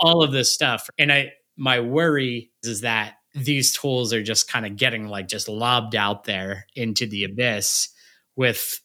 all 0.00 0.22
of 0.22 0.32
this 0.32 0.50
stuff. 0.50 0.88
And 0.98 1.12
i 1.12 1.32
my 1.56 1.78
worry 1.78 2.50
is 2.62 2.80
that 2.80 3.16
these 3.34 3.72
tools 3.72 4.14
are 4.14 4.22
just 4.22 4.50
kind 4.50 4.64
of 4.64 4.76
getting 4.76 5.08
like 5.08 5.28
just 5.28 5.46
lobbed 5.46 5.94
out 5.94 6.24
there 6.24 6.66
into 6.74 7.06
the 7.06 7.24
abyss 7.24 7.90
with 8.34 8.80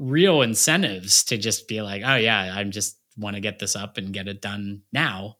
real 0.00 0.40
incentives 0.40 1.22
to 1.24 1.36
just 1.36 1.68
be 1.68 1.82
like, 1.82 2.02
oh 2.04 2.16
yeah, 2.16 2.54
I'm 2.56 2.70
just 2.70 2.96
want 3.18 3.36
to 3.36 3.40
get 3.40 3.58
this 3.58 3.76
up 3.76 3.98
and 3.98 4.14
get 4.14 4.26
it 4.26 4.40
done 4.40 4.80
now. 4.92 5.36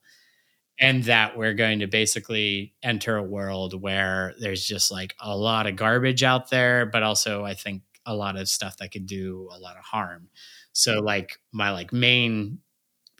And 0.79 1.03
that 1.05 1.35
we're 1.37 1.55
going 1.55 1.79
to 1.79 1.87
basically 1.87 2.75
enter 2.81 3.17
a 3.17 3.23
world 3.23 3.79
where 3.79 4.33
there's 4.39 4.63
just 4.63 4.91
like 4.91 5.15
a 5.19 5.35
lot 5.35 5.67
of 5.67 5.75
garbage 5.75 6.23
out 6.23 6.49
there, 6.51 6.85
but 6.85 7.03
also 7.03 7.43
I 7.43 7.55
think 7.55 7.81
a 8.05 8.15
lot 8.15 8.37
of 8.37 8.47
stuff 8.47 8.77
that 8.77 8.91
could 8.91 9.07
do 9.07 9.49
a 9.51 9.59
lot 9.59 9.77
of 9.77 9.83
harm. 9.83 10.29
So 10.73 10.99
like 10.99 11.39
my 11.51 11.71
like 11.71 11.91
main 11.91 12.59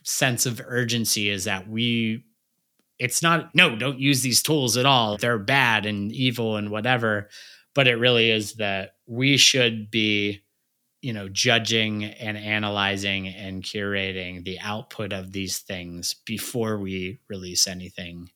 sense 0.04 0.46
of 0.46 0.62
urgency 0.64 1.30
is 1.30 1.46
that 1.46 1.68
we 1.68 2.24
it's 2.98 3.22
not 3.22 3.54
no 3.56 3.76
don't 3.76 4.00
use 4.00 4.22
these 4.22 4.42
tools 4.42 4.78
at 4.78 4.86
all 4.86 5.16
they're 5.18 5.38
bad 5.38 5.86
and 5.86 6.12
evil 6.12 6.56
and 6.56 6.72
whatever 6.72 7.30
but 7.76 7.88
it 7.88 7.96
really 7.96 8.32
is 8.32 8.54
that 8.54 8.96
we 9.06 9.38
should 9.38 9.92
be 9.92 10.42
you 11.02 11.14
know 11.14 11.28
judging 11.30 12.04
and 12.04 12.38
analyzing 12.38 13.28
and 13.28 13.64
curating 13.64 14.44
the 14.44 14.60
output 14.60 15.14
of 15.14 15.32
these 15.32 15.60
things 15.60 16.16
before 16.26 16.78
we 16.78 17.20
release 17.30 17.68
anything 17.68 18.30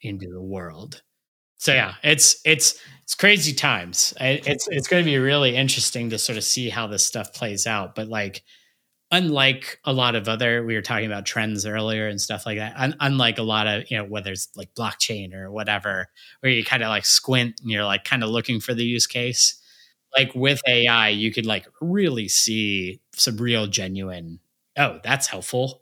into 0.00 0.28
the 0.28 0.42
world. 0.42 1.02
So 1.56 1.72
yeah. 1.72 1.94
it's 2.02 2.40
it's 2.44 2.80
it's 3.04 3.14
crazy 3.14 3.52
times. 3.52 4.14
It's 4.20 4.68
it's 4.68 4.88
going 4.88 5.04
to 5.04 5.10
be 5.10 5.18
really 5.18 5.56
interesting 5.56 6.10
to 6.10 6.18
sort 6.18 6.36
of 6.36 6.44
see 6.44 6.68
how 6.68 6.86
this 6.88 7.04
stuff 7.04 7.32
plays 7.32 7.66
out 7.66 7.94
but 7.94 8.08
like 8.08 8.42
unlike 9.12 9.78
a 9.84 9.92
lot 9.92 10.16
of 10.16 10.26
other 10.26 10.64
we 10.64 10.74
were 10.74 10.82
talking 10.82 11.06
about 11.06 11.26
trends 11.26 11.66
earlier 11.66 12.08
and 12.08 12.20
stuff 12.20 12.46
like 12.46 12.56
that 12.56 12.72
un, 12.76 12.96
unlike 12.98 13.38
a 13.38 13.42
lot 13.42 13.66
of 13.66 13.88
you 13.90 13.96
know 13.96 14.04
whether 14.04 14.32
it's 14.32 14.48
like 14.56 14.74
blockchain 14.74 15.34
or 15.34 15.52
whatever 15.52 16.08
where 16.40 16.50
you 16.50 16.64
kind 16.64 16.82
of 16.82 16.88
like 16.88 17.04
squint 17.04 17.54
and 17.60 17.70
you're 17.70 17.84
like 17.84 18.04
kind 18.04 18.24
of 18.24 18.30
looking 18.30 18.58
for 18.58 18.72
the 18.72 18.84
use 18.84 19.06
case 19.06 19.61
like 20.16 20.34
with 20.34 20.60
ai 20.68 21.08
you 21.08 21.32
could 21.32 21.46
like 21.46 21.66
really 21.80 22.28
see 22.28 23.00
some 23.14 23.36
real 23.36 23.66
genuine 23.66 24.38
oh 24.76 24.98
that's 25.02 25.26
helpful. 25.26 25.80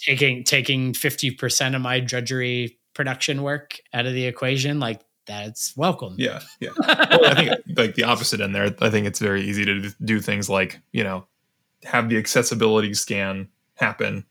Taking 0.00 0.44
taking 0.44 0.92
50% 0.92 1.74
of 1.74 1.82
my 1.82 1.98
drudgery 1.98 2.78
production 2.94 3.42
work 3.42 3.80
out 3.92 4.06
of 4.06 4.12
the 4.12 4.26
equation 4.26 4.78
like 4.78 5.00
that's 5.26 5.76
welcome. 5.76 6.14
Yeah 6.18 6.40
yeah. 6.60 6.70
Well, 6.78 7.26
i 7.26 7.34
think 7.34 7.50
like 7.76 7.94
the 7.96 8.04
opposite 8.04 8.40
end 8.40 8.54
there 8.54 8.74
i 8.80 8.90
think 8.90 9.06
it's 9.06 9.18
very 9.18 9.42
easy 9.42 9.64
to 9.64 9.90
do 10.04 10.20
things 10.20 10.48
like 10.48 10.80
you 10.92 11.02
know 11.04 11.26
have 11.84 12.08
the 12.08 12.16
accessibility 12.16 12.94
scan 12.94 13.48
happen 13.74 14.24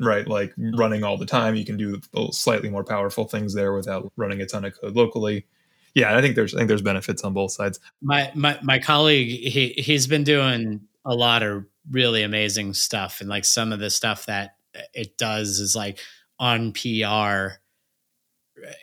right? 0.00 0.26
Like 0.26 0.54
running 0.56 1.04
all 1.04 1.18
the 1.18 1.26
time 1.26 1.54
you 1.54 1.64
can 1.64 1.76
do 1.76 2.00
slightly 2.32 2.70
more 2.70 2.84
powerful 2.84 3.26
things 3.26 3.54
there 3.54 3.72
without 3.72 4.10
running 4.16 4.40
a 4.40 4.46
ton 4.46 4.64
of 4.64 4.78
code 4.80 4.96
locally 4.96 5.46
yeah 5.94 6.16
i 6.16 6.20
think 6.20 6.36
there's 6.36 6.54
i 6.54 6.58
think 6.58 6.68
there's 6.68 6.82
benefits 6.82 7.22
on 7.22 7.32
both 7.32 7.52
sides 7.52 7.80
my 8.02 8.30
my, 8.34 8.58
my 8.62 8.78
colleague 8.78 9.28
he 9.28 9.68
he's 9.76 10.06
been 10.06 10.24
doing 10.24 10.80
a 11.04 11.14
lot 11.14 11.42
of 11.42 11.64
really 11.90 12.22
amazing 12.22 12.74
stuff 12.74 13.20
and 13.20 13.28
like 13.28 13.44
some 13.44 13.72
of 13.72 13.80
the 13.80 13.90
stuff 13.90 14.26
that 14.26 14.56
uh, 14.76 14.80
it 14.94 15.16
does 15.16 15.60
is 15.60 15.74
like 15.74 15.98
on 16.38 16.72
pr 16.72 17.54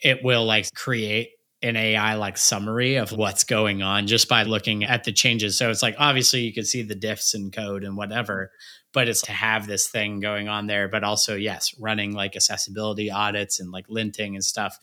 it 0.03 0.23
will 0.23 0.45
like 0.45 0.73
create 0.73 1.31
an 1.63 1.75
AI 1.75 2.15
like 2.15 2.37
summary 2.37 2.95
of 2.95 3.11
what's 3.11 3.43
going 3.43 3.81
on 3.81 4.05
just 4.05 4.29
by 4.29 4.43
looking 4.43 4.83
at 4.83 5.03
the 5.03 5.11
changes. 5.11 5.57
So 5.57 5.71
it's 5.71 5.81
like 5.81 5.95
obviously 5.97 6.41
you 6.41 6.53
can 6.53 6.65
see 6.65 6.83
the 6.83 6.95
diffs 6.95 7.33
in 7.33 7.49
code 7.49 7.83
and 7.83 7.97
whatever, 7.97 8.51
but 8.93 9.09
it's 9.09 9.23
to 9.23 9.31
have 9.31 9.65
this 9.65 9.87
thing 9.87 10.19
going 10.19 10.47
on 10.47 10.67
there, 10.67 10.87
but 10.87 11.03
also 11.03 11.35
yes, 11.35 11.73
running 11.79 12.13
like 12.13 12.35
accessibility 12.35 13.09
audits 13.09 13.59
and 13.59 13.71
like 13.71 13.87
linting 13.87 14.35
and 14.35 14.43
stuff, 14.43 14.77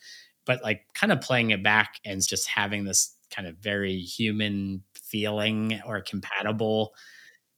but 0.44 0.62
like 0.62 0.82
kind 0.94 1.12
of 1.12 1.20
playing 1.20 1.50
it 1.50 1.62
back 1.62 2.00
and 2.04 2.26
just 2.26 2.48
having 2.48 2.84
this 2.84 3.14
kind 3.34 3.48
of 3.48 3.56
very 3.56 3.98
human 3.98 4.82
feeling 4.94 5.80
or 5.86 6.00
compatible. 6.00 6.94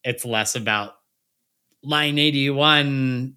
It's 0.04 0.24
less 0.24 0.56
about 0.56 0.94
line 1.82 2.18
81 2.18 3.36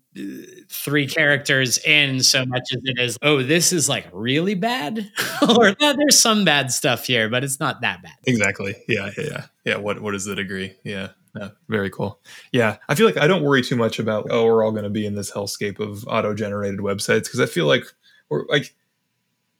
three 0.69 1.07
characters 1.07 1.77
in 1.79 2.23
so 2.23 2.45
much 2.45 2.63
as 2.73 2.81
it 2.83 2.99
is 2.99 3.17
oh 3.21 3.43
this 3.43 3.71
is 3.71 3.87
like 3.87 4.07
really 4.11 4.55
bad 4.55 4.97
or 5.57 5.75
yeah, 5.79 5.93
there's 5.93 6.17
some 6.17 6.43
bad 6.45 6.71
stuff 6.71 7.05
here 7.05 7.29
but 7.29 7.43
it's 7.43 7.59
not 7.59 7.81
that 7.81 8.01
bad 8.01 8.13
exactly 8.25 8.75
yeah 8.87 9.11
yeah 9.17 9.45
yeah, 9.65 9.77
what 9.77 10.01
what 10.01 10.15
is 10.15 10.25
the 10.25 10.35
degree 10.35 10.73
yeah 10.83 11.09
yeah, 11.35 11.49
very 11.67 11.89
cool. 11.89 12.19
Yeah, 12.51 12.77
I 12.87 12.95
feel 12.95 13.05
like 13.05 13.17
I 13.17 13.27
don't 13.27 13.43
worry 13.43 13.61
too 13.61 13.75
much 13.75 13.99
about 13.99 14.27
oh 14.29 14.45
we're 14.45 14.63
all 14.63 14.71
going 14.71 14.83
to 14.83 14.89
be 14.89 15.05
in 15.05 15.15
this 15.15 15.31
hellscape 15.31 15.79
of 15.79 16.05
auto-generated 16.07 16.79
websites 16.79 17.25
because 17.25 17.39
I 17.39 17.45
feel 17.45 17.65
like 17.67 17.83
we're 18.29 18.45
like 18.47 18.75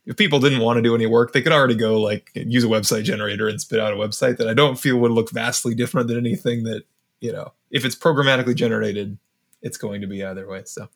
if 0.10 0.18
people 0.18 0.40
didn't 0.40 0.60
want 0.60 0.78
to 0.78 0.82
do 0.82 0.96
any 0.96 1.06
work, 1.06 1.34
they 1.34 1.42
could 1.42 1.54
already 1.54 1.76
go 1.76 2.02
like 2.02 2.32
use 2.34 2.64
a 2.64 2.68
website 2.68 3.04
generator 3.04 3.48
and 3.48 3.62
spit 3.62 3.80
out 3.80 3.94
a 3.94 3.96
website 3.96 4.38
that 4.38 4.50
I 4.50 4.56
don't 4.56 4.78
feel 4.78 4.98
would 4.98 5.12
look 5.12 5.30
vastly 5.30 5.76
different 5.76 6.08
than 6.08 6.18
anything 6.18 6.64
that 6.64 6.84
you 7.22 7.32
know 7.32 7.54
if 7.70 7.86
it's 7.86 7.96
programmatically 7.96 8.56
generated 8.56 9.18
it's 9.62 9.78
going 9.78 10.02
to 10.02 10.08
be 10.08 10.24
either 10.24 10.48
way. 10.48 10.64
So 10.66 10.90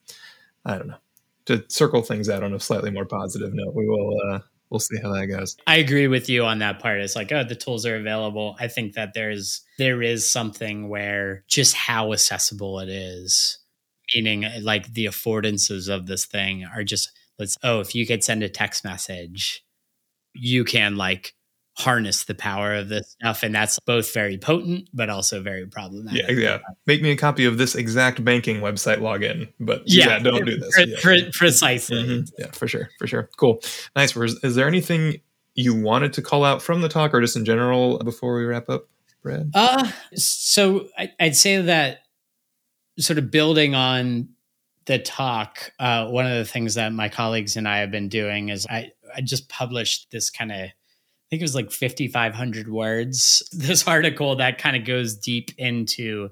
I 0.65 0.77
don't 0.77 0.87
know. 0.87 0.97
To 1.45 1.63
circle 1.67 2.01
things 2.01 2.27
out 2.27 2.41
on 2.41 2.53
a 2.53 2.59
slightly 2.59 2.89
more 2.89 3.05
positive 3.05 3.53
note, 3.53 3.75
we 3.75 3.87
will 3.87 4.17
uh, 4.31 4.39
we'll 4.71 4.79
see 4.79 4.97
how 4.99 5.13
that 5.13 5.27
goes. 5.27 5.57
I 5.67 5.75
agree 5.75 6.07
with 6.07 6.27
you 6.27 6.45
on 6.45 6.59
that 6.59 6.79
part. 6.79 6.99
It's 7.01 7.15
like, 7.15 7.31
oh, 7.31 7.43
the 7.43 7.55
tools 7.55 7.85
are 7.85 7.97
available. 7.97 8.55
I 8.59 8.67
think 8.67 8.93
that 8.93 9.13
there's 9.13 9.61
there 9.77 10.01
is 10.01 10.29
something 10.29 10.89
where 10.89 11.43
just 11.47 11.75
how 11.75 12.13
accessible 12.13 12.79
it 12.79 12.89
is, 12.89 13.59
meaning 14.15 14.45
like 14.61 14.91
the 14.93 15.05
affordances 15.05 15.87
of 15.87 16.07
this 16.07 16.25
thing 16.25 16.65
are 16.73 16.83
just 16.83 17.11
let's 17.39 17.57
oh, 17.63 17.79
if 17.79 17.95
you 17.95 18.05
could 18.05 18.23
send 18.23 18.43
a 18.43 18.49
text 18.49 18.83
message, 18.83 19.63
you 20.33 20.63
can 20.63 20.95
like 20.95 21.33
harness 21.75 22.25
the 22.25 22.35
power 22.35 22.75
of 22.75 22.89
this 22.89 23.15
stuff. 23.19 23.43
And 23.43 23.53
that's 23.53 23.79
both 23.79 24.13
very 24.13 24.37
potent 24.37 24.89
but 24.93 25.09
also 25.09 25.41
very 25.41 25.65
problematic. 25.65 26.29
Yeah 26.29 26.31
yeah. 26.31 26.59
Make 26.85 27.01
me 27.01 27.11
a 27.11 27.15
copy 27.15 27.45
of 27.45 27.57
this 27.57 27.75
exact 27.75 28.23
banking 28.23 28.57
website 28.57 28.99
login 28.99 29.51
but 29.59 29.81
yeah, 29.85 30.09
yeah 30.09 30.19
don't 30.19 30.45
do 30.45 30.57
this. 30.57 31.01
pre- 31.01 31.23
yeah. 31.23 31.29
precisely. 31.33 32.03
Mm-hmm. 32.03 32.35
yeah 32.37 32.51
for 32.51 32.67
sure 32.67 32.89
for 32.99 33.07
sure. 33.07 33.29
Cool. 33.37 33.59
Nice. 33.95 34.15
Is 34.15 34.55
there 34.55 34.67
anything 34.67 35.19
you 35.55 35.73
wanted 35.73 36.13
to 36.13 36.21
call 36.21 36.43
out 36.43 36.61
from 36.61 36.81
the 36.81 36.89
talk 36.89 37.13
or 37.13 37.21
just 37.21 37.35
in 37.35 37.45
general 37.45 37.97
before 37.99 38.35
we 38.35 38.45
wrap 38.45 38.69
up 38.69 38.87
brad? 39.23 39.49
Uh 39.55 39.91
so 40.13 40.87
I, 40.97 41.11
i'd 41.19 41.35
say 41.35 41.59
that 41.59 42.01
sort 42.99 43.17
of 43.17 43.31
building 43.31 43.73
on 43.73 44.29
the 44.85 44.99
talk 44.99 45.71
uh, 45.79 46.07
one 46.07 46.25
of 46.25 46.37
the 46.37 46.45
things 46.45 46.75
that 46.75 46.91
my 46.93 47.09
colleagues 47.09 47.55
and 47.55 47.67
i 47.67 47.77
have 47.77 47.91
been 47.91 48.09
doing 48.09 48.49
is 48.49 48.65
i 48.69 48.91
i 49.15 49.21
just 49.21 49.49
published 49.49 50.09
this 50.11 50.29
kind 50.29 50.51
of 50.51 50.69
I 51.33 51.35
think 51.35 51.41
it 51.41 51.45
was 51.45 51.55
like 51.55 51.71
5,500 51.71 52.69
words. 52.69 53.41
This 53.53 53.87
article 53.87 54.35
that 54.35 54.59
kind 54.59 54.75
of 54.75 54.85
goes 54.85 55.15
deep 55.15 55.49
into 55.57 56.29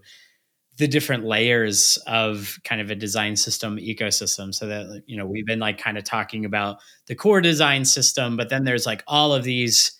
the 0.78 0.88
different 0.88 1.24
layers 1.24 1.98
of 2.08 2.60
kind 2.64 2.82
of 2.82 2.90
a 2.90 2.96
design 2.96 3.36
system 3.36 3.78
ecosystem. 3.78 4.54
So 4.54 4.68
that, 4.68 5.04
you 5.06 5.18
know, 5.18 5.26
we've 5.26 5.46
been 5.46 5.60
like 5.60 5.78
kind 5.78 5.98
of 5.98 6.04
talking 6.04 6.46
about 6.46 6.78
the 7.08 7.16
core 7.16 7.42
design 7.42 7.86
system, 7.86 8.38
but 8.38 8.50
then 8.50 8.64
there's 8.64 8.86
like 8.86 9.04
all 9.08 9.34
of 9.34 9.44
these 9.44 9.92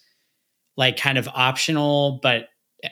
like 0.78 0.98
kind 0.98 1.18
of 1.18 1.28
optional, 1.34 2.20
but 2.22 2.50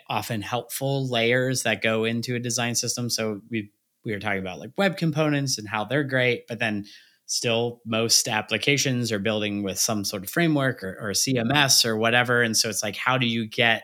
often 0.08 0.42
helpful 0.42 1.10
layers 1.10 1.64
that 1.64 1.82
go 1.82 2.06
into 2.06 2.36
a 2.36 2.40
design 2.40 2.76
system. 2.76 3.10
So 3.10 3.42
we 3.50 3.72
we 4.06 4.12
were 4.12 4.20
talking 4.20 4.40
about 4.40 4.60
like 4.60 4.72
web 4.78 4.98
components 4.98 5.58
and 5.58 5.68
how 5.68 5.84
they're 5.84 6.04
great, 6.04 6.48
but 6.48 6.60
then 6.60 6.86
still 7.26 7.82
most 7.86 8.28
applications 8.28 9.12
are 9.12 9.20
building 9.20 9.62
with 9.62 9.78
some 9.78 10.04
sort 10.04 10.24
of 10.24 10.30
framework 10.30 10.84
or, 10.84 10.98
or 11.00 11.12
cms 11.12 11.86
or 11.86 11.96
whatever. 11.96 12.42
And 12.42 12.58
so 12.58 12.70
it's 12.70 12.82
like 12.82 12.96
how 12.96 13.18
do 13.18 13.28
you 13.28 13.48
get 13.48 13.84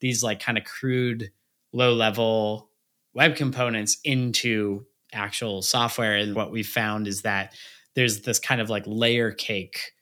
these 0.00 0.22
like 0.22 0.40
kind 0.40 0.58
of 0.58 0.64
crude 0.64 1.30
low 1.72 1.94
level 1.94 2.68
web 3.14 3.34
components 3.34 3.98
into 4.04 4.84
actual 5.12 5.62
software? 5.62 6.16
And 6.16 6.34
what 6.34 6.52
we 6.52 6.62
found 6.62 7.06
is 7.06 7.22
that 7.22 7.54
there's 7.94 8.22
this 8.22 8.38
kind 8.38 8.60
of 8.60 8.68
like 8.68 8.84
layer 8.86 9.32
cake 9.32 9.92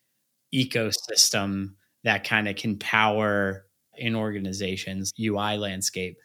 ecosystem 0.52 1.74
that 2.02 2.24
kind 2.24 2.48
of 2.48 2.56
can 2.56 2.76
power 2.76 3.66
in 3.96 4.16
organizations 4.16 5.12
ui 5.20 5.56
landscape 5.56 6.16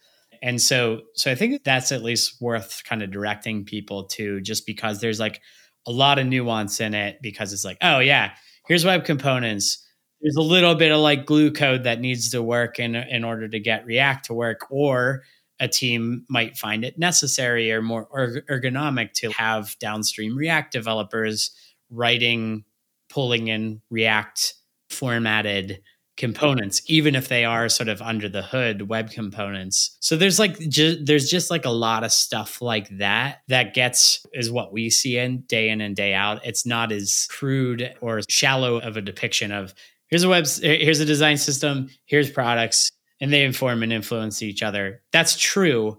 and 0.42 0.62
so 0.62 1.02
so 1.16 1.32
i 1.32 1.36
think 1.36 1.64
that's 1.64 1.92
at 1.92 2.04
least 2.04 2.42
worth 2.42 2.84
kind 2.86 3.02
of 3.02 3.12
directing 3.12 3.66
people 3.66 4.06
to 4.06 4.42
just 4.42 4.66
because 4.66 5.00
there's 5.00 5.20
like 5.20 5.42
a 5.88 5.92
lot 5.92 6.20
of 6.20 6.26
nuance 6.26 6.80
in 6.80 6.94
it 6.94 7.20
because 7.22 7.54
it's 7.54 7.66
like, 7.66 7.78
oh 7.82 8.00
yeah, 8.00 8.32
here's 8.68 8.86
web 8.86 9.06
components. 9.06 9.86
There's 10.22 10.36
a 10.36 10.42
little 10.42 10.76
bit 10.76 10.92
of 10.92 11.00
like 11.00 11.26
glue 11.26 11.52
code 11.52 11.84
that 11.84 12.00
needs 12.00 12.32
to 12.32 12.42
work 12.42 12.80
in 12.80 12.96
in 12.96 13.24
order 13.24 13.48
to 13.48 13.60
get 13.60 13.86
React 13.86 14.26
to 14.26 14.34
work, 14.34 14.62
or 14.70 15.24
a 15.60 15.68
team 15.68 16.26
might 16.30 16.58
find 16.58 16.84
it 16.84 16.98
necessary 16.98 17.72
or 17.72 17.82
more 17.82 18.08
ergonomic 18.50 19.14
to 19.14 19.30
have 19.32 19.78
downstream 19.80 20.36
React 20.36 20.72
developers 20.72 21.52
writing, 21.90 22.66
pulling 23.10 23.48
in 23.48 23.82
React 23.90 24.56
formatted 24.90 25.82
components 26.18 26.82
even 26.88 27.14
if 27.14 27.28
they 27.28 27.44
are 27.44 27.68
sort 27.68 27.90
of 27.90 28.02
under 28.02 28.30
the 28.30 28.42
hood 28.42 28.84
web 28.84 29.12
components. 29.12 29.98
So 30.00 30.16
there's 30.16 30.40
like 30.40 30.58
ju- 30.60 31.04
there's 31.04 31.30
just 31.30 31.52
like 31.52 31.66
a 31.66 31.70
lot 31.70 32.04
of 32.04 32.12
stuff 32.12 32.62
like 32.62 32.98
that 32.98 33.42
that 33.50 33.74
gets 33.74 34.26
is 34.34 34.50
what 34.50 34.72
we 34.72 34.90
see 34.90 35.18
in 35.18 35.42
day 35.42 35.70
in 35.70 35.82
and 35.82 35.96
day 35.96 36.14
out. 36.14 36.46
It's 36.46 36.66
not 36.66 36.92
as 36.92 37.28
crude 37.30 37.94
or 38.00 38.22
shallow 38.30 38.78
of 38.78 38.96
a 38.96 39.02
depiction 39.02 39.52
of 39.52 39.74
here's 40.08 40.24
a 40.24 40.30
web 40.30 40.46
here's 40.62 41.02
a 41.02 41.06
design 41.06 41.38
system 41.38 41.90
here's 42.06 42.30
products 42.30 42.92
and 43.20 43.32
they 43.32 43.44
inform 43.44 43.84
and 43.84 43.92
influence 43.92 44.42
each 44.42 44.64
other. 44.64 45.02
That's 45.12 45.38
true 45.38 45.98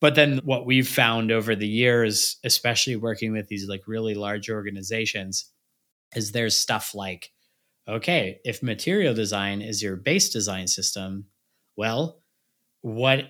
but 0.00 0.14
then 0.14 0.38
what 0.44 0.64
we've 0.64 0.88
found 0.88 1.30
over 1.30 1.54
the 1.54 1.68
years 1.68 2.36
especially 2.44 2.96
working 2.96 3.32
with 3.32 3.48
these 3.48 3.68
like 3.68 3.82
really 3.86 4.14
large 4.14 4.48
organizations 4.48 5.50
is 6.14 6.32
there's 6.32 6.58
stuff 6.58 6.94
like 6.94 7.30
okay, 7.88 8.40
if 8.44 8.62
material 8.62 9.14
design 9.14 9.62
is 9.62 9.82
your 9.82 9.96
base 9.96 10.30
design 10.30 10.66
system, 10.68 11.26
well, 11.76 12.20
what 12.82 13.24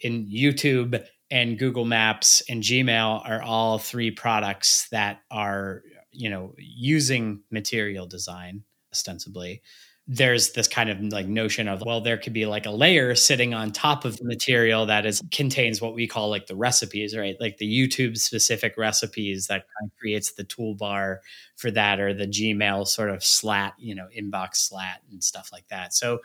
in 0.00 0.26
YouTube 0.26 1.04
and 1.30 1.58
Google 1.58 1.84
Maps 1.84 2.42
and 2.48 2.62
Gmail 2.62 3.28
are 3.28 3.42
all 3.42 3.78
three 3.78 4.10
products 4.10 4.88
that 4.90 5.22
are 5.30 5.82
you 6.12 6.28
know, 6.28 6.54
using 6.58 7.42
material 7.50 8.06
design 8.06 8.62
ostensibly, 8.92 9.62
there's 10.08 10.52
this 10.52 10.66
kind 10.66 10.90
of 10.90 11.00
like 11.12 11.26
notion 11.26 11.68
of 11.68 11.80
well 11.86 12.00
there 12.00 12.18
could 12.18 12.32
be 12.32 12.44
like 12.44 12.66
a 12.66 12.70
layer 12.70 13.14
sitting 13.14 13.54
on 13.54 13.70
top 13.70 14.04
of 14.04 14.16
the 14.16 14.24
material 14.24 14.86
that 14.86 15.06
is 15.06 15.22
contains 15.30 15.80
what 15.80 15.94
we 15.94 16.08
call 16.08 16.28
like 16.28 16.46
the 16.46 16.56
recipes 16.56 17.16
right? 17.16 17.36
Like 17.40 17.58
the 17.58 17.66
youtube 17.70 18.18
specific 18.18 18.74
recipes 18.76 19.46
that 19.46 19.64
kind 19.78 19.90
of 19.90 19.96
creates 19.98 20.32
the 20.32 20.44
toolbar 20.44 21.18
for 21.56 21.70
that 21.70 22.00
or 22.00 22.12
the 22.12 22.26
gmail 22.26 22.88
sort 22.88 23.10
of 23.10 23.22
slat 23.22 23.74
you 23.78 23.94
know 23.94 24.08
inbox 24.16 24.56
slat 24.56 25.00
and 25.10 25.22
stuff 25.22 25.50
like 25.52 25.68
that. 25.68 25.94
So 25.94 26.18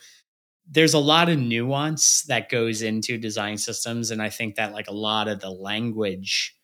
there's 0.69 0.93
a 0.93 0.99
lot 0.99 1.29
of 1.29 1.39
nuance 1.39 2.23
that 2.23 2.49
goes 2.49 2.81
into 2.81 3.17
design 3.17 3.57
systems 3.57 4.11
and 4.11 4.21
i 4.21 4.29
think 4.29 4.55
that 4.55 4.73
like 4.73 4.87
a 4.87 4.93
lot 4.93 5.27
of 5.27 5.39
the 5.39 5.49
language 5.49 6.55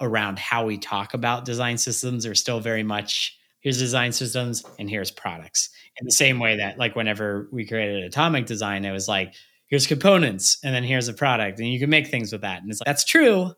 around 0.00 0.38
how 0.38 0.66
we 0.66 0.76
talk 0.76 1.14
about 1.14 1.44
design 1.44 1.78
systems 1.78 2.26
are 2.26 2.34
still 2.34 2.60
very 2.60 2.82
much 2.82 3.38
here's 3.64 3.78
design 3.78 4.12
systems 4.12 4.64
and 4.78 4.88
here's 4.88 5.10
products. 5.10 5.70
In 6.00 6.06
the 6.06 6.12
same 6.12 6.38
way 6.38 6.58
that 6.58 6.78
like 6.78 6.94
whenever 6.94 7.48
we 7.50 7.66
created 7.66 8.04
atomic 8.04 8.46
design 8.46 8.84
it 8.84 8.92
was 8.92 9.08
like 9.08 9.34
here's 9.66 9.88
components 9.88 10.58
and 10.62 10.72
then 10.72 10.84
here's 10.84 11.08
a 11.08 11.12
product 11.12 11.58
and 11.58 11.68
you 11.68 11.80
can 11.80 11.90
make 11.90 12.06
things 12.06 12.30
with 12.30 12.42
that. 12.42 12.62
And 12.62 12.70
it's 12.70 12.80
like 12.80 12.86
that's 12.86 13.04
true 13.04 13.52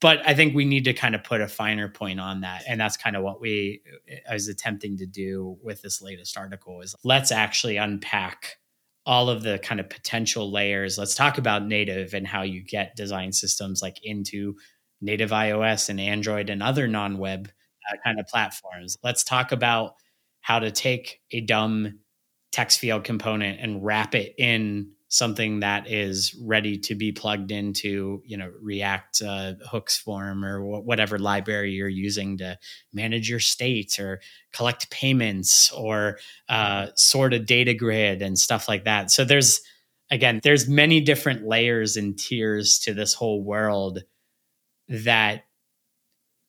but 0.00 0.26
i 0.26 0.32
think 0.32 0.54
we 0.54 0.64
need 0.64 0.84
to 0.84 0.94
kind 0.94 1.14
of 1.14 1.22
put 1.22 1.42
a 1.42 1.48
finer 1.48 1.86
point 1.86 2.18
on 2.18 2.40
that 2.40 2.62
and 2.66 2.80
that's 2.80 2.96
kind 2.96 3.16
of 3.16 3.22
what 3.22 3.38
we 3.38 3.82
i 4.30 4.32
was 4.32 4.48
attempting 4.48 4.96
to 4.96 5.04
do 5.04 5.58
with 5.62 5.82
this 5.82 6.00
latest 6.00 6.38
article 6.38 6.80
is 6.80 6.96
let's 7.04 7.30
actually 7.30 7.76
unpack 7.76 8.60
all 9.06 9.28
of 9.28 9.42
the 9.42 9.58
kind 9.58 9.80
of 9.80 9.88
potential 9.88 10.52
layers. 10.52 10.98
Let's 10.98 11.14
talk 11.14 11.38
about 11.38 11.66
native 11.66 12.14
and 12.14 12.26
how 12.26 12.42
you 12.42 12.62
get 12.62 12.96
design 12.96 13.32
systems 13.32 13.82
like 13.82 13.98
into 14.04 14.56
native 15.00 15.30
ios 15.30 15.88
and 15.88 15.98
android 15.98 16.50
and 16.50 16.62
other 16.62 16.86
non-web 16.86 17.48
uh, 17.48 17.50
kind 18.04 18.20
of 18.20 18.26
platforms. 18.26 18.96
Let's 19.02 19.24
talk 19.24 19.52
about 19.52 19.94
how 20.40 20.58
to 20.58 20.70
take 20.70 21.20
a 21.30 21.40
dumb 21.40 22.00
text 22.52 22.78
field 22.78 23.04
component 23.04 23.60
and 23.60 23.84
wrap 23.84 24.14
it 24.14 24.34
in 24.38 24.90
something 25.08 25.58
that 25.60 25.90
is 25.90 26.36
ready 26.40 26.78
to 26.78 26.94
be 26.94 27.10
plugged 27.10 27.50
into 27.50 28.22
you 28.24 28.36
know 28.36 28.50
react 28.62 29.20
uh, 29.22 29.54
hooks 29.68 29.98
form 29.98 30.44
or 30.44 30.64
whatever 30.64 31.18
library 31.18 31.72
you're 31.72 31.88
using 31.88 32.38
to 32.38 32.56
manage 32.92 33.28
your 33.28 33.40
state 33.40 33.98
or 33.98 34.20
collect 34.52 34.88
payments 34.90 35.70
or 35.72 36.18
uh, 36.48 36.86
sort 36.94 37.34
a 37.34 37.40
data 37.40 37.74
grid 37.74 38.22
and 38.22 38.38
stuff 38.38 38.68
like 38.68 38.84
that 38.84 39.10
so 39.10 39.24
there's 39.24 39.60
again 40.12 40.40
there's 40.44 40.68
many 40.68 41.00
different 41.00 41.44
layers 41.44 41.96
and 41.96 42.16
tiers 42.16 42.78
to 42.78 42.94
this 42.94 43.12
whole 43.12 43.42
world 43.42 44.04
that 44.88 45.42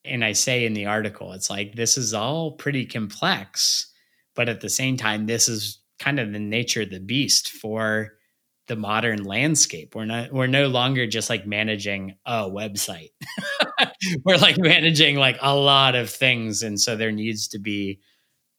and 0.04 0.24
I 0.24 0.32
say 0.32 0.64
in 0.64 0.74
the 0.74 0.86
article, 0.86 1.32
it's 1.32 1.50
like 1.50 1.74
this 1.74 1.96
is 1.96 2.14
all 2.14 2.52
pretty 2.52 2.86
complex, 2.86 3.92
but 4.34 4.48
at 4.48 4.60
the 4.60 4.68
same 4.68 4.96
time, 4.96 5.26
this 5.26 5.48
is 5.48 5.80
kind 5.98 6.18
of 6.18 6.32
the 6.32 6.40
nature 6.40 6.82
of 6.82 6.90
the 6.90 7.00
beast 7.00 7.50
for 7.50 8.14
the 8.68 8.76
modern 8.76 9.24
landscape. 9.24 9.94
We're 9.94 10.04
not 10.04 10.32
we're 10.32 10.46
no 10.46 10.68
longer 10.68 11.06
just 11.06 11.30
like 11.30 11.46
managing 11.46 12.16
a 12.24 12.48
website. 12.48 13.10
we're 14.24 14.38
like 14.38 14.58
managing 14.58 15.16
like 15.16 15.38
a 15.40 15.54
lot 15.54 15.94
of 15.94 16.10
things. 16.10 16.62
And 16.62 16.80
so 16.80 16.96
there 16.96 17.12
needs 17.12 17.48
to 17.48 17.58
be 17.58 18.00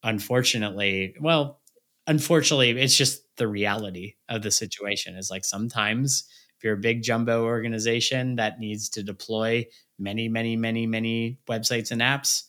unfortunately, 0.02 1.14
well, 1.20 1.60
unfortunately, 2.06 2.70
it's 2.70 2.96
just 2.96 3.22
the 3.36 3.48
reality 3.48 4.14
of 4.28 4.42
the 4.42 4.50
situation 4.50 5.16
is 5.16 5.30
like 5.30 5.44
sometimes 5.44 6.24
you're 6.64 6.74
a 6.74 6.78
big 6.78 7.02
jumbo 7.02 7.44
organization 7.44 8.36
that 8.36 8.58
needs 8.58 8.88
to 8.90 9.02
deploy 9.02 9.66
many, 9.98 10.28
many, 10.28 10.56
many, 10.56 10.86
many 10.86 11.38
websites 11.48 11.90
and 11.90 12.00
apps, 12.00 12.44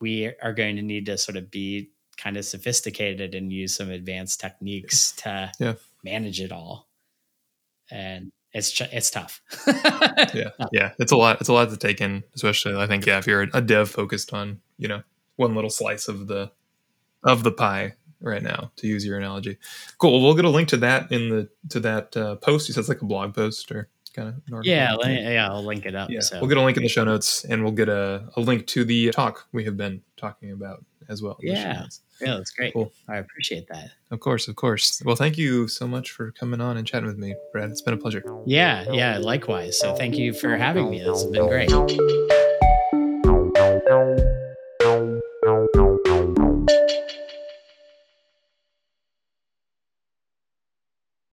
we 0.00 0.32
are 0.42 0.52
going 0.52 0.76
to 0.76 0.82
need 0.82 1.06
to 1.06 1.18
sort 1.18 1.36
of 1.36 1.50
be 1.50 1.90
kind 2.16 2.36
of 2.36 2.44
sophisticated 2.44 3.34
and 3.34 3.52
use 3.52 3.74
some 3.74 3.90
advanced 3.90 4.40
techniques 4.40 5.12
to 5.12 5.50
yeah. 5.58 5.74
manage 6.04 6.40
it 6.40 6.52
all. 6.52 6.88
And 7.90 8.30
it's 8.52 8.80
it's 8.80 9.10
tough. 9.10 9.42
yeah, 10.34 10.50
yeah, 10.72 10.92
it's 10.98 11.12
a 11.12 11.16
lot. 11.16 11.40
It's 11.40 11.48
a 11.48 11.52
lot 11.52 11.70
to 11.70 11.76
take 11.76 12.00
in, 12.00 12.24
especially 12.34 12.76
I 12.76 12.86
think 12.86 13.06
yeah, 13.06 13.18
if 13.18 13.26
you're 13.26 13.46
a 13.52 13.60
dev 13.60 13.90
focused 13.90 14.32
on 14.32 14.60
you 14.78 14.88
know 14.88 15.02
one 15.36 15.54
little 15.54 15.70
slice 15.70 16.08
of 16.08 16.26
the 16.26 16.50
of 17.24 17.44
the 17.44 17.52
pie 17.52 17.94
right 18.20 18.42
now, 18.42 18.70
to 18.76 18.86
use 18.86 19.04
your 19.04 19.18
analogy. 19.18 19.58
Cool. 19.98 20.12
Well, 20.12 20.22
we'll 20.22 20.34
get 20.34 20.44
a 20.44 20.50
link 20.50 20.68
to 20.68 20.76
that 20.78 21.10
in 21.12 21.28
the 21.28 21.48
to 21.70 21.80
that 21.80 22.16
uh, 22.16 22.36
post. 22.36 22.68
You 22.68 22.74
said 22.74 22.80
it's 22.80 22.88
like 22.88 23.02
a 23.02 23.06
blog 23.06 23.34
post 23.34 23.70
or 23.72 23.88
kind 24.18 24.28
of 24.28 24.64
yeah 24.64 24.96
yeah 25.06 25.48
i'll 25.48 25.62
link 25.62 25.86
it 25.86 25.94
up 25.94 26.10
yeah 26.10 26.20
so. 26.20 26.38
we'll 26.40 26.48
get 26.48 26.58
a 26.58 26.62
link 26.62 26.76
in 26.76 26.82
the 26.82 26.88
show 26.88 27.04
notes 27.04 27.44
and 27.44 27.62
we'll 27.62 27.72
get 27.72 27.88
a, 27.88 28.28
a 28.36 28.40
link 28.40 28.66
to 28.66 28.84
the 28.84 29.10
talk 29.10 29.46
we 29.52 29.64
have 29.64 29.76
been 29.76 30.02
talking 30.16 30.50
about 30.50 30.84
as 31.08 31.22
well 31.22 31.36
yeah. 31.40 31.84
yeah 32.20 32.36
that's 32.36 32.50
great. 32.50 32.72
Cool. 32.72 32.92
I 33.08 33.18
appreciate 33.18 33.68
that. 33.68 33.92
Of 34.10 34.18
course 34.20 34.48
of 34.48 34.56
course. 34.56 35.00
Well 35.04 35.14
thank 35.14 35.38
you 35.38 35.68
so 35.68 35.86
much 35.86 36.10
for 36.10 36.32
coming 36.32 36.60
on 36.60 36.76
and 36.76 36.86
chatting 36.86 37.06
with 37.06 37.16
me 37.16 37.36
brad. 37.52 37.70
It's 37.70 37.80
been 37.80 37.94
a 37.94 37.96
pleasure. 37.96 38.24
Yeah 38.44 38.90
yeah 38.90 39.18
likewise. 39.18 39.78
So 39.78 39.94
thank 39.94 40.16
you 40.16 40.32
for 40.32 40.56
having 40.56 40.90
me. 40.90 40.98
This 40.98 41.22
has 41.22 41.26
been 41.26 41.46
great 41.46 41.70